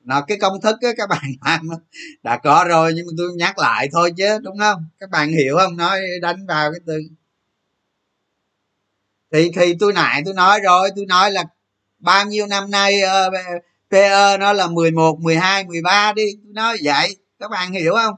[0.00, 1.68] Nó cái công thức ấy, các bạn làm
[2.22, 4.84] đã có rồi nhưng mà tôi nhắc lại thôi chứ đúng không?
[5.00, 5.76] Các bạn hiểu không?
[5.76, 7.00] Nói đánh vào cái từ
[9.32, 11.44] thì thì tôi nãy tôi nói rồi tôi nói là
[11.98, 16.26] bao nhiêu năm nay ờ, uh, PE nó là 11, 12, 13 đi.
[16.44, 18.14] Tôi nói vậy các bạn hiểu không?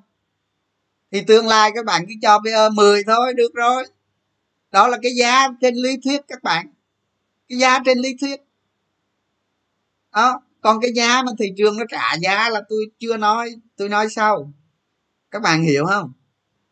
[1.13, 3.85] Thì tương lai các bạn cứ cho PE 10 thôi được rồi.
[4.71, 6.67] Đó là cái giá trên lý thuyết các bạn.
[7.49, 8.41] Cái giá trên lý thuyết.
[10.15, 13.89] Đó còn cái giá mà thị trường nó trả giá là tôi chưa nói tôi
[13.89, 14.53] nói sau.
[15.31, 16.13] Các bạn hiểu không?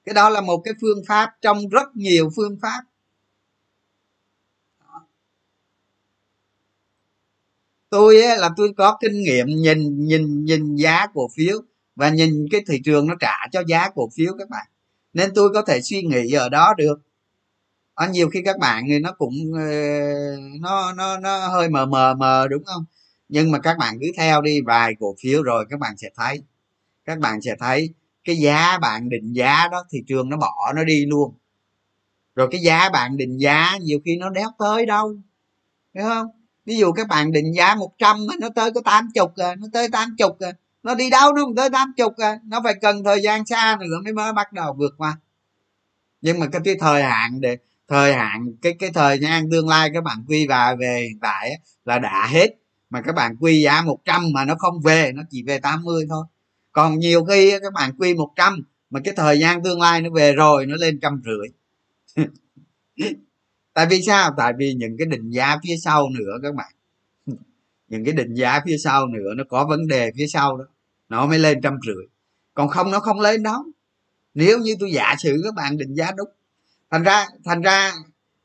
[0.04, 2.82] Cái đó là một cái phương pháp trong rất nhiều phương pháp.
[7.90, 11.58] Tôi á, là tôi có kinh nghiệm nhìn nhìn nhìn giá cổ phiếu
[11.96, 14.66] và nhìn cái thị trường nó trả cho giá cổ phiếu các bạn.
[15.12, 16.98] Nên tôi có thể suy nghĩ ở đó được.
[17.94, 19.62] Ở nhiều khi các bạn thì nó cũng ờ,
[20.60, 22.84] nó nó nó hơi mờ mờ mờ đúng không?
[23.28, 26.42] Nhưng mà các bạn cứ theo đi vài cổ phiếu rồi các bạn sẽ thấy.
[27.04, 27.90] Các bạn sẽ thấy
[28.24, 31.34] cái giá bạn định giá đó thị trường nó bỏ nó đi luôn.
[32.36, 35.16] Rồi cái giá bạn định giá nhiều khi nó đéo tới đâu
[35.94, 36.26] hiểu không?
[36.66, 39.88] Ví dụ các bạn định giá 100 nó tới có tám chục rồi nó tới
[39.88, 40.52] tám chục rồi
[40.82, 43.76] nó đi đâu nó không tới tám chục rồi nó phải cần thời gian xa
[43.80, 45.16] nữa mới mới bắt đầu vượt qua.
[46.20, 47.56] Nhưng mà cái, cái thời hạn để
[47.88, 51.50] thời hạn cái cái thời gian tương lai các bạn quy vào về hiện tại
[51.84, 52.48] là đã hết.
[52.90, 56.24] Mà các bạn quy giá 100 mà nó không về nó chỉ về 80 thôi.
[56.72, 60.32] Còn nhiều khi các bạn quy 100 mà cái thời gian tương lai nó về
[60.32, 61.48] rồi nó lên trăm rưỡi.
[63.76, 64.34] tại vì sao?
[64.36, 66.72] Tại vì những cái định giá phía sau nữa các bạn.
[67.88, 70.64] Những cái định giá phía sau nữa nó có vấn đề phía sau đó.
[71.08, 72.04] Nó mới lên trăm rưỡi.
[72.54, 73.62] Còn không, nó không lên đâu.
[74.34, 76.28] Nếu như tôi giả sử các bạn định giá đúng.
[76.90, 77.92] Thành ra thành ra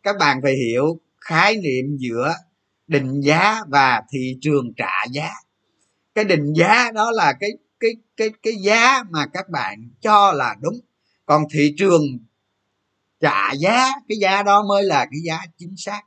[0.04, 2.34] các bạn phải hiểu khái niệm giữa
[2.88, 5.30] định giá và thị trường trả giá.
[6.16, 10.56] Cái định giá đó là cái cái cái cái giá mà các bạn cho là
[10.62, 10.80] đúng.
[11.26, 12.02] Còn thị trường
[13.22, 16.02] trả giá cái giá đó mới là cái giá chính xác.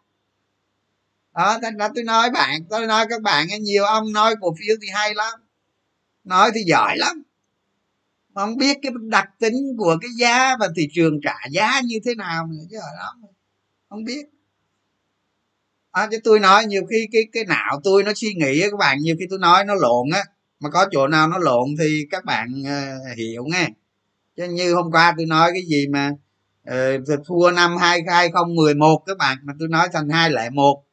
[1.34, 4.76] Đó thành ra tôi nói bạn tôi nói các bạn nhiều ông nói cổ phiếu
[4.82, 5.40] thì hay lắm
[6.24, 7.22] nói thì giỏi lắm.
[8.34, 12.14] Không biết cái đặc tính của cái giá và thị trường trả giá như thế
[12.14, 13.14] nào nữa chứ hồi đó
[13.88, 14.26] không biết.
[15.90, 18.98] À, chứ tôi nói nhiều khi cái cái não tôi nó suy nghĩ các bạn
[19.00, 20.24] nhiều khi tôi nói nó lộn á
[20.60, 23.68] mà có chỗ nào nó lộn thì các bạn uh, hiểu nghe.
[24.36, 26.18] Chứ như hôm qua tôi nói cái gì mà uh,
[26.64, 30.30] Ờ, thua năm hai hai không mười một các bạn, mà tôi nói thành hai
[30.30, 30.84] lẻ một.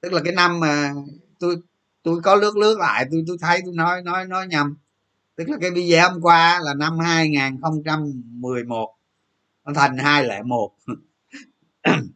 [0.00, 0.92] Tức là cái năm mà
[1.38, 1.56] tôi
[2.02, 4.76] tôi có lướt lướt lại, tôi tôi thấy tôi nói nói nói nhầm.
[5.36, 8.94] Tức là cái video hôm qua là năm 2011
[9.64, 10.72] nó thành hai lẻ một.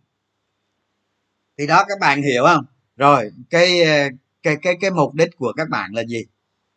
[1.59, 2.64] Thì đó, các bạn hiểu không?
[2.96, 4.09] Rồi, cái ờ,
[4.42, 6.24] cái cái cái mục đích của các bạn là gì?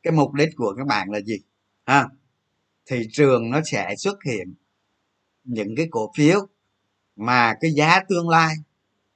[0.04, 1.40] Cái mục đích của các bạn là gì?
[1.86, 2.06] Ha?
[2.86, 4.54] Thị trường nó sẽ xuất hiện
[5.46, 6.48] những cái cổ phiếu
[7.16, 8.56] mà cái giá tương lai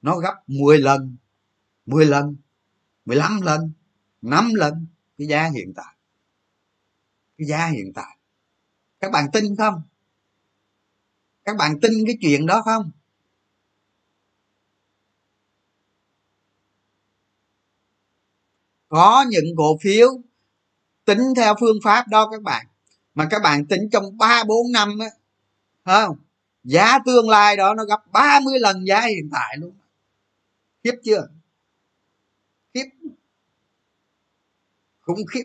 [0.02, 1.16] nó gấp 10 lần
[1.86, 2.36] 10 lần
[3.04, 3.72] 15 lần
[4.22, 4.86] 5 lần
[5.18, 5.94] cái giá hiện tại.
[7.38, 8.16] Cái giá hiện tại.
[9.00, 9.82] Các bạn tin không?
[11.44, 12.90] Các bạn tin cái chuyện đó không?
[18.88, 20.08] Có những cổ phiếu
[21.04, 22.66] tính theo phương pháp đó các bạn.
[23.14, 25.19] Mà các bạn tính trong ba bốn năm á
[25.84, 26.16] không,
[26.64, 29.72] giá tương lai đó nó gấp 30 lần giá hiện tại luôn.
[30.84, 31.28] Khiếp chưa?
[32.74, 32.84] Khiếp.
[35.00, 35.44] Khủng khiếp.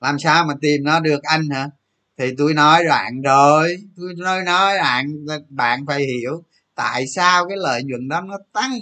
[0.00, 1.70] Làm sao mà tìm nó được anh hả?
[2.16, 3.76] Thì tôi nói bạn rồi.
[3.96, 8.78] Tôi nói nói bạn bạn phải hiểu tại sao cái lợi nhuận đó nó tăng.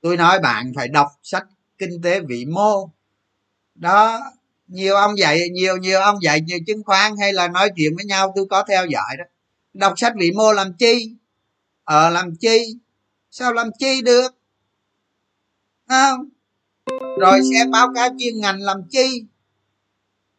[0.00, 1.46] Tôi nói bạn phải đọc sách
[1.78, 2.90] kinh tế vĩ mô.
[3.74, 4.20] Đó
[4.70, 8.04] nhiều ông dạy nhiều nhiều ông dạy nhiều chứng khoán hay là nói chuyện với
[8.04, 9.24] nhau tôi có theo dõi đó.
[9.74, 11.14] Đọc sách vĩ mô làm chi?
[11.84, 12.78] Ờ làm chi?
[13.30, 14.34] Sao làm chi được?
[15.88, 16.28] Không?
[17.20, 19.24] Rồi xem báo cáo chuyên ngành làm chi?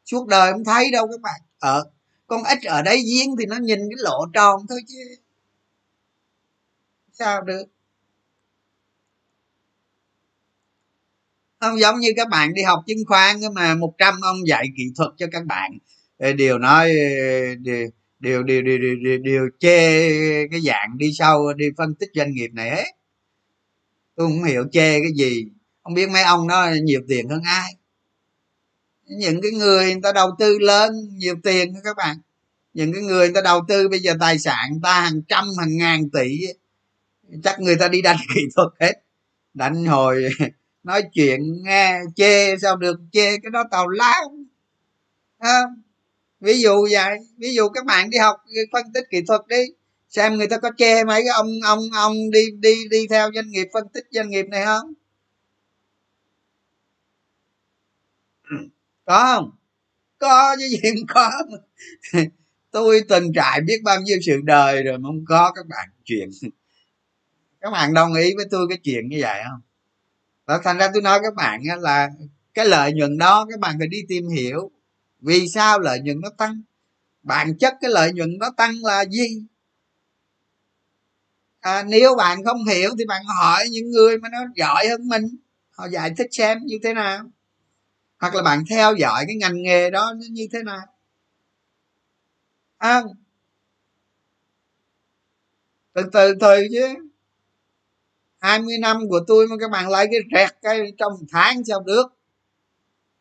[0.05, 1.41] Suốt đời không thấy đâu các bạn.
[1.59, 1.83] Ờ
[2.27, 5.15] con ít ở đây giếng thì nó nhìn cái lỗ tròn thôi chứ.
[7.13, 7.63] Sao được
[11.61, 15.11] không giống như các bạn đi học chứng khoán mà 100 ông dạy kỹ thuật
[15.17, 15.77] cho các bạn.
[16.37, 16.91] Điều nói
[17.59, 17.87] điều
[18.19, 22.33] điều điều điều, điều, điều, điều chê cái dạng đi sâu đi phân tích doanh
[22.33, 22.85] nghiệp này hết
[24.15, 25.45] tôi không hiểu chê cái gì.
[25.83, 27.75] Không biết mấy ông nó nhiều tiền hơn ai.
[29.05, 32.17] Những cái người người ta đầu tư lớn nhiều tiền các bạn.
[32.73, 35.77] Những cái người người ta đầu tư bây giờ tài sản ta hàng trăm hàng
[35.77, 36.39] ngàn tỷ
[37.43, 38.93] chắc người ta đi đánh kỹ thuật hết.
[39.53, 40.29] Đánh hồi
[40.83, 44.33] nói chuyện nghe chê sao được chê cái đó tào lao.
[45.37, 45.61] À,
[46.39, 48.37] ví dụ vậy ví dụ các bạn đi học
[48.71, 49.65] phân tích kỹ thuật đi
[50.09, 53.49] xem người ta có chê mấy cái ông ông ông đi đi đi theo doanh
[53.49, 54.93] nghiệp phân tích doanh nghiệp này không?
[59.05, 59.51] Có không?
[60.17, 61.31] Có chứ gì không có.
[62.71, 66.29] Tôi từng trải biết bao nhiêu sự đời rồi mà không có các bạn chuyện.
[67.61, 69.61] Các bạn đồng ý với tôi cái chuyện như vậy không?
[70.51, 72.09] Đó thành ra tôi nói các bạn là
[72.53, 74.71] cái lợi nhuận đó các bạn phải đi tìm hiểu.
[75.19, 76.61] Vì sao lợi nhuận nó tăng?
[77.23, 79.45] Bản chất cái lợi nhuận nó tăng là gì?
[81.59, 85.23] À, nếu bạn không hiểu thì bạn hỏi những người mà nó giỏi hơn mình
[85.71, 87.23] họ giải thích xem như thế nào.
[88.19, 90.85] Hoặc là bạn theo dõi cái ngành nghề đó như thế nào.
[92.77, 93.01] À,
[95.93, 97.10] từ từ từ chứ.
[98.41, 102.05] 20 năm của tôi mà các bạn lấy cái rẹt cái trong tháng sao được?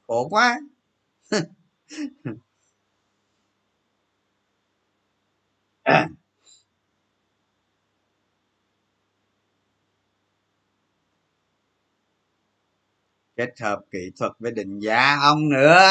[0.07, 0.61] Khổ quá.
[13.37, 15.89] Kết hợp kỹ thuật với định giá ông nữa.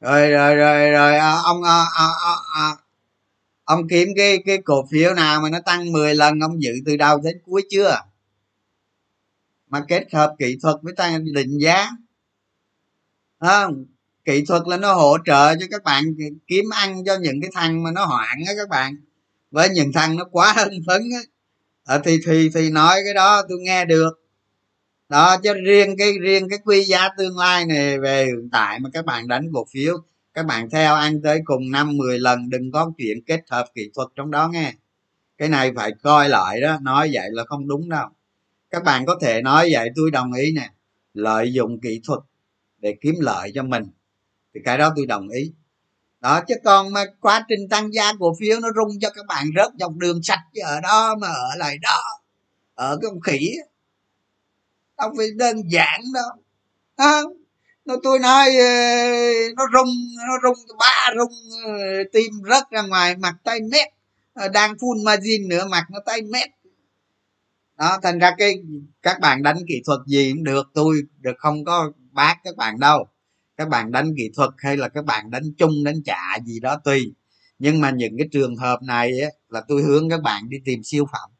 [0.00, 2.76] Rồi rồi rồi rồi ờ, ông à, à, à, à,
[3.64, 6.96] ông kiếm cái cái cổ phiếu nào mà nó tăng 10 lần ông giữ từ
[6.96, 7.96] đầu đến cuối chưa?
[9.74, 11.90] Mà kết hợp kỹ thuật với tăng định giá.
[13.40, 13.84] Không
[14.24, 16.04] kỹ thuật là nó hỗ trợ cho các bạn
[16.46, 18.96] kiếm ăn cho những cái thằng mà nó hoạn á các bạn.
[19.50, 21.20] Với những thằng nó quá hưng phấn á.
[21.84, 24.10] À, thì thì thì nói cái đó tôi nghe được.
[25.08, 28.90] Đó chứ riêng cái riêng cái quy giá tương lai này về hiện tại mà
[28.92, 29.98] các bạn đánh cổ phiếu
[30.34, 33.90] các bạn theo ăn tới cùng năm 10 lần đừng có chuyện kết hợp kỹ
[33.94, 34.74] thuật trong đó nghe.
[35.38, 38.08] Cái này phải coi lại đó nói vậy là không đúng đâu
[38.74, 40.70] các bạn có thể nói vậy tôi đồng ý nè.
[41.12, 42.20] Lợi dụng kỹ thuật
[42.78, 43.84] để kiếm lợi cho mình
[44.54, 45.52] thì cái đó tôi đồng ý.
[46.20, 49.46] Đó chứ còn mà quá trình tăng giá cổ phiếu nó rung cho các bạn
[49.56, 52.20] rớt dọc đường sạch chứ ở đó mà ở lại đó
[52.74, 53.56] ở cái ông khỉ
[54.98, 56.30] đâu phải đơn giản đâu.
[56.96, 57.20] À,
[57.84, 58.66] nó tôi nói ờ,
[59.56, 59.94] nó rung
[60.26, 61.32] nó rung ba rung
[61.64, 61.72] ờ,
[62.12, 63.88] tim rớt ra ngoài mặt tay mét
[64.34, 66.48] ờ, đang phun margin nữa mặt nó tay mét
[67.78, 68.54] đó thành ra cái
[69.02, 72.80] các bạn đánh kỹ thuật gì cũng được tôi được không có bác các bạn
[72.80, 73.08] đâu.
[73.56, 76.76] Các bạn đánh kỹ thuật hay là các bạn đánh chung đánh chạ gì đó
[76.84, 77.14] tùy.
[77.58, 80.80] Nhưng mà những cái trường hợp này ấy, là tôi hướng các bạn đi tìm
[80.84, 81.30] siêu phẩm.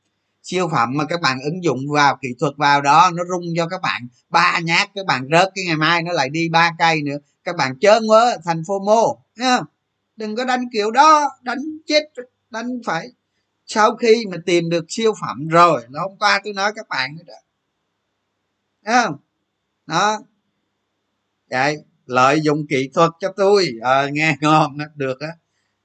[0.43, 3.69] Siêu phẩm mà các bạn ứng dụng vào kỹ thuật vào đó nó rung cho
[3.69, 7.03] các bạn ba nhát các bạn rớt cái ngày mai nó lại đi ba cây
[7.03, 7.17] nữa.
[7.45, 9.19] Các bạn chớ ngớ thành phô mô
[10.17, 12.03] đừng có đánh kiểu đó đánh chết
[12.51, 13.09] đánh phải
[13.67, 17.17] sau khi mà tìm được siêu phẩm rồi là hôm qua tôi nói các bạn
[17.17, 17.35] nữa đó.
[18.85, 19.17] Thấy không?
[19.87, 20.19] Đó.
[21.51, 23.69] Vậy lợi dụng kỹ thuật cho tôi.
[23.83, 25.29] À, nghe ngon đó, được á.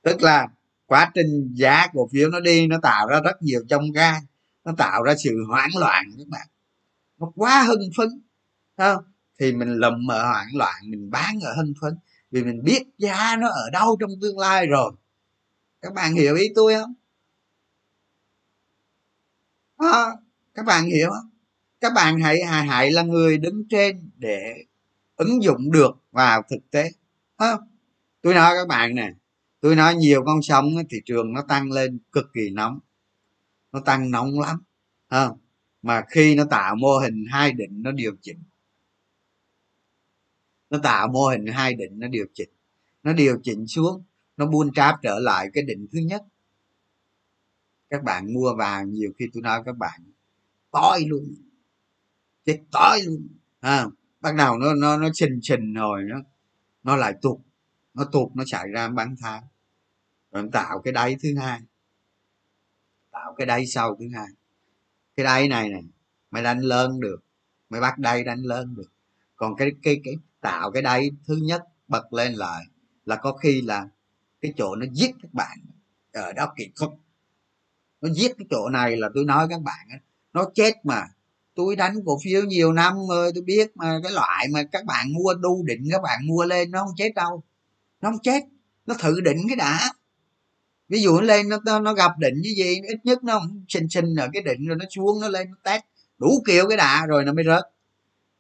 [0.02, 0.48] Tức là
[0.86, 4.20] quá trình giá cổ phiếu nó đi nó tạo ra rất nhiều trong gai.
[4.66, 6.48] Nó tạo ra sự hoảng loạn các bạn.
[7.20, 8.08] Nó quá hưng phấn.
[8.78, 9.04] Không?
[9.40, 11.98] Thì mình lầm ở hoảng loạn mình bán ở hưng phấn.
[12.32, 14.92] Vì mình biết giá nó ở đâu trong tương lai rồi.
[15.82, 16.94] Các bạn hiểu ý tôi không?
[19.88, 20.12] À,
[20.54, 21.30] các bạn hiểu không?
[21.82, 24.56] Các bạn hãy hãy, hãy là người đứng trên để
[25.16, 26.92] ứng dụng được vào thực tế.
[27.38, 27.60] Không?
[28.22, 29.14] Tôi nói các bạn nè
[29.62, 32.80] tôi nói nhiều con sông thị trường nó tăng lên cực kỳ nóng.
[33.72, 34.64] Nó tăng nóng lắm
[35.10, 35.38] không?
[35.82, 38.44] Mà khi nó tạo mô hình hai định nó điều chỉnh.
[40.70, 42.50] Nó tạo mô hình hai định nó điều chỉnh.
[43.04, 44.04] Nó điều chỉnh xuống
[44.38, 46.24] nó buôn tráp trở lại cái định thứ nhất
[47.90, 50.02] các bạn mua vào nhiều khi tôi nói các bạn
[50.72, 51.24] tối luôn.
[52.46, 53.28] Chết tối luôn
[53.60, 53.86] à,
[54.22, 56.16] bắt đầu nó nó nó trình trình rồi nó
[56.84, 57.38] nó lại tụt.
[57.94, 59.50] Nó tụt nó chạy ra bán tháo
[60.32, 61.60] rồi tạo cái đáy thứ hai.
[63.12, 64.28] Tạo cái đáy sau thứ hai.
[65.16, 65.84] Cái đáy này này
[66.32, 67.24] mày đánh lớn được.
[67.70, 68.92] Mày bắt đáy đánh lớn được.
[69.36, 72.66] Còn cái cái cái tạo cái đáy thứ nhất bật lên lại
[73.06, 73.88] là có khi là
[74.42, 75.60] cái chỗ nó giết các bạn.
[76.14, 76.92] Ở đó kỹ thuật
[78.02, 79.88] nó giết cái chỗ này là tôi nói các bạn
[80.34, 81.04] nó chết mà.
[81.56, 85.14] Tôi đánh cổ phiếu nhiều năm rồi, tôi biết mà, cái loại mà các bạn
[85.14, 87.44] mua đu định các bạn mua lên nó không chết đâu.
[88.02, 88.44] Nó không chết,
[88.86, 89.80] nó thử định cái đã.
[90.90, 93.90] Ví dụ nó lên, nó nó gặp định như gì, ít nhất nó không xinh
[93.90, 95.82] xinh ở cái định rồi nó xuống, nó lên, nó test
[96.18, 97.64] đủ kiểu cái đà rồi nó mới rớt.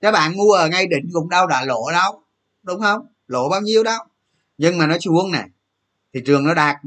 [0.01, 2.23] Các bạn mua ở ngay định cũng đâu đã lộ đâu,
[2.63, 3.05] đúng không?
[3.27, 3.99] Lộ bao nhiêu đâu.
[4.57, 5.49] Nhưng mà nó xuống này
[6.13, 6.77] thị trường nó đạt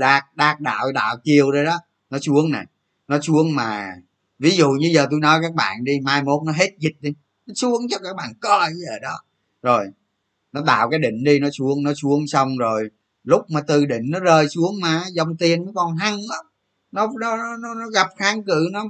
[0.00, 1.78] đạt đạt đạo đạo chiều rồi đó
[2.10, 2.66] nó xuống này
[3.08, 3.94] nó xuống mà
[4.38, 7.14] ví dụ như giờ tôi nói các bạn đi mai mốt nó hết dịch đi
[7.46, 9.18] nó xuống cho các bạn coi giờ đó.
[9.62, 9.86] Rồi
[10.52, 12.90] nó tạo cái định đi nó xuống nó xuống xong rồi
[13.24, 16.44] lúc mà từ định nó rơi xuống mà dòng tiền nó còn hăng lắm.
[16.92, 18.84] Nó nó nó, nó gặp kháng cự nó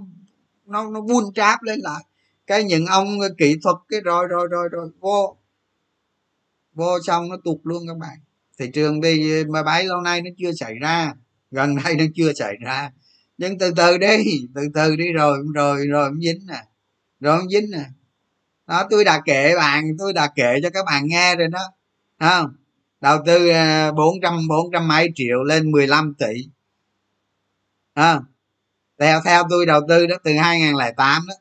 [0.67, 2.05] nó nó buôn tráp lên lại.
[2.47, 5.37] Cái những ông kỹ thuật cái rồi rồi rồi rồi vô
[6.75, 8.19] vô xong nó tụt luôn các bạn.
[8.59, 11.15] Thị trường đi mà bấy lâu nay nó chưa xảy ra
[11.51, 12.91] gần đây nó chưa xảy ra
[13.41, 14.25] nhưng từ từ đi
[14.55, 16.63] từ từ đi rồi rồi rồi không dính nè
[17.21, 17.85] rồi không dính nè.
[18.67, 21.61] Đó tôi đã kể bạn tôi đã kể cho các bạn nghe rồi đó.
[22.19, 22.55] Không?
[23.01, 26.49] Đầu tư à, bốn trăm bốn trăm mấy triệu lên 15 tỷ.
[27.95, 28.21] À,
[28.99, 31.35] theo theo tôi đầu tư đó từ 2008 đó.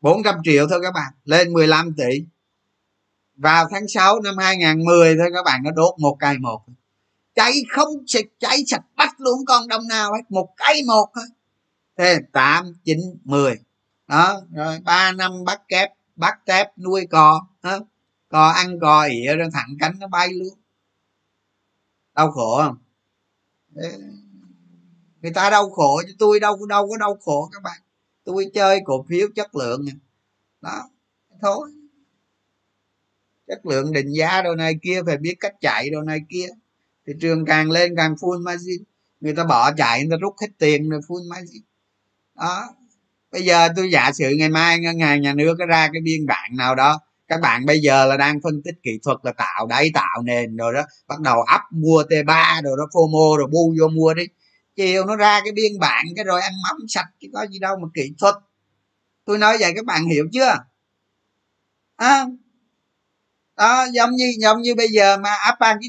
[0.00, 2.24] 400 triệu thôi các bạn lên 15 tỷ.
[3.36, 6.60] Vào tháng 6 năm 2010 thôi các bạn nó đốt một cây một
[7.34, 7.88] cháy không
[8.38, 10.22] cháy sạch bắt luôn con đồng nào hết.
[10.28, 11.24] Một cây một thôi.
[11.96, 13.58] Thế tám, chín, mười.
[14.08, 17.78] Đó, rồi ba năm bắt kép, bắt tép, nuôi cò đó.
[18.28, 20.58] cò ăn cò ỉa rồi thẳng cánh nó bay luôn.
[22.14, 22.76] Đau khổ không?
[25.22, 27.80] Người ta đau khổ chứ tôi đâu đâu có đau khổ các bạn.
[28.24, 29.86] Tôi chơi cổ phiếu chất lượng
[30.60, 30.88] đó,
[31.42, 31.70] thôi.
[33.46, 36.48] Chất lượng định giá đồ này kia phải biết cách chạy đồ này kia
[37.06, 38.82] thị trường càng lên càng full margin.
[39.20, 41.62] Người ta bỏ chạy người ta rút hết tiền rồi full margin.
[42.34, 42.64] Đó.
[43.32, 46.26] Bây giờ tôi giả sử ngày mai ngân hàng nhà nước có ra cái biên
[46.26, 47.00] bản nào đó
[47.32, 50.56] các bạn bây giờ là đang phân tích kỹ thuật là tạo đáy tạo nền
[50.56, 54.14] rồi đó bắt đầu ấp mua t 3 rồi đó fomo rồi bu vô mua
[54.14, 54.24] đi.
[54.76, 57.76] Chiều nó ra cái biên bản cái rồi ăn mắm sạch chứ có gì đâu
[57.82, 58.34] mà kỹ thuật.
[59.24, 60.56] Tôi nói vậy các bạn hiểu chưa?
[61.96, 62.26] À,
[63.62, 65.30] đó giống như giống như bây giờ mà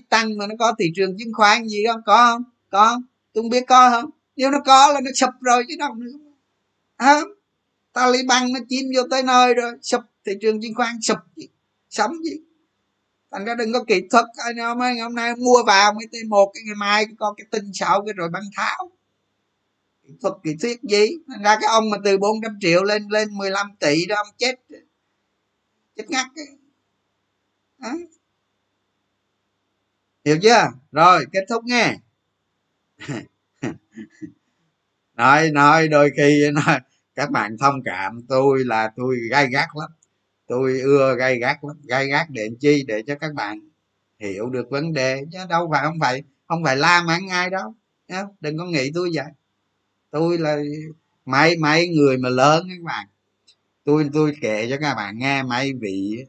[0.09, 2.43] tăng mà nó có thị trường chứng khoán gì không có không?
[2.69, 3.01] Có
[3.33, 4.09] tôi không biết có không?
[4.35, 5.93] Nếu nó có là nó sụp rồi chứ đâu.
[5.93, 6.11] Nữa
[6.97, 7.21] à,
[7.93, 10.01] Taliban nó chiếm vô tới nơi rồi sụp.
[10.25, 11.47] Thị trường chứng khoán sụp gì
[11.89, 12.37] sống gì
[13.31, 14.25] thành ra đừng có kỹ thuật.
[14.45, 17.45] Anh em ơi hôm nay mua vào mới t một cái ngày mai có cái
[17.51, 18.91] tin sau cái rồi băng tháo.
[20.03, 21.07] Kỹ thuật kỹ thuyết gì?
[21.27, 24.55] Thành ra cái ông mà từ 400 triệu lên lên 15 tỷ đó ông chết.
[25.95, 26.25] Chết ngắt.
[26.35, 26.62] ấy.
[30.25, 30.71] Hiểu chưa?
[30.91, 31.95] Rồi, kết thúc nghe.
[35.13, 36.79] Nói nói, đôi khi nói,
[37.15, 39.91] các bạn thông cảm tôi là tôi gai gắt lắm.
[40.47, 41.77] Tôi ưa gai gắt lắm.
[41.83, 42.83] Gai gắt để chi?
[42.87, 43.59] Để cho các bạn
[44.19, 45.25] hiểu được vấn đề.
[45.31, 47.73] Chứ đâu phải, không phải không phải la mắng ai đâu.
[48.39, 49.25] Đừng có nghĩ tôi vậy.
[50.11, 50.57] Tôi là
[51.25, 53.07] mấy mấy người mà lớn các bạn.
[53.83, 56.25] Tôi tôi kể cho các bạn nghe, mấy vị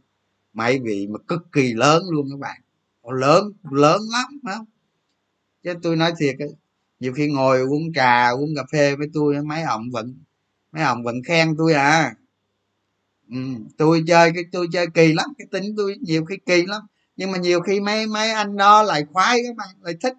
[0.54, 2.60] mấy vị mà cực kỳ lớn luôn các bạn.
[3.12, 4.66] Lớn lớn lắm phải không?
[5.62, 6.36] Chứ tôi nói thiệt
[7.00, 10.14] nhiều khi ngồi uống trà uống cà phê với tôi mấy ông vẫn
[10.72, 12.14] mấy ông vẫn khen tôi à.
[13.30, 13.36] Ừ,
[13.76, 16.82] tôi chơi cái tôi chơi kỳ lắm cái tính tôi nhiều khi kỳ lắm.
[17.16, 20.14] Nhưng mà nhiều khi mấy mấy anh đó lại khoái các bạn lại thích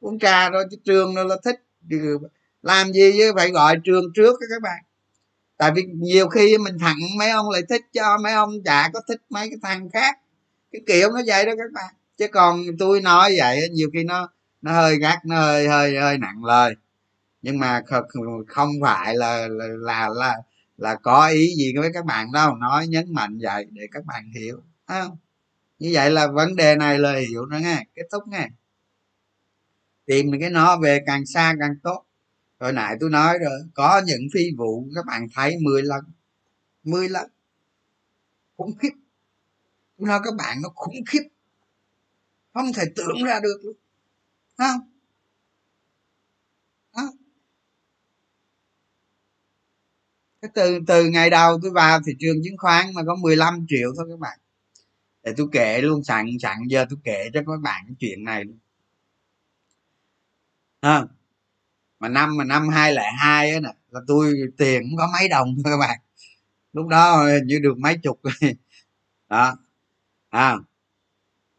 [0.00, 1.56] uống trà rồi chứ trường nó là thích.
[2.62, 4.84] Làm gì chứ phải gọi trường trước các bạn
[5.58, 9.00] tại vì nhiều khi mình thẳng mấy ông lại thích cho mấy ông chả có
[9.08, 10.18] thích mấy cái thằng khác.
[10.72, 11.94] Cái kiểu nó vậy đó các bạn.
[12.18, 14.28] Chứ còn tôi nói vậy nhiều khi nó
[14.62, 16.74] nó hơi gắt nó hơi hơi hơi nặng lời.
[17.42, 17.82] Nhưng mà
[18.48, 20.36] không phải là là là là,
[20.76, 22.54] là có ý gì với các bạn đâu.
[22.54, 24.62] Nói nhấn mạnh vậy để các bạn hiểu.
[24.86, 25.16] Không?
[25.78, 28.48] Như vậy là vấn đề này là hiểu nó nghe kết thúc nghe.
[30.06, 32.04] Tìm cái nó về càng xa càng tốt
[32.58, 36.04] hồi nãy tôi nói rồi có những phi vụ các bạn thấy 10 lần
[36.88, 37.30] 10 lần.
[38.56, 38.92] Khủng khiếp.
[39.98, 41.28] Tôi nói các bạn nó khủng khiếp.
[42.54, 43.76] Không thể tưởng ra được luôn.
[44.58, 44.80] Không?
[46.96, 47.12] Đó.
[50.42, 53.92] cái từ từ ngày đầu tôi vào thị trường chứng khoán mà có 15 triệu
[53.96, 54.38] thôi các bạn.
[55.22, 58.58] Để tôi kể luôn sẵn sẵn giờ tôi kể cho các bạn chuyện này luôn.
[60.80, 61.06] À,
[62.00, 65.28] mà năm mà năm hai lẻ hai á nè, là tôi tiền cũng có mấy
[65.28, 65.98] đồng thôi các bạn.
[66.72, 68.20] Lúc đó như được mấy chục
[69.28, 69.56] đó
[70.30, 70.56] à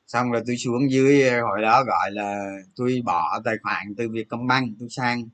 [0.09, 4.09] xong rồi tôi xuống dưới ờ, hồi đó gọi là tôi bỏ tài khoản từ
[4.09, 5.29] vietcombank, tôi sang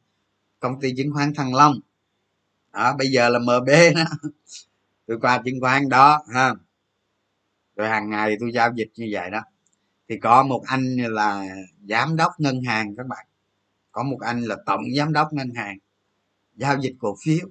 [0.59, 1.79] công ty chứng khoán thăng long.
[2.73, 4.03] Đó, bây giờ là mb đó.
[5.07, 6.53] Tôi qua chứng khoán đó, ha.
[7.75, 9.41] Rồi hàng ngày tôi giao dịch như vậy đó.
[10.09, 11.45] Thì có một anh là
[11.89, 13.25] giám đốc ngân hàng các bạn
[13.95, 15.77] có một anh là tổng giám đốc ngân hàng
[16.55, 17.47] giao dịch cổ phiếu.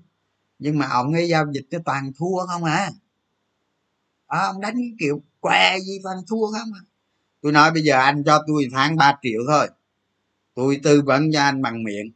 [0.58, 2.90] Nhưng mà ông ấy giao dịch cái toàn thua không à?
[4.26, 6.82] À, ông đánh cái kiểu què gì toàn thua không à?
[7.40, 9.68] Tôi nói bây giờ anh cho tôi tháng 3 triệu thôi.
[10.54, 12.12] Tôi tư vấn cho anh bằng miệng.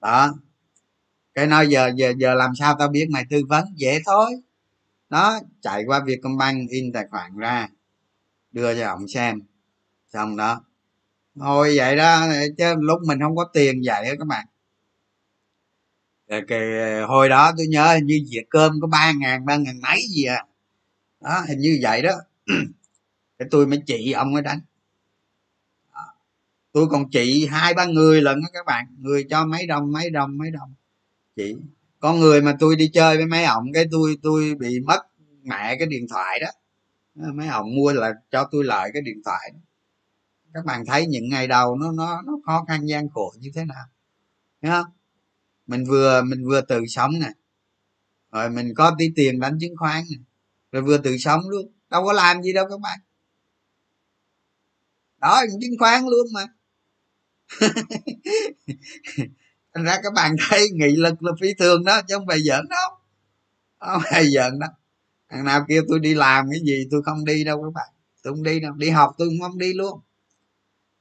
[0.00, 0.34] Đó.
[1.34, 3.64] Cái nói giờ giờ giờ làm sao tao biết mày tư vấn?
[3.76, 4.30] Dễ thôi.
[5.08, 7.68] Đó chạy qua vietcombank in tài khoản ra
[8.52, 9.40] đưa cho ông xem.
[10.12, 10.64] Xong đó
[11.40, 12.26] thôi vậy đó
[12.58, 14.46] chứ lúc mình không có tiền vậy đó các bạn.
[16.48, 16.60] Cái,
[17.08, 20.24] hồi đó tôi nhớ hình như dĩa cơm có ba ngàn ba ngàn mấy gì
[20.24, 20.44] à.
[21.20, 22.12] Đó hình như vậy đó.
[23.38, 24.60] Cái tôi mới chị ông ấy đánh.
[26.72, 28.86] Tôi còn chị hai ba người lần đó các bạn.
[28.98, 30.74] Người cho mấy đồng mấy đồng mấy đồng.
[31.36, 31.56] Chị
[32.00, 35.00] con người mà tôi đi chơi với mấy ổng cái tôi tôi bị mất
[35.42, 36.48] mẹ cái điện thoại đó.
[37.14, 39.58] Mấy ổng mua là cho tôi lại cái điện thoại đó
[40.56, 43.64] các bạn thấy những ngày đầu nó nó nó khó khăn gian khổ như thế
[43.64, 43.84] nào?
[44.62, 44.86] Thấy không?
[45.66, 47.30] Mình vừa mình vừa tự sống nè.
[48.32, 50.16] Rồi mình có tí tiền đánh chứng khoán nè.
[50.72, 51.72] Rồi vừa tự sống luôn.
[51.90, 52.98] Đâu có làm gì đâu các bạn.
[55.20, 56.46] Đó, chứng khoán luôn mà.
[59.74, 62.68] Thành ra các bạn thấy nghị lực là phi thường đó, chứ không phải giỡn
[62.68, 62.90] đâu.
[63.78, 64.66] Không phải giỡn đó
[65.28, 67.88] thằng nào kêu tôi đi làm cái gì tôi không đi đâu các bạn.
[68.22, 68.72] Tôi không đi đâu.
[68.72, 70.00] Đi học tôi cũng không đi luôn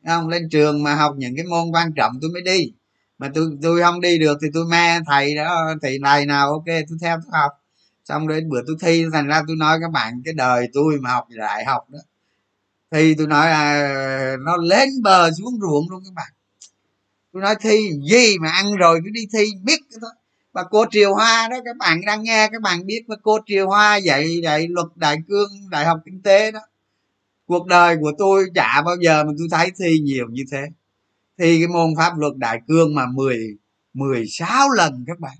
[0.07, 2.73] không, lên trường mà học những cái môn quan trọng tôi mới đi.
[3.17, 6.65] Mà tôi tôi không đi được thì tôi me thầy đó, thầy này nào, ok,
[6.65, 7.51] tôi theo tôi học.
[8.05, 11.09] Xong đến bữa tôi thi, thành ra tôi nói các bạn, cái đời tôi mà
[11.11, 11.99] học đại học đó,
[12.91, 16.31] thi tôi nói là, nó lên bờ xuống ruộng luôn các bạn.
[17.33, 17.77] Tôi nói, thi
[18.09, 20.11] gì mà ăn rồi cứ đi thi, biết cái thôi
[20.53, 23.67] và cô triều hoa đó, các bạn đang nghe, các bạn biết mà cô triều
[23.67, 26.59] hoa dạy dạy luật, đại cương, đại học kinh tế đó
[27.45, 30.61] cuộc đời của tôi chả bao giờ mà tôi thấy thi nhiều như thế.
[31.37, 33.57] Thi cái môn pháp luật đại cương mà 10
[33.93, 35.37] 16 lần các bạn.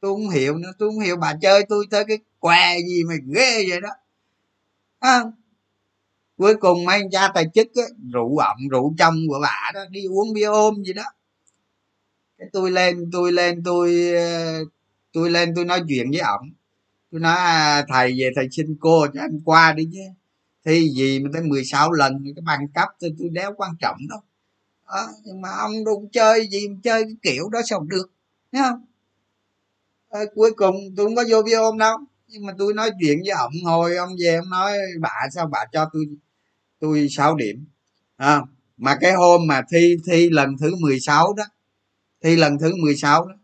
[0.00, 3.14] Tôi không hiểu nữa tôi không hiểu bà chơi tôi tới cái què gì mà
[3.34, 3.88] ghê vậy đó.
[4.98, 5.22] À,
[6.36, 7.82] cuối cùng mấy anh cha tài chức á,
[8.12, 11.04] rượu ẩm rượu trong của bà đó đi uống bia ôm gì đó.
[12.38, 14.64] Cái tôi lên tôi lên tôi ờ,
[15.12, 16.50] tôi lên tôi nói chuyện với ổng.
[17.12, 20.00] Tôi nói à, thầy về thầy xin cô cho anh qua đi chứ
[20.64, 24.20] thi gì mà tới 16 lần cái bằng cấp tôi tôi đéo quan trọng đâu.
[24.86, 28.10] Đó, nhưng mà ông đụng chơi gì mà chơi cái kiểu đó sao được
[28.52, 28.84] thấy không?
[30.10, 31.98] À, cuối cùng tôi không có vô với ông đâu
[32.28, 35.64] nhưng mà tôi nói chuyện với ông hồi ông về ông nói bà sao bà
[35.72, 36.04] cho tôi
[36.80, 37.64] tôi 6 điểm?
[38.16, 38.40] À,
[38.76, 41.44] mà cái hôm mà thi thi lần thứ 16 đó
[42.22, 43.34] thi lần thứ 16 đó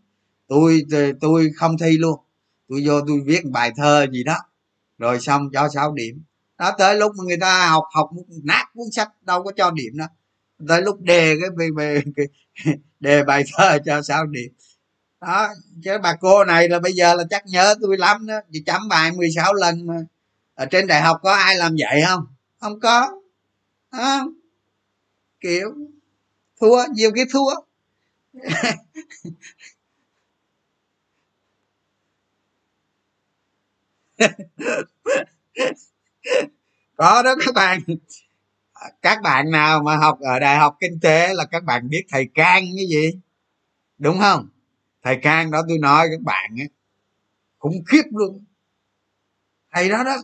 [0.48, 0.86] tôi
[1.20, 2.20] tôi không thi luôn.
[2.68, 4.36] Tôi vô tôi viết bài thơ gì đó
[4.98, 6.22] rồi xong cho 6 điểm
[6.58, 8.10] đó tới lúc mà người ta học học
[8.44, 10.06] nát cuốn sách đâu có cho điểm đó
[10.68, 12.02] tới lúc đề cái về, về
[13.00, 14.52] đề bài thơ cho sao điểm
[15.20, 15.48] đó
[15.84, 18.34] chứ bà cô này là bây giờ là chắc nhớ tôi lắm đó.
[18.52, 19.94] Chị chấm bài 16 lần mà.
[20.54, 22.26] Ở trên đại học có ai làm vậy không?
[22.60, 23.20] Không có.
[23.90, 24.20] À,
[25.40, 25.74] kiểu
[26.60, 27.54] thua nhiều cái thua.
[36.96, 37.80] có đó các bạn.
[39.02, 42.28] Các bạn nào mà học ở đại học kinh tế là các bạn biết thầy
[42.34, 43.20] can cái gì?
[43.98, 44.48] Đúng không?
[45.02, 46.68] Thầy can đó tôi nói các bạn ấy,
[47.58, 48.44] khủng khiếp luôn.
[49.72, 50.16] Thầy đó đó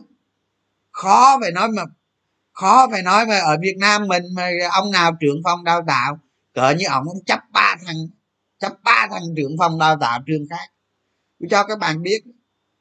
[0.91, 1.83] khó phải nói mà
[2.51, 6.19] khó phải nói mà ở việt nam mình mà ông nào trưởng phòng đào tạo
[6.53, 7.95] cỡ như ông ông chấp ba thằng
[8.59, 10.71] chấp ba thằng trưởng phòng đào tạo trường khác.
[11.39, 12.23] Tôi cho các bạn biết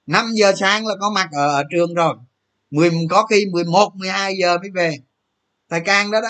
[0.07, 2.17] 5 giờ sáng là có mặt ở, ở trường rồi
[2.73, 4.99] mười có khi 11, 12 giờ mới về.
[5.71, 6.29] Thầy can đó đó.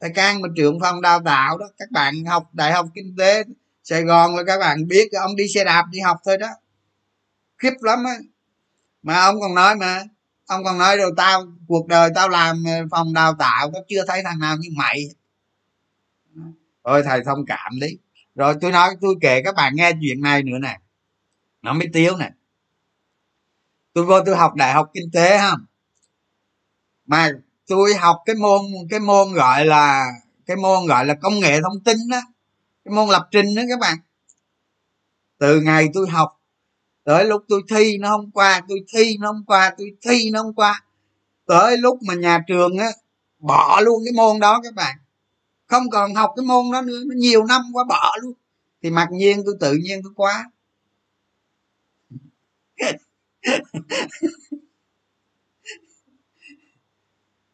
[0.00, 3.44] Thầy can mà trưởng phòng đào tạo đó các bạn học đại học kinh tế
[3.82, 6.48] sài gòn là các bạn biết ông đi xe đạp đi học thôi đó.
[7.58, 8.16] Khiếp lắm á.
[9.02, 10.04] Mà ông còn nói mà
[10.46, 14.04] ông còn nói rồi tao cuộc đời tao làm ờ, phòng đào tạo tao chưa
[14.06, 15.04] thấy thằng nào như mày.
[16.82, 17.98] Ôi thầy thông cảm đi.
[18.34, 20.78] Rồi tôi nói tôi kể các bạn nghe chuyện này nữa nè.
[21.62, 22.30] Nó mới tiêu này
[23.98, 25.52] tôi vô tôi học đại học kinh tế ha.
[27.06, 27.30] Mà
[27.66, 30.06] tôi học cái môn cái môn gọi là,
[30.46, 32.20] cái môn gọi là công nghệ thông tin đó.
[32.84, 33.98] Cái môn lập trình đó các bạn.
[35.38, 36.40] Từ ngày tôi học
[37.04, 40.42] tới lúc tôi thi nó không qua, tôi thi nó không qua, tôi thi nó
[40.42, 40.84] không qua.
[41.46, 42.88] Tới lúc mà nhà trường á,
[43.38, 44.96] bỏ luôn cái môn đó các bạn.
[45.66, 48.32] Không còn học cái môn đó nữa, nó nhiều năm quá, bỏ luôn.
[48.82, 50.50] Thì mặc nhiên tôi tự nhiên tôi quá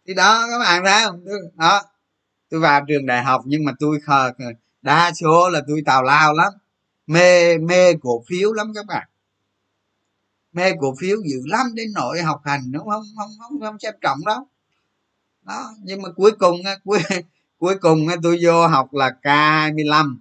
[0.06, 1.24] thì đó, các bạn thấy không?
[1.54, 1.82] Đó.
[2.50, 4.32] Tôi vào trường đại học nhưng mà tôi khờ
[4.82, 6.52] đa số là tôi tào lao lắm.
[7.06, 9.08] Mê mê cổ phiếu lắm các bạn.
[10.52, 13.94] Mê cổ phiếu dữ lắm, đến nội học hành nó không không không không xem
[14.00, 14.46] trọng đâu.
[15.42, 16.98] Đó, nhưng mà cuối cùng cuối
[17.58, 20.20] cuối cùng tôi vô học là k 25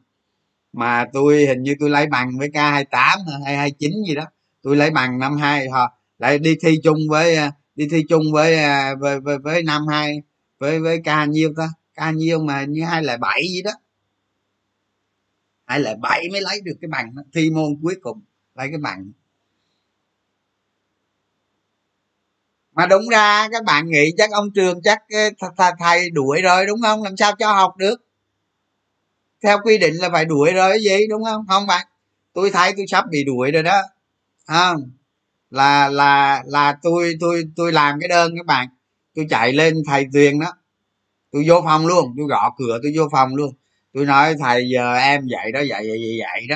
[0.74, 4.26] mà tôi hình như tôi lấy bằng với k 28 hay 29 gì đó
[4.64, 8.24] tôi lấy bằng năm hai họ lại đi thi chung với à, đi thi chung
[8.34, 10.22] với à, với với, với năm hai
[10.60, 13.72] với với ca nhiêu ta ca nhiêu mà như hai là bảy gì đó.
[15.66, 18.22] Hai là bảy mới lấy được cái bằng thi môn cuối cùng
[18.56, 19.12] lấy cái bằng.
[22.72, 25.00] Mà đúng ra các bạn nghĩ chắc ông trường chắc
[25.48, 27.04] ờ, thầy đuổi rồi đúng không?
[27.04, 27.96] Làm sao cho học được?
[29.44, 31.46] Theo quy định là phải đuổi rồi cái gì đúng không?
[31.48, 31.88] Không bạn
[32.34, 33.82] tôi thấy tôi sắp bị đuổi rồi đó
[34.48, 34.92] không
[35.50, 38.68] là là là tôi tôi tôi làm cái đơn các bạn.
[39.16, 40.54] Tôi chạy lên thầy tuyền đó.
[41.32, 43.56] Tôi vô phòng luôn tôi gõ cửa tôi vô phòng luôn.
[43.94, 46.56] Tôi nói thầy giờ em dạy đó dạy dạy dạy, dạy đó.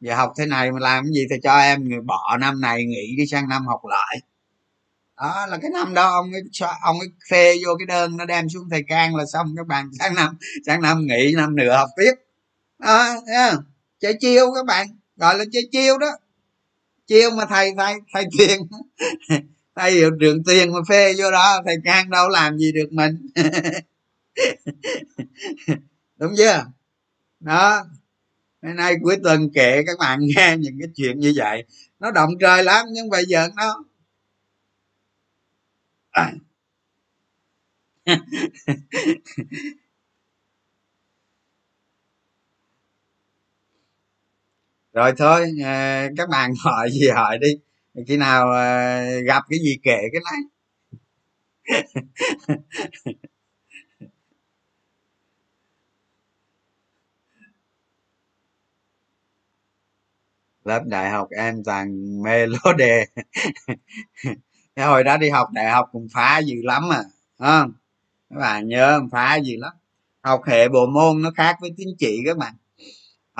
[0.00, 3.14] Giờ học thế này mà làm cái gì thì cho em bỏ năm này nghỉ
[3.16, 4.16] đi sang năm học lại.
[5.16, 6.42] Đó là cái năm đó ông ấy
[6.82, 9.90] ông ấy phê vô cái đơn nó đem xuống thầy can là xong các bạn.
[9.98, 12.12] Sáng năm sáng năm nghỉ năm nữa học tiếp.
[12.78, 13.50] Đó thấy
[14.00, 16.10] chơi chiêu các bạn gọi là chơi chiêu đó
[17.10, 18.60] chiêu mà thầy thầy thầy tiền
[19.76, 23.28] thầy hiệu trưởng tiền mà phê vô đó, thầy can đâu làm gì được mình.
[26.16, 26.66] Đúng chưa?
[27.40, 27.84] Đó.
[28.62, 31.64] Hôm nay cuối tuần kể các bạn nghe những cái chuyện như vậy.
[32.00, 33.84] Nó động trời lắm, nhưng bây giờ nó
[36.10, 36.32] à.
[45.00, 47.48] rồi thôi à, các bạn hỏi gì hỏi đi.
[48.08, 50.40] Khi nào à, gặp cái gì kể cái này
[60.64, 63.06] lớp đại học em toàn mê lô đề.
[64.76, 67.02] Cái hồi đó đi học đại học cũng phá dữ lắm à
[67.38, 67.72] không?
[68.30, 69.72] Các bạn nhớ phá gì lắm.
[70.22, 72.54] Học hệ bộ môn nó khác với tín chỉ các bạn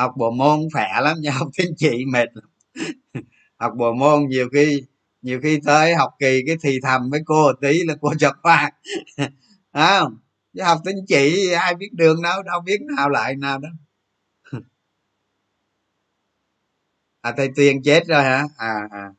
[0.00, 2.44] học bộ môn khỏe lắm nhưng học tín trị mệt lắm.
[3.60, 4.82] Học bộ môn nhiều khi
[5.22, 8.70] nhiều khi tới học kỳ cái thì thầm với cô tí là cô chọc khoa
[9.72, 10.18] không?
[10.54, 13.68] Chứ học tính chỉ ai biết đường đâu đâu biết nào lại nào đó
[17.22, 18.44] à thầy tuyên chết rồi hả?
[18.56, 19.10] À à.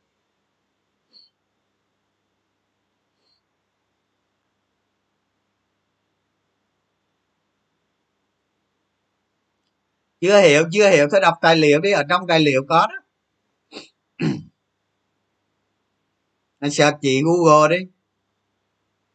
[10.22, 11.08] Chưa hiểu chưa hiểu.
[11.10, 12.96] Thôi đọc tài liệu đi, ở trong tài liệu có đó.
[16.60, 17.86] Nó search chị google đi.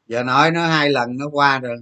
[0.08, 1.78] Giờ nói nó hai lần nó qua rồi.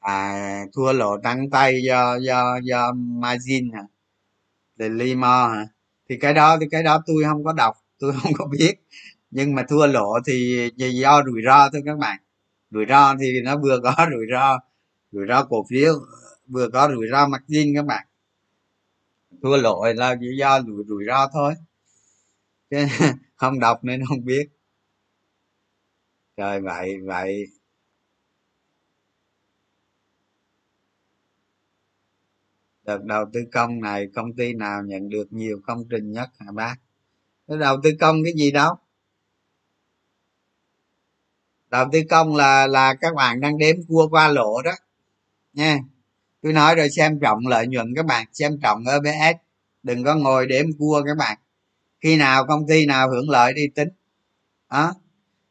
[0.00, 3.82] À thua lỗ trắng tay do do do margin hả?
[4.76, 5.75] Limo hả?
[6.08, 8.74] Thì cái đó thì cái đó tôi không có đọc tôi không có biết.
[9.30, 12.18] Nhưng mà thua lỗ thì do rủi ro thôi các bạn.
[12.70, 14.58] Rủi ro thì nó vừa có rủi ro
[15.12, 15.94] rủi ro cổ phiếu
[16.46, 18.06] vừa có rủi ro mặt zin các bạn.
[19.42, 21.54] Thua lỗ là chỉ do rủi, rủi ro thôi.
[22.70, 22.86] Chứ
[23.36, 24.48] không đọc nên không biết.
[26.36, 27.46] Trời vậy vậy
[32.86, 36.52] đợt đầu tư công này công ty nào nhận được nhiều công trình nhất hả
[36.52, 36.74] bác?
[37.48, 38.74] Cái đầu tư công cái gì đâu?
[41.70, 44.72] Đầu tư công là là các bạn đang đếm cua qua lỗ đó,
[45.52, 45.78] nha.
[46.42, 49.36] Tôi nói rồi xem trọng lợi nhuận các bạn, xem trọng EPS
[49.82, 51.38] đừng có ngồi đếm cua các bạn.
[52.00, 53.88] Khi nào công ty nào hưởng lợi đi tính.
[54.70, 54.94] Đó.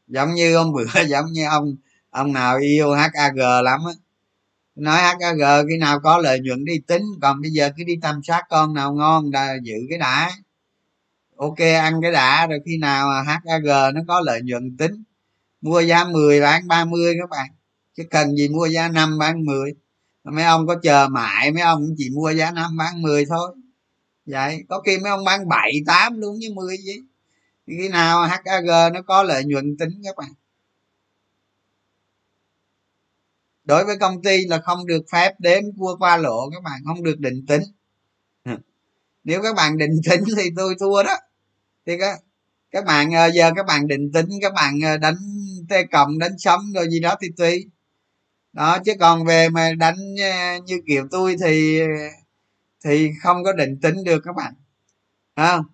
[0.08, 1.76] Giống như hôm bữa, giống như ông
[2.10, 3.94] ông nào yêu HAG lắm á
[4.76, 8.24] nói HKG khi nào có lợi nhuận đi tính, còn bây giờ cứ đi tầm
[8.24, 10.32] soát con nào ngon đã giữ cái đã.
[11.36, 15.04] Ok, ăn cái đã, rồi khi nào hkg nó có lợi nhuận tính,
[15.62, 17.50] mua giá 10 bán 30 các bạn.
[17.98, 19.74] Chứ cần gì mua giá 5 bán 10
[20.24, 23.56] mấy ông có chờ mãi, mấy ông chỉ mua giá 5 bán 10 thôi.
[24.26, 26.94] Vậy, có khi mấy ông bán 7 8 luôn với 10 gì.
[27.68, 30.30] Khi nào hkg nó có lợi nhuận tính các bạn.
[33.66, 37.04] Đối với công ty là không được phép đếm cua qua lộ các bạn không
[37.04, 37.62] được định tính.
[39.24, 41.18] Nếu các bạn định tính thì tôi thua đó.
[41.86, 42.20] Thì các
[42.72, 45.16] các bạn ờ, giờ các bạn định tính các bạn ờ, đánh
[45.70, 47.66] tê cộng đánh sấm rồi gì đó thì tùy.
[48.54, 51.82] Đó chứ còn về mà đánh ờ, như kiểu tôi thì
[52.86, 54.54] thì không có định tính được các bạn.
[55.36, 55.66] Không?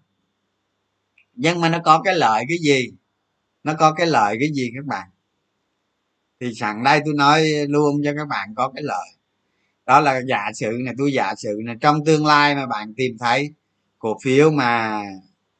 [1.33, 2.91] Nhưng mà nó có cái lợi cái gì?
[3.63, 5.07] Nó có cái lợi cái gì các bạn
[6.41, 9.07] thì sẵn đây tôi nói luôn cho các bạn có cái lợi
[9.85, 13.17] đó là giả sử này tôi giả sử là trong tương lai mà bạn tìm
[13.19, 13.53] thấy
[13.99, 15.01] cổ phiếu mà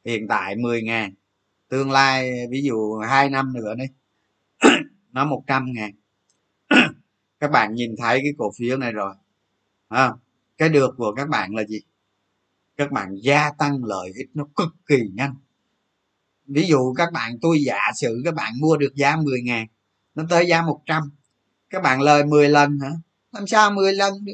[0.04, 1.14] hiện tại 10 ngàn
[1.68, 3.84] tương lai ví dụ hai năm nữa đi
[5.12, 5.92] nó 100 ngàn
[7.40, 9.14] các bạn nhìn thấy cái cổ phiếu này rồi
[9.88, 10.12] à,
[10.58, 11.80] cái được của các bạn là gì?
[12.76, 15.34] Các bạn gia tăng lợi ích nó cực kỳ nhanh.
[16.46, 19.66] Ví dụ các bạn tôi giả sử các bạn mua được giá 10 ngàn
[20.14, 21.10] nó tới giá 100
[21.70, 22.90] các bạn lời 10 lần hả?
[23.32, 24.32] Làm sao 10 lần đi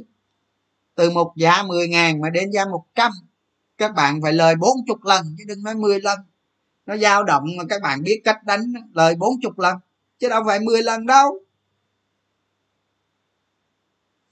[0.94, 3.12] từ một giá 10 ngàn mà đến giá 100
[3.78, 6.18] các bạn phải lời 40 lần, chứ đừng nói 10 lần.
[6.86, 9.76] Nó dao động mà các bạn biết cách đánh lời 40 lần,
[10.18, 11.40] chứ đâu phải 10 lần đâu.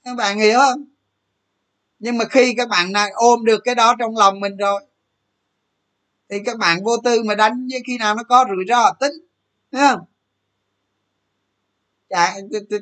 [0.03, 0.85] Các bạn hiểu không?
[1.99, 4.85] Nhưng mà khi các bạn này ôm được cái đó trong lòng mình rồi,
[6.29, 9.13] thì các bạn vô tư mà đánh, với khi nào nó có rủi ro, tính,
[9.71, 9.99] thấy không?
[12.09, 12.35] Chà,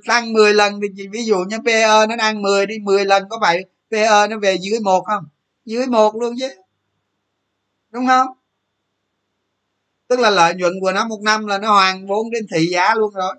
[0.08, 3.38] tăng 10 lần thì ví dụ như PE nó đang 10 đi 10 lần có
[3.42, 5.24] phải PE nó về dưới một không?
[5.66, 6.50] Dưới một luôn chứ.
[7.92, 8.28] Đúng không?
[10.08, 12.96] Tức là lợi nhuận của nó một năm là nó hoàn vốn đến thị giá
[12.96, 13.36] luôn rồi.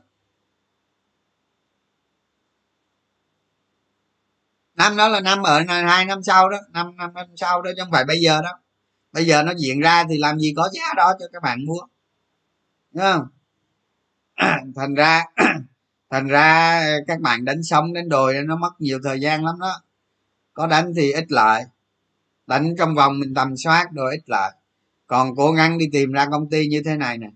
[4.75, 7.83] Năm đó là năm ở hai năm sau đó năm năm năm sau đó chứ
[7.83, 8.59] không phải bây giờ đó.
[9.13, 11.81] Bây giờ nó diễn ra thì làm gì có giá đó cho các bạn mua.
[12.93, 13.27] Đúng không?
[14.77, 15.25] Thành ra
[16.17, 19.83] thành ra các bạn đánh sông đánh đồi nó mất nhiều thời gian lắm đó.
[20.53, 21.65] Có đánh thì ít lại.
[22.47, 24.53] Đánh trong vòng mình tầm soát rồi ít lại.
[25.07, 27.27] Còn cố gắng đi tìm ra công ty như thế này nè.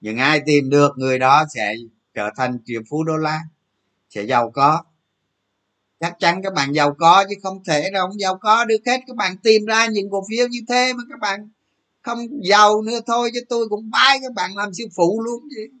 [0.00, 1.74] Những ai tìm được người đó sẽ
[2.14, 3.40] trở thành triệu phú đô la,
[4.08, 4.84] sẽ giàu có.
[6.00, 9.00] Chắc chắn các bạn giàu có chứ không thể đâu không giàu có được hết.
[9.06, 11.48] Các bạn tìm ra những cổ phiếu như thế mà các bạn
[12.02, 15.79] không giàu nữa thôi, chứ tôi cũng bái các bạn làm sư phụ luôn chứ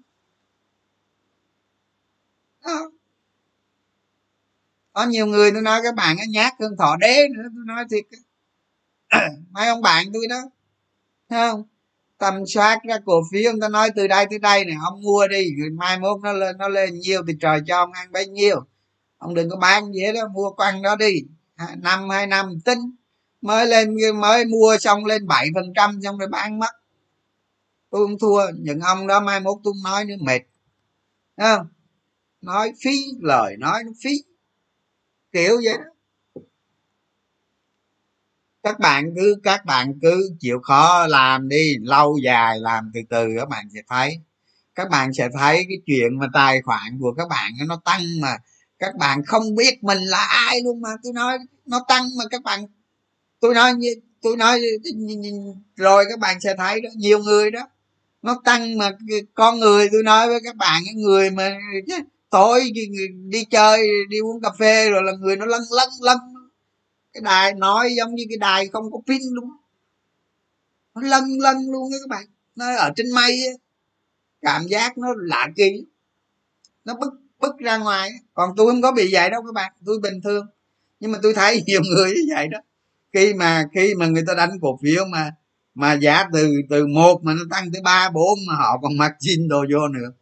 [2.64, 2.90] đó.
[4.92, 7.84] có nhiều người tôi nói các bạn nó nhát hơn thọ đế nữa, tôi nói
[7.90, 8.04] thiệt
[9.50, 10.40] mấy ông bạn tôi đó,
[11.28, 11.64] thấy không?
[12.18, 15.28] Tầm soát ra cổ phiếu, người ta nói từ đây tới đây này ông mua
[15.28, 18.64] đi mai mốt nó lên nó lên nhiều thì trời cho ông ăn bấy nhiêu.
[19.18, 21.24] Ông đừng có bán gì hết đó, mua quăng đó đi.
[21.56, 22.78] À, năm, hai năm tính,
[23.40, 26.70] mới lên, mới mua xong lên bảy phần trăm xong rồi bán mất.
[27.90, 30.40] Tôi không thua, những ông đó mai mốt tôi nói nữa, mệt.
[31.36, 31.66] Đấy không?
[32.42, 34.10] Nói phí, lời nói nó phí.
[35.32, 35.84] Kiểu vậy đó.
[38.62, 43.28] Các bạn cứ, các bạn cứ chịu khó làm đi, lâu dài làm từ từ,
[43.38, 44.18] các bạn sẽ thấy.
[44.74, 48.36] Các bạn sẽ thấy cái chuyện mà tài khoản của các bạn nó tăng mà.
[48.78, 50.90] Các bạn không biết mình là ai luôn mà.
[51.02, 52.66] Tôi nói, nó tăng mà các bạn,
[53.40, 54.60] tôi nói như, tôi nói
[55.76, 57.68] rồi các bạn sẽ thấy đó, nhiều người đó,
[58.22, 58.90] nó tăng mà.
[59.34, 61.58] Con người, tôi nói với các bạn, cái người mà
[62.30, 62.70] tối
[63.28, 66.18] đi chơi, đi uống cà phê, rồi là người nó lân lân lân
[67.12, 69.50] cái đài nói giống như cái đài không có pin luôn
[70.94, 72.26] nó lân lân luôn á các bạn.
[72.56, 73.40] Nó ở trên mây
[74.40, 75.84] cảm giác nó lạ kỳ.
[76.84, 78.10] Nó bức bức ra ngoài.
[78.34, 79.72] Còn tôi không có bị vậy đâu các bạn.
[79.86, 80.46] Tôi bình thường.
[81.00, 82.58] Nhưng mà tôi thấy nhiều người như vậy đó.
[83.12, 85.30] Khi mà khi mà người ta đánh cổ phiếu mà
[85.74, 89.12] mà giá từ từ một mà nó tăng tới ba, bốn mà họ còn mặc
[89.20, 90.12] jean đồ vô nữa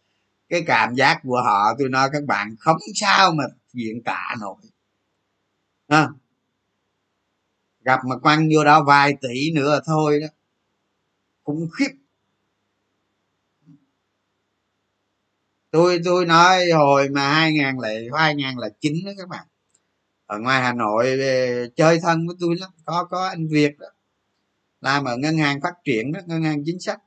[0.49, 4.57] cái cảm giác của họ tôi nói các bạn không sao mà diễn tả nổi.
[5.89, 6.09] À,
[7.85, 10.27] gặp mà quăng vô đó vài tỷ nữa thôi đó.
[11.43, 11.91] Khủng khiếp.
[15.71, 19.47] Tôi tôi nói hồi mà hai ngàn lẻ hai ngàn là chín đó các bạn.
[20.27, 21.19] Ở ngoài hà nội
[21.77, 23.87] chơi thân với tôi lắm có có anh việt đó.
[24.81, 27.01] Làm ở ngân hàng phát triển đó ngân hàng chính sách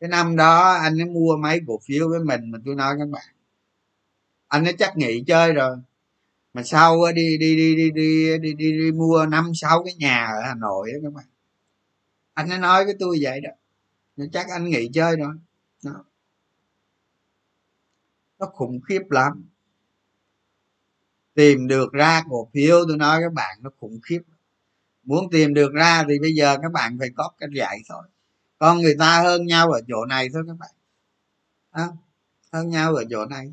[0.00, 3.08] cái năm đó anh ấy mua mấy cổ phiếu với mình mà tôi nói các
[3.08, 3.26] bạn.
[4.48, 5.76] Anh ấy chắc nghỉ chơi rồi.
[6.54, 10.26] Mà sau đi đi đi đi đi đi, đi, đi mua năm sáu cái nhà
[10.26, 11.24] ở hà nội đó các bạn.
[12.34, 13.50] Anh ấy nói với tôi vậy đó.
[14.32, 15.34] Chắc anh nghỉ chơi rồi.
[15.84, 16.04] Đó.
[18.38, 19.44] nó khủng khiếp lắm.
[21.34, 24.20] Tìm được ra cổ phiếu tôi nói các bạn nó khủng khiếp.
[25.02, 28.02] Muốn tìm được ra thì bây giờ các bạn phải có cái dạy thôi
[28.58, 30.70] con người ta hơn nhau ở chỗ này thôi các bạn.
[31.70, 31.88] À,
[32.52, 33.52] hơn nhau ở chỗ này.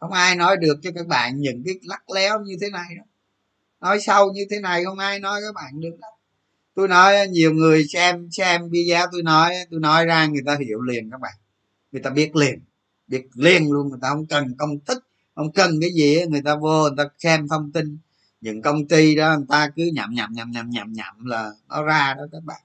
[0.00, 3.02] Không ai nói được cho các bạn những cái lắc léo như thế này đó
[3.80, 6.10] nói sâu như thế này không ai nói các bạn được đâu.
[6.74, 10.82] Tôi nói nhiều người xem xem video tôi nói tôi nói ra người ta hiểu
[10.82, 11.34] liền các bạn.
[11.92, 12.60] Người ta biết liền
[13.06, 13.88] biết liền luôn.
[13.88, 17.04] Người ta không cần công thức không cần cái gì người ta vô người ta
[17.18, 17.98] xem thông tin.
[18.40, 21.82] Những công ty đó người ta cứ nhậm nhậm nhậm nhậm nhậm nhậm là nó
[21.82, 22.60] ra đó các bạn.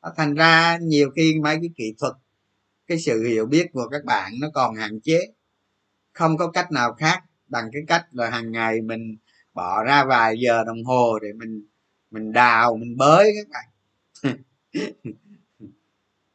[0.00, 2.12] Ờ, thành ra nhiều khi mấy cái kỹ thuật,
[2.86, 5.20] cái sự hiểu biết của các bạn nó còn hạn chế.
[6.12, 9.16] Không có cách nào khác bằng cái cách là hàng ngày mình
[9.54, 11.66] bỏ ra vài giờ đồng hồ để mình
[12.10, 13.64] mình đào, mình bới các bạn.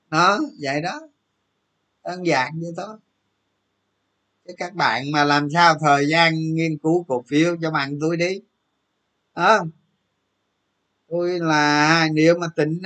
[0.10, 1.02] Đó, vậy đó.
[2.04, 2.98] Đơn giản như thôi.
[4.48, 8.18] Chứ các bạn mà làm sao thời gian nghiên cứu cổ phiếu cho bạn tôi
[8.18, 8.42] đi.
[9.36, 9.66] Đó
[11.10, 12.82] tôi là nếu mà tính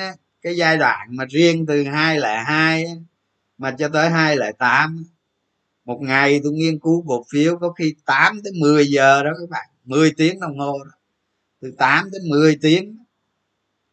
[0.48, 2.86] cái giai đoạn mà riêng từ hai lẻ hai
[3.58, 5.04] mà cho tới hai lẻ tám
[5.86, 9.50] một ngày tôi nghiên cứu cổ phiếu có khi 8 tới 10 giờ đó các
[9.50, 10.92] bạn 10 tiếng đồng hồ đó.
[11.62, 12.98] từ 8 tới 10 tiếng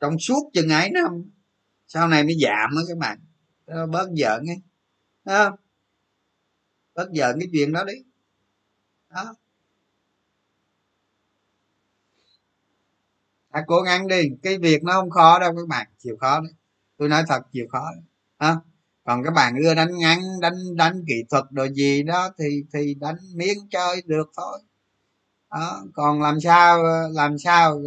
[0.00, 1.30] trong suốt chừng ấy năm
[1.86, 3.18] sau này mới giảm đó các bạn
[3.66, 4.60] đó, bớt giỡn ấy
[5.24, 5.58] không
[6.94, 7.94] bớt giỡn cái chuyện đó đi
[9.10, 9.34] đó
[13.54, 14.28] hãy cố gắng đi.
[14.42, 15.86] Cái việc nó không khó đâu các bạn.
[15.98, 16.52] Chịu khó đấy.
[16.98, 18.04] Tôi nói thật chịu khó đấy.
[18.38, 18.56] À,
[19.04, 22.94] còn các bạn ưa đánh ngắn đánh đánh kỹ thuật đồ gì đó thì thì
[22.94, 24.60] đánh miếng chơi được thôi.
[25.50, 25.84] Đó.
[25.94, 27.82] Còn làm sao làm sao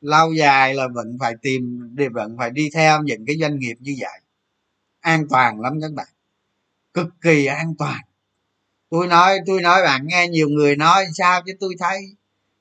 [0.00, 3.74] lâu dài là vẫn phải tìm để vẫn phải đi theo những cái doanh nghiệp
[3.80, 4.20] như vậy.
[5.00, 6.08] An toàn lắm các bạn.
[6.94, 8.00] Cực kỳ an toàn.
[8.90, 12.16] Tôi nói tôi nói bạn nghe nhiều người nói sao chứ tôi thấy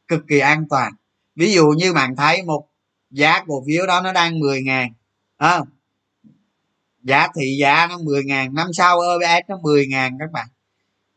[0.07, 0.93] cực kỳ an toàn
[1.37, 2.67] ví dụ như bạn thấy một
[3.09, 4.93] giá cổ phiếu đó nó đang 10 ngàn
[5.37, 5.61] à,
[7.03, 10.47] giá thị giá nó 10 ngàn năm sau OBS nó 10 ngàn các bạn.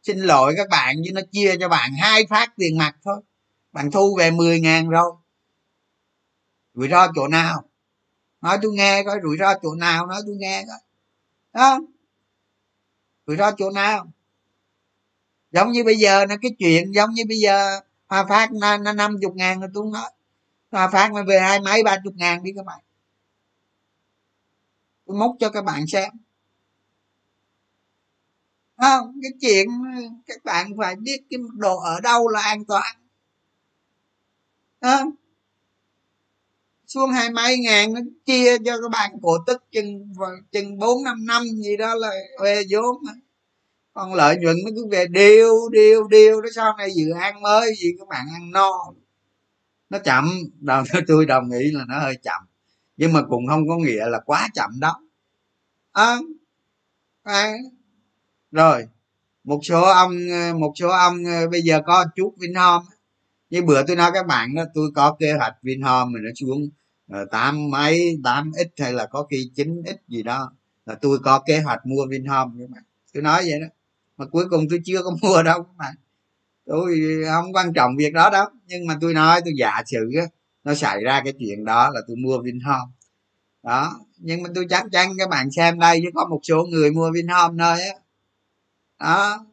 [0.02, 3.20] Xin lỗi các bạn chứ nó chia cho bạn hai phát tiền mặt thôi.
[3.72, 5.12] Bạn thu về 10 ngàn rồi.
[6.74, 7.62] Rủi ro chỗ nào?
[8.40, 10.78] Nói tôi nghe coi rủi ro chỗ nào nói tôi nghe coi.
[11.52, 11.80] Đó
[13.26, 14.06] rủi ro chỗ nào?
[15.52, 17.80] Giống như bây giờ nó cái chuyện giống như bây giờ
[18.10, 20.10] hòa phát nó năm chục ngàn rồi tôi nói
[20.70, 22.80] hòa phát mà về hai mấy, ba chục ngàn đi các bạn.
[25.06, 26.10] Tôi múc cho các bạn xem.
[28.76, 29.68] Không, cái chuyện
[30.26, 32.96] các bạn phải biết cái mức độ ở đâu là an toàn.
[34.80, 35.10] Không?
[36.86, 40.14] Xuống hai mấy ngàn nó chia cho các bạn cổ tức chừng
[40.52, 42.10] chừng bốn năm năm gì đó là
[42.42, 42.96] về vốn
[43.92, 47.74] còn lợi nhuận nó cứ về điêu điêu điêu, đó sau này dự án mới
[47.78, 48.70] gì các bạn ăn no.
[49.90, 50.24] Nó chậm.
[50.60, 52.42] Đầu tôi đồng ý là nó hơi chậm.
[52.96, 54.92] Nhưng mà cũng không có nghĩa là quá chậm đâu.
[55.92, 56.18] À,
[57.22, 57.52] à.
[58.52, 58.86] rồi.
[59.44, 60.10] Một số ông
[60.60, 62.86] một số ông ờ, bây giờ có chút vinhome.
[63.50, 66.68] Như bữa tôi nói các bạn đó tôi có kế hoạch vinhome mà nó xuống
[67.30, 70.52] tám mấy tám ít hay là có khi chín ít gì đó.
[70.86, 72.82] Là tôi có kế hoạch mua vinhome các bạn.
[73.14, 73.66] Tôi nói vậy đó
[74.20, 75.92] mà cuối cùng tôi chưa có mua đâu mà,
[76.66, 78.46] tôi không quan trọng việc đó đâu.
[78.66, 80.10] Nhưng mà tôi nói tôi giả sử
[80.64, 82.92] nó xảy ra cái chuyện đó là tôi mua vinhome.
[83.62, 86.90] Đó nhưng mà tôi chắc chắn các bạn xem đây chứ có một số người
[86.90, 87.94] mua vinhome thôi á.
[88.98, 89.46] Đó.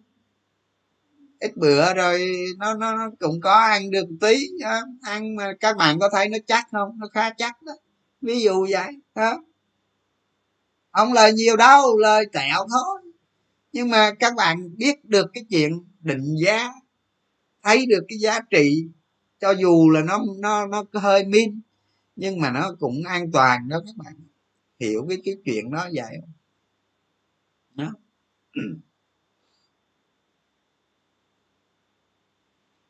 [1.40, 4.82] Ít bữa rồi nó, nó nó cũng có ăn được tí đó.
[5.02, 6.98] ăn mà các bạn có thấy nó chắc không?
[7.00, 7.74] Nó khá chắc đó.
[8.22, 9.44] Ví dụ vậy đó.
[10.92, 12.97] Không lời nhiều đâu lời tẹo thôi
[13.72, 15.72] nhưng mà các bạn biết được cái chuyện
[16.02, 16.70] định giá,
[17.64, 18.88] thấy được cái giá trị,
[19.42, 21.62] cho dù là nó nó nó hơi min,
[22.16, 24.14] nhưng mà nó cũng an toàn đó các bạn.
[24.82, 26.18] Hiểu cái cái chuyện đó vậy.
[27.76, 27.92] Đó.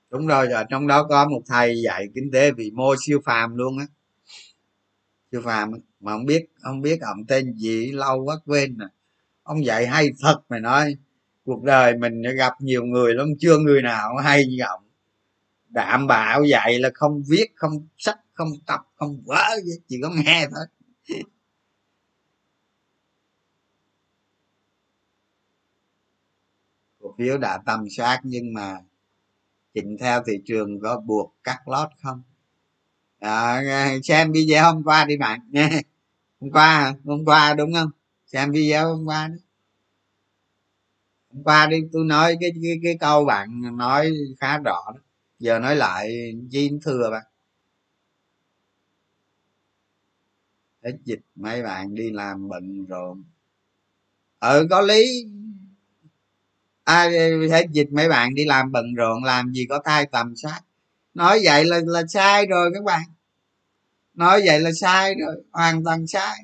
[0.10, 3.56] Đúng rồi rồi trong đó có một thầy dạy kinh tế vĩ mô siêu phàm
[3.56, 3.86] luôn á.
[5.32, 8.90] Siêu phàm mà không biết không biết ông tên gì, lâu quá quên rồi
[9.48, 10.96] ông dạy hay thật mày nói
[11.46, 14.84] cuộc đời mình gặp nhiều người lắm chưa người nào hay như ông.
[15.70, 19.50] Đảm bảo dạy là không viết không sách không tập không vỡ
[19.88, 20.66] chỉ có nghe thôi.
[27.00, 28.78] Cổ phiếu đã tầm soát nhưng mà
[29.74, 32.22] chỉnh theo thị trường có buộc cắt lót không?
[33.20, 33.64] À,
[34.04, 35.40] xem video hôm qua đi bạn.
[35.52, 35.70] Nghe
[36.42, 37.90] hôm qua hôm qua đúng không?
[38.28, 39.36] Xem video hôm qua đó.
[41.34, 45.02] hôm qua đi tôi nói cái cái, cái câu bạn nói khá rõ đó.
[45.40, 47.24] giờ nói lại chi thừa bạn.
[50.84, 53.24] Hết dịch mấy bạn đi làm bận rộn
[54.40, 55.26] ừ có lý.
[56.84, 57.12] Ai
[57.52, 60.62] hết dịch mấy bạn đi làm bận rộn làm gì có thai tầm soát.
[61.14, 63.02] Nói vậy là là sai rồi các bạn.
[64.14, 66.38] Nói vậy là sai rồi hoàn toàn sai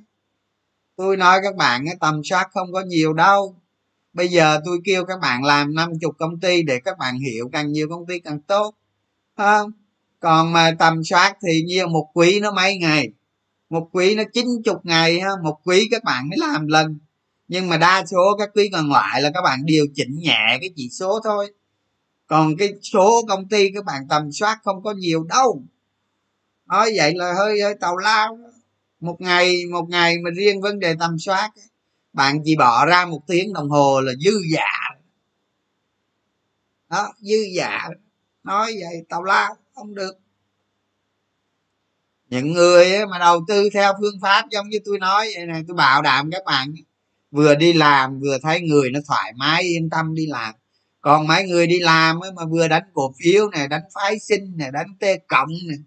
[0.96, 3.56] tôi nói các bạn cái tầm soát không có nhiều đâu.
[4.14, 7.50] Bây giờ tôi kêu các bạn làm năm chục công ty để các bạn hiểu
[7.52, 8.76] càng nhiều công ty càng tốt.
[9.38, 9.72] Không?
[10.20, 13.10] Còn mà tầm soát thì nhiều một quý nó mấy ngày?
[13.70, 15.30] Một quý nó chín chục ngày, ha?
[15.44, 16.98] Một quý các bạn mới làm lần.
[17.48, 20.70] Nhưng mà đa số các quý còn lại là các bạn điều chỉnh nhẹ cái
[20.76, 21.54] chỉ số thôi.
[22.28, 25.64] Còn cái số công ty các bạn tầm soát không có nhiều đâu.
[26.66, 28.40] Nói vậy là hơi hơi tàu lao
[29.04, 31.52] một ngày một ngày mà riêng vấn đề tầm soát
[32.14, 34.94] bạn chỉ bỏ ra một tiếng đồng hồ là dư dạ
[36.90, 37.90] đó, dư dạ
[38.44, 40.20] nói vậy tàu lao, không được.
[42.30, 45.76] Những người mà đầu tư theo phương pháp giống như tôi nói vậy này, tôi
[45.76, 46.74] bảo đảm các bạn,
[47.32, 50.56] vừa đi làm vừa thấy người nó thoải mái, yên tâm đi làm.
[51.02, 54.72] Còn mấy người đi làm mà vừa đánh cổ phiếu này, đánh phái sinh này,
[54.72, 55.78] đánh t cộng này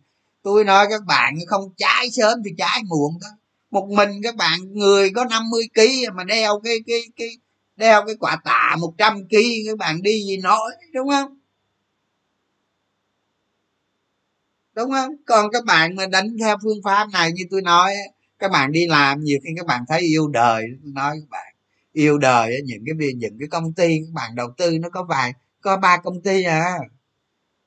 [0.47, 3.33] tôi nói các bạn không trái sớm thì trái muộn thôi
[3.71, 7.29] một mình các bạn, người có 50 kg mà đeo cái cái cái,
[7.77, 9.37] đeo cái quả tạ 100 kg
[9.67, 11.39] các bạn đi gì nổi, đúng không?
[14.75, 15.17] Đúng không?
[15.27, 17.95] Còn các bạn mà đánh theo phương pháp này như tôi nói
[18.39, 21.55] các bạn đi làm nhiều khi các bạn thấy yêu đời, tôi nói các bạn.
[21.93, 25.05] Yêu đời những cái việc, những cái công ty các bạn đầu tư nó có
[25.09, 26.79] vài, có ba công ty à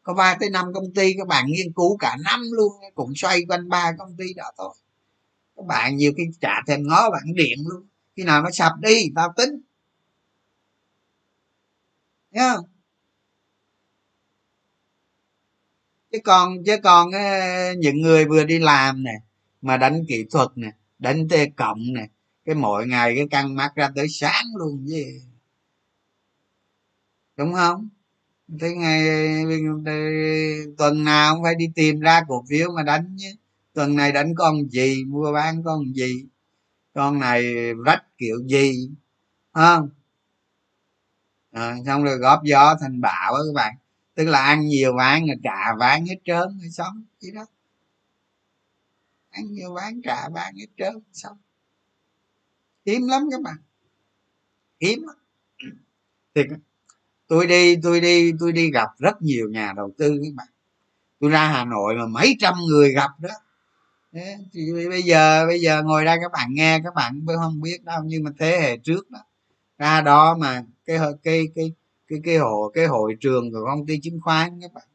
[0.10, 3.42] có ba tới năm công ty, các bạn nghiên cứu cả năm luôn, cũng xoay
[3.48, 4.74] quanh ba công ty đó thôi.
[5.56, 7.88] Các bạn nhiều khi trả thèm ngó bạn điện luôn,
[8.18, 9.62] khi nào nó sập đi, tao tính.
[12.32, 12.56] Nhá
[16.12, 17.20] chứ còn chứ còn ờ,
[17.78, 19.14] những người vừa đi làm nè,
[19.62, 22.08] mà đánh kỹ thuật nè, đánh t cộng nè,
[22.46, 25.22] cái mỗi ngày cái căng mắt ra tới sáng luôn gì
[27.38, 27.90] đúng không?
[28.60, 29.46] Thế ngày
[30.78, 33.32] tuần nào cũng phải đi tìm ra cổ phiếu mà đánh nhé.
[33.74, 36.26] Tuần này đánh con gì mua bán con gì
[36.94, 38.90] con này rách kiểu gì
[39.54, 39.90] không?
[41.52, 43.76] À, xong rồi góp gió thành bạo đó các bạn.
[44.16, 47.46] Tức là ăn nhiều bán là trả bán hết trơn rồi xong vậy đó.
[49.30, 51.38] Ăn nhiều bán trả bán hết trơn xong
[52.86, 53.58] hiếm lắm các bạn.
[54.80, 55.16] Hiếm lắm.
[56.36, 56.46] Thiệt
[57.30, 60.48] tôi đi tôi đi tôi đi gặp rất nhiều nhà đầu tư các bạn.
[61.20, 63.30] Tôi ra hà nội mà mấy trăm người gặp đó.
[64.54, 68.02] Thì bây giờ bây giờ ngồi đây các bạn nghe, các bạn không biết đâu,
[68.06, 69.20] nhưng mà thế hệ trước đó.
[69.78, 71.74] Ra đó mà cái cái cái
[72.08, 74.88] cái cái hội cái hội trường của công ty chứng khoán các bạn.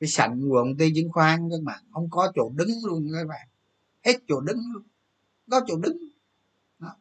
[0.00, 1.84] Cái sảnh của công ty chứng khoán các bạn.
[1.92, 3.48] Không có chỗ đứng luôn các bạn.
[4.04, 4.82] Hết chỗ đứng luôn.
[5.50, 5.98] Có chỗ đứng.
[6.78, 6.96] Đó.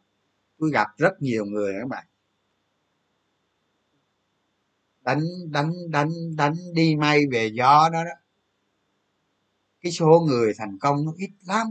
[0.59, 2.05] tôi gặp rất nhiều người các bạn
[5.03, 8.11] đánh đánh đánh đánh đi may về gió đó đó.
[9.81, 11.67] Cái số người thành công nó ít lắm,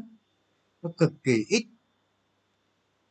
[0.82, 1.66] nó cực kỳ ít.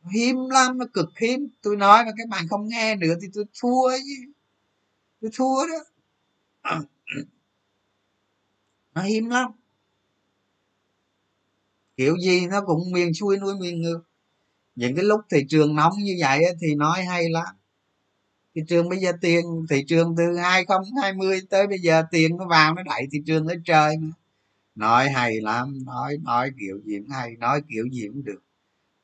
[0.02, 1.48] Nó hiếm lắm, nó cực hiếm.
[1.62, 4.32] Tôi nói mà các bạn không nghe nữa thì tôi thua chứ.
[5.20, 5.84] Tôi thua đó.
[8.94, 9.50] Nó hiếm lắm.
[11.96, 14.00] Kiểu gì nó cũng miền xuôi nuôi miền ngược.
[14.74, 17.54] Những cái lúc thị trường nóng như vậy thì nói hay lắm
[18.54, 22.74] thị trường bây giờ tiền thị trường từ 2020 tới bây giờ tiền nó vào
[22.74, 24.10] nó đẩy thị trường lên trời mà.
[24.74, 28.42] Nói hay lắm, nói nói kiểu gì cũng hay, nói kiểu gì cũng được.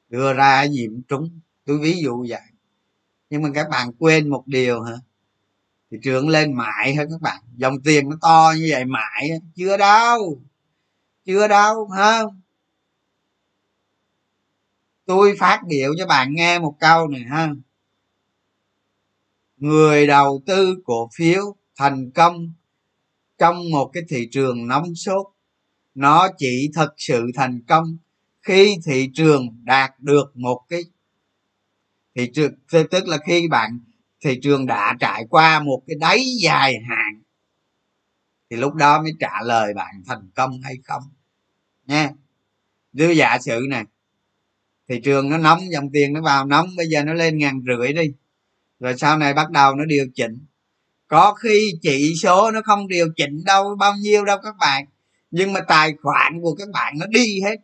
[0.08, 1.40] Đưa ra gì cũng trúng.
[1.64, 2.40] Tôi ví dụ vậy.
[3.30, 4.94] Nhưng mà các bạn quên một điều hả?
[5.90, 7.42] Thị trường lên mãi hả các bạn?
[7.56, 10.40] Dòng tiền nó to như vậy mãi chưa đâu.
[11.24, 12.22] Chưa đâu, hả?
[15.06, 17.48] Tôi phát biểu cho bạn nghe một câu này ha
[19.59, 22.52] người đầu tư cổ phiếu thành công
[23.39, 25.26] trong một cái thị trường nóng sốt,
[25.94, 27.97] nó chỉ thật sự thành công
[28.43, 30.82] khi thị trường đạt được một cái
[32.14, 32.52] thị trường,
[32.90, 33.80] tức là khi bạn,
[34.20, 37.22] thị trường đã trải qua một cái đáy dài hạn,
[38.51, 41.02] thì lúc đó mới trả lời bạn thành công hay không,
[41.86, 42.10] nha.
[42.93, 43.85] Đưa giả sử nè,
[44.89, 47.93] thị trường nó nóng, dòng tiền nó vào nóng, bây giờ nó lên ngàn rưỡi
[47.93, 48.12] đi
[48.80, 50.38] rồi sau này bắt đầu nó điều chỉnh.
[51.09, 54.84] Có khi chỉ số nó không điều chỉnh đâu, bao nhiêu đâu các bạn.
[55.30, 57.56] Nhưng mà tài khoản của các bạn nó đi hết.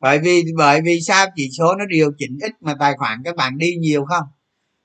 [0.00, 3.36] Bởi vì bởi vì sao chỉ số nó điều chỉnh ít mà tài khoản các
[3.36, 4.24] bạn đi nhiều không?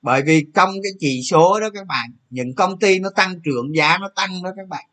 [0.02, 3.76] Bởi vì trong cái chỉ số đó các bạn, những công ty nó tăng trưởng,
[3.76, 4.84] giá nó tăng đó các bạn.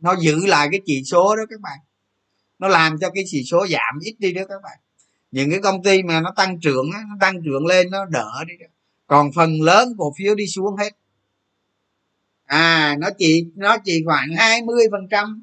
[0.00, 1.78] Nó giữ lại cái chỉ số đó các bạn.
[2.58, 4.78] Nó làm cho cái chỉ số giảm ít đi đó các bạn
[5.32, 8.54] những cái công ty mà nó tăng trưởng nó tăng trưởng lên, nó đỡ đi.
[9.06, 10.90] Còn phần lớn cổ phiếu đi xuống hết.
[12.44, 15.42] À nó chỉ nó chỉ khoảng 20 phần trăm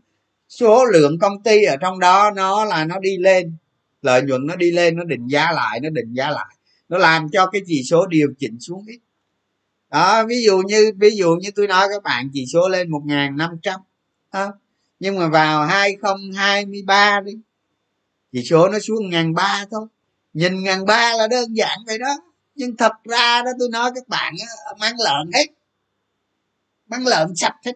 [0.50, 3.54] số lượng công ty ở trong đó, nó là nó đi lên.
[4.02, 6.56] Lợi nhuận nó đi lên, nó định giá lại, nó định giá lại.
[6.90, 9.00] Nó làm cho cái chỉ số điều chỉnh xuống ít.
[9.90, 13.02] Đó, ví dụ như, ví dụ như tôi nói các bạn, chỉ số lên một
[13.06, 13.80] nghìn năm trăm
[15.00, 17.34] nhưng mà vào 2023 đi
[18.32, 19.88] chỉ số nó xuống ngàn ba thôi.
[20.34, 22.16] Nhìn ngàn ba là đơn giản vậy đó.
[22.56, 24.34] Nhưng thật ra đó tôi nói các bạn
[24.80, 25.46] mang lợn hết.
[26.88, 27.74] Mang lợn sạch hết.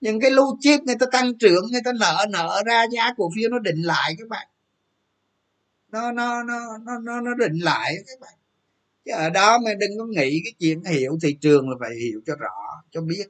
[0.00, 3.30] Nhưng cái lưu chip người ta tăng trưởng người ta nợ nợ ra giá cổ
[3.36, 4.48] phiếu nó định lại các bạn.
[5.88, 8.34] Nó nó nó nó nó, nó định lại các bạn.
[9.04, 12.20] Chứ ở đó mà đừng có nghĩ cái chuyện hiểu thị trường là phải hiểu
[12.26, 13.26] cho rõ cho biết.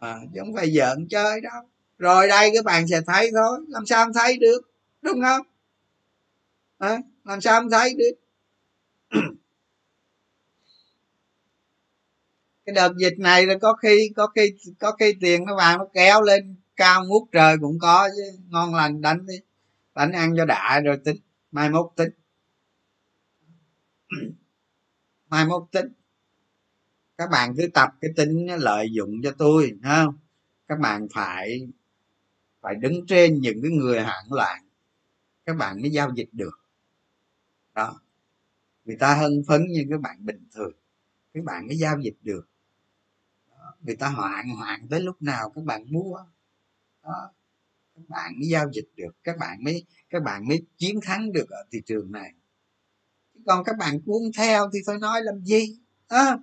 [0.00, 1.62] À, chứ không phải giỡn chơi đâu.
[1.98, 3.58] Rồi đây các bạn sẽ thấy thôi.
[3.68, 4.71] Làm sao không thấy được?
[5.02, 5.46] Đúng không?
[6.78, 8.12] À, làm sao không thấy được?
[12.66, 15.86] Cái đợt dịch này là có khi có khi có khi tiền nó vào nó
[15.94, 18.38] kéo lên cao ngút trời cũng có chứ.
[18.48, 19.34] Ngon lành đánh đi.
[19.94, 21.16] Đánh ăn cho đã rồi tính.
[21.52, 22.10] Mai mốt tính.
[25.28, 25.92] Mai mốt tính.
[27.18, 30.18] Các bạn cứ tập cái tính lợi dụng cho tôi không?
[30.68, 31.68] Các bạn phải
[32.60, 34.61] phải đứng trên những cái người hạng loạn
[35.46, 36.60] các bạn mới giao dịch được.
[37.74, 38.00] Đó.
[38.84, 40.72] Người ta hân phấn như các bạn bình thường.
[41.34, 42.48] Các bạn mới giao dịch được.
[43.50, 43.74] Đó.
[43.80, 46.16] người ta hoạn hoạn tới lúc nào các bạn mua.
[47.02, 47.32] Đó.
[47.94, 49.12] các bạn mới giao dịch được.
[49.24, 52.32] Các bạn mới các bạn mới chiến thắng được ở thị trường này.
[53.46, 55.78] Còn các bạn cuốn theo thì tôi nói làm gì?
[56.08, 56.38] À,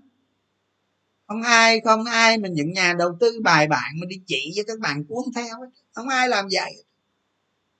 [1.28, 4.64] không ai không ai mà những nhà đầu tư bài bản mà đi chỉ cho
[4.68, 5.56] các bạn cuốn theo
[5.92, 6.84] không ai làm vậy.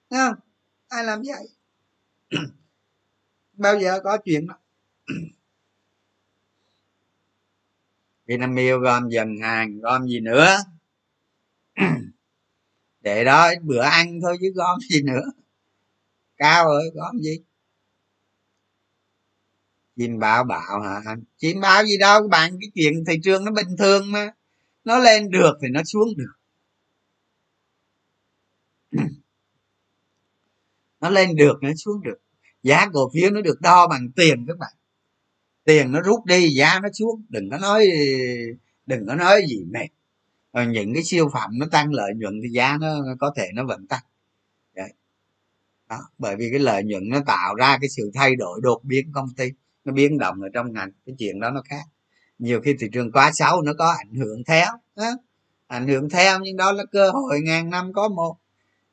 [0.10, 0.49] Không?
[0.90, 1.48] Ai làm vậy?
[3.54, 4.56] Bao giờ có chuyện đó?
[8.26, 10.58] Vinamilk gom dần hàng, gom gì nữa?
[13.02, 15.32] Để đó bữa ăn thôi chứ gom gì nữa.
[16.38, 17.38] Cao rồi gom gì?
[19.96, 21.16] Chim báo bạo hả?
[21.38, 24.32] Chim báo gì đâu, bạn cái chuyện thị trường nó bình thường mà.
[24.84, 26.34] Nó lên được thì nó xuống được
[31.02, 32.18] nó lên được, nó xuống được.
[32.64, 34.74] Giá cổ phiếu nó được đo bằng tiền các bạn.
[35.64, 37.26] Tiền nó rút đi, giá nó xuống.
[37.30, 37.88] Đừng có nói,
[38.86, 39.88] đừng có nói gì mệt.
[40.54, 43.66] Rồi những cái siêu phẩm nó tăng lợi nhuận thì giá nó có thể nó
[43.66, 44.04] vẫn tăng.
[44.76, 44.94] Đấy.
[45.90, 49.12] đó, bởi vì cái lợi nhuận nó tạo ra cái sự thay đổi đột biến
[49.14, 49.52] công ty.
[49.86, 51.84] Nó biến động ở trong ngành, cái chuyện đó nó khác.
[52.40, 55.12] Nhiều khi thị trường quá xấu nó có ảnh hưởng theo đó.
[55.68, 58.36] ảnh hưởng theo nhưng đó là cơ hội ngàn năm có một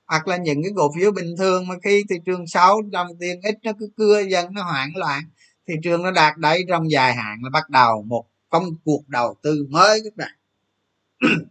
[0.07, 3.41] hoặc là những cái cổ phiếu bình thường mà khi thị trường xấu đồng tiền
[3.43, 5.23] ít nó cứ cưa dần, nó hoảng loạn,
[5.69, 9.35] thị trường nó đạt đáy trong dài hạn là bắt đầu một công cuộc đầu
[9.43, 10.33] tư mới các bạn.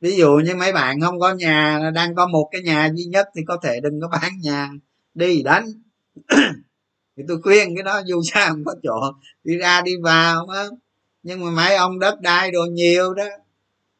[0.00, 3.28] Ví dụ như mấy bạn không có nhà, đang có một cái nhà duy nhất
[3.36, 4.70] thì có thể đừng có bán nhà,
[5.14, 5.66] đi đánh
[7.16, 9.12] thì tôi khuyên cái đó, dù sao không có chỗ,
[9.44, 10.64] đi ra đi vào á
[11.24, 13.24] nhưng mà mấy ông đất đai đồ nhiều đó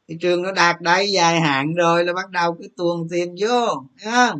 [0.08, 3.66] thị trường nó đạt đáy dài hạn rồi là bắt đầu cứ tuồn tiền vô
[4.04, 4.32] nhá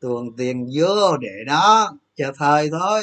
[0.00, 3.02] tuồn tiền vô để đó chờ thời thôi.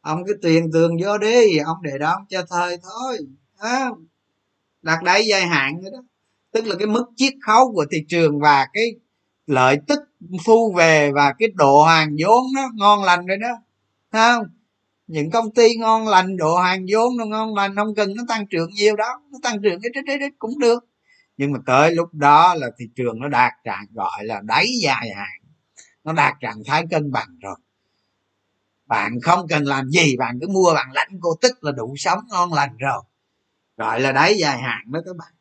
[0.00, 3.18] Ông cứ tiền tường vô đi ông để đó ông chờ thời thôi
[3.58, 3.90] à,
[4.82, 5.98] đạt đáy dài hạn rồi đó.
[6.52, 8.84] Tức là cái mức chiết khấu của thị trường và cái
[9.46, 9.98] lợi tức
[10.46, 13.48] thu về và cái độ hàng vốn nó ngon lành rồi đó
[14.12, 14.44] không?
[15.06, 18.46] Những công ty ngon lành độ hàng vốn nó ngon lành không cần nó tăng
[18.46, 20.84] trưởng nhiều đó nó tăng trưởng cái ít ít cũng được
[21.38, 25.10] nhưng mà tới lúc đó là thị trường nó đạt trạng, gọi là đáy dài
[25.16, 25.40] hạn.
[26.04, 27.56] Nó đạt trạng thái cân bằng rồi.
[28.86, 32.18] Bạn không cần làm gì, bạn cứ mua, bạn lãnh cô tức là đủ sống
[32.28, 33.02] ngon lành rồi.
[33.76, 35.32] Gọi là đáy dài hạn đó các bạn.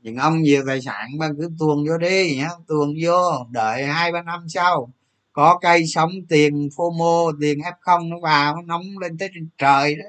[0.00, 4.12] Những ông nhiều tài sản, bạn cứ tuồn vô đi nhá, tuồn vô, đợi hai
[4.12, 4.92] ba năm sau.
[5.32, 9.48] Có cây sống tiền fomo, tiền f không, nó vào, nó nóng lên tới trên
[9.58, 10.04] trời đó.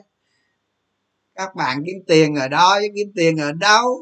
[1.35, 3.99] Các bạn kiếm tiền ở đó chứ kiếm tiền ở đâu?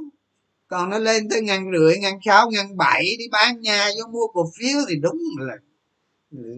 [0.68, 4.28] Còn nó lên tới ngàn rưỡi ngàn sáu ngàn bảy đi bán nhà vô mua
[4.34, 5.58] cổ phiếu thì đúng là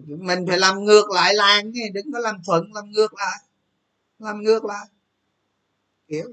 [0.07, 3.39] mình phải làm ngược lại làng chứ đừng có làm thuận làm ngược lại
[4.19, 4.87] làm ngược lại.
[6.07, 6.29] Kiểu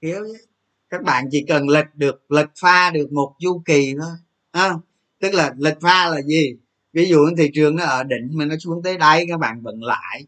[0.00, 0.24] kiểu
[0.90, 4.12] các bạn chỉ cần lệch được lệch pha được một chu kỳ thôi
[4.50, 4.74] à,
[5.20, 6.56] tức là lịch pha là gì?
[6.92, 9.82] Ví dụ thị trường nó ở đỉnh mà nó xuống tới đây các bạn vẫn
[9.82, 10.26] lại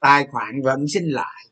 [0.00, 1.46] tài khoản vẫn sinh lại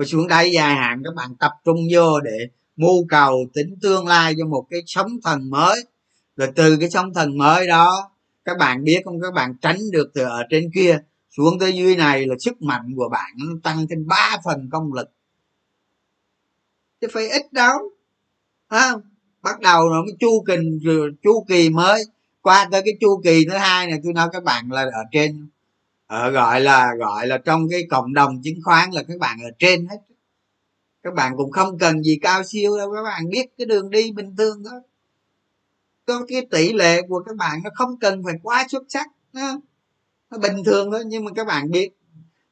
[0.00, 4.06] và xuống đây dài hạn các bạn tập trung vô để mưu cầu tính tương
[4.06, 5.84] lai cho một cái sóng thần mới.
[6.36, 8.10] Rồi từ cái sóng thần mới đó
[8.44, 9.20] các bạn biết không?
[9.22, 10.98] Các bạn tránh được từ ở trên kia
[11.36, 14.92] xuống tới dưới này là sức mạnh của bạn nó tăng thêm ba phần công
[14.92, 15.10] lực.
[17.00, 17.78] Chứ phải ít đâu
[18.68, 18.92] à,
[19.42, 20.54] bắt đầu rồi cái chu kỳ
[21.22, 22.02] chu kỳ mới.
[22.40, 25.48] Qua tới cái chu kỳ thứ hai này tôi nói các bạn là ở trên
[26.10, 29.50] ở gọi là gọi là trong cái cộng đồng chứng khoán là các bạn ở
[29.58, 29.96] trên hết.
[31.02, 34.12] Các bạn cũng không cần gì cao siêu đâu các bạn biết cái đường đi
[34.12, 34.80] bình thường thôi.
[36.06, 39.60] Có cái tỷ lệ của các bạn nó không cần phải quá xuất sắc nó,
[40.30, 41.90] nó bình thường thôi nhưng mà các bạn biết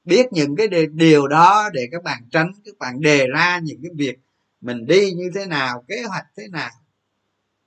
[0.05, 3.90] biết những cái điều đó để các bạn tránh các bạn đề ra những cái
[3.94, 4.18] việc
[4.60, 6.70] mình đi như thế nào kế hoạch thế nào.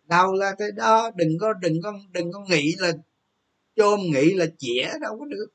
[0.03, 2.91] Đâu là cái đó đừng có đừng có đừng có nghĩ là
[3.75, 5.47] chôm nghĩ là chĩa đâu có được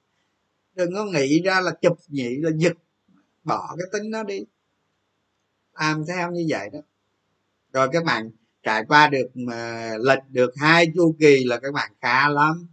[0.76, 2.72] đừng có nghĩ ra là chụp nhị là giật
[3.44, 4.44] bỏ cái tính nó đi.
[5.72, 6.78] Làm theo như vậy đó.
[7.72, 8.30] Rồi các bạn
[8.62, 12.66] trải qua được mà lịch được hai chu kỳ là các bạn khá lắm.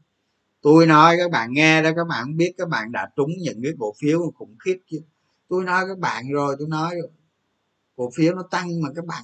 [0.62, 3.64] Tôi nói các bạn nghe đó, các bạn không biết các bạn đã trúng những
[3.64, 5.02] cái cổ phiếu khủng khiếp chứ
[5.48, 7.10] tôi nói các bạn rồi, tôi nói rồi.
[7.96, 9.24] Cổ phiếu nó tăng mà các bạn,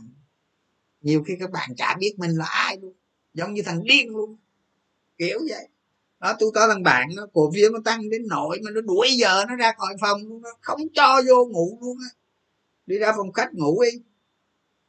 [1.01, 2.93] nhiều khi các bạn chả biết mình là ai luôn.
[3.33, 4.37] Giống như thằng điên luôn.
[5.17, 5.67] Kiểu vậy
[6.19, 9.09] đó, tôi có thằng bạn nó cổ phiếu nó tăng đến nỗi mà nó đuổi
[9.17, 12.09] giờ nó ra khỏi phòng nó không cho vô ngủ luôn á.
[12.85, 13.99] Đi ra phòng khách ngủ đi.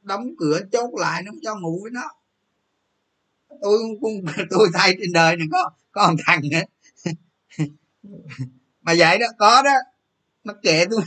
[0.03, 2.11] Đóng cửa chốt lại, nó không cho ngủ với nó.
[3.63, 6.63] Tôi cũng tôi thay trên đời này có có một thằng nữa.
[8.83, 9.75] Mà vậy đó, có đó.
[10.45, 11.01] Nó kệ tôi.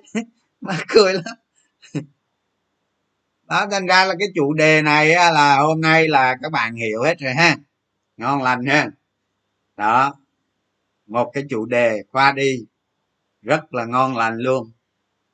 [0.60, 1.24] Mà cười lắm.
[3.42, 7.02] Đó, thành ra là cái chủ đề này là hôm nay là các bạn hiểu
[7.02, 7.56] hết rồi ha.
[8.16, 8.90] Ngon lành ha
[9.78, 10.14] đó.
[11.06, 12.66] Một cái chủ đề qua đi,
[13.42, 14.70] rất là ngon lành luôn.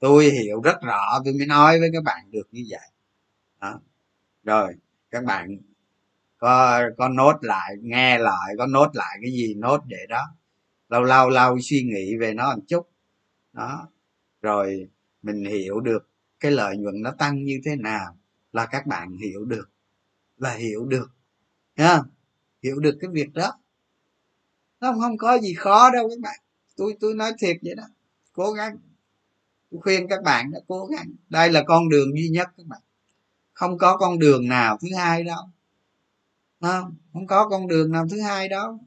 [0.00, 2.88] Tôi hiểu rất rõ, tôi mới nói với các bạn được như vậy.
[3.60, 3.80] Đó.
[4.44, 4.74] rồi,
[5.10, 5.58] các bạn
[6.38, 10.22] có có nốt lại, nghe lại, có nốt lại cái gì, nốt để đó.
[10.88, 12.88] Lâu lâu lâu suy nghĩ về nó một chút.
[13.52, 13.88] Đó.
[14.42, 14.88] Rồi,
[15.22, 16.08] mình hiểu được
[16.40, 18.18] cái lợi nhuận nó tăng như thế nào
[18.52, 19.70] là các bạn hiểu được
[20.38, 21.10] là hiểu được.
[21.76, 22.02] Ha
[22.62, 23.52] hiểu được cái việc đó
[24.84, 26.40] nó không, không có gì khó đâu các bạn.
[26.76, 27.84] Tôi tôi nói thiệt vậy đó.
[28.32, 28.78] Cố gắng.
[29.70, 31.12] Tôi khuyên các bạn đã cố gắng.
[31.28, 32.80] Đây là con đường duy nhất các bạn.
[33.52, 35.42] Không có con đường nào thứ hai đâu.
[36.60, 36.94] Không?
[37.12, 38.78] Không có con đường nào thứ hai đâu.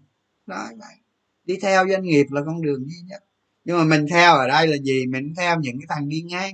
[0.45, 0.98] Đó bạn,
[1.45, 3.24] đi theo doanh nghiệp là con đường duy nhất.
[3.65, 5.06] Nhưng mà mình theo ở đây là gì?
[5.06, 6.53] Mình theo những cái thằng đi ngang.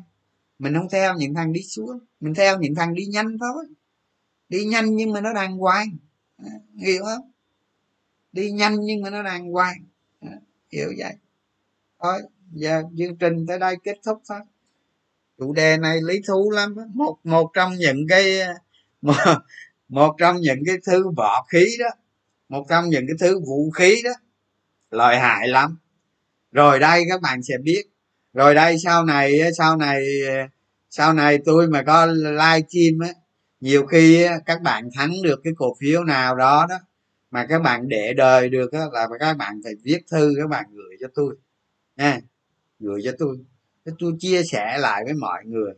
[0.60, 1.99] Mình không theo những thằng đi xuống.
[2.20, 3.65] Mình theo những thằng đi nhanh thôi.
[4.49, 5.98] Đi nhanh nhưng mà nó đàng hoàng.
[6.78, 7.32] Hiểu không?
[8.34, 9.77] Đi nhanh nhưng mà nó đàng hoàng.
[10.72, 11.14] Hiểu vậy.
[12.03, 14.39] Thôi giờ chương trình tới đây kết thúc thôi.
[15.38, 18.39] Chủ đề này lý thú lắm một một trong những cái
[19.01, 19.15] một,
[19.88, 21.89] một trong những cái thứ võ khí đó.
[22.49, 24.11] Một trong những cái thứ vũ khí đó.
[24.91, 25.77] Lợi hại lắm.
[26.51, 27.84] Rồi đây các bạn sẽ biết.
[28.34, 30.03] Rồi đây sau này sau này
[30.89, 33.14] sau này tôi mà có live stream á
[33.60, 36.80] nhiều khi các bạn thắng được cái cổ phiếu nào đó đó
[37.34, 40.65] mà các bạn để đời được á, là các bạn phải viết thư, các bạn
[40.72, 41.35] gửi cho tôi,
[41.95, 42.19] nha.
[42.80, 43.38] Gửi cho tôi.
[43.99, 45.73] Tôi chia sẻ lại với mọi người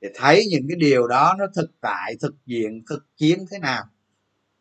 [0.00, 3.84] để thấy những cái điều đó nó thực tại, thực diện, thực chiến thế nào.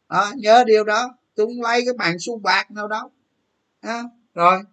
[0.09, 1.17] Đó, nhớ điều đó.
[1.35, 3.11] Tôi không lấy các bạn xu bạc nào đâu.
[3.84, 4.03] Đó.
[4.34, 4.63] rồi.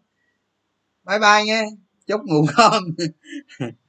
[1.05, 1.63] Bye bye nha.
[2.07, 2.83] Chúc ngủ ngon.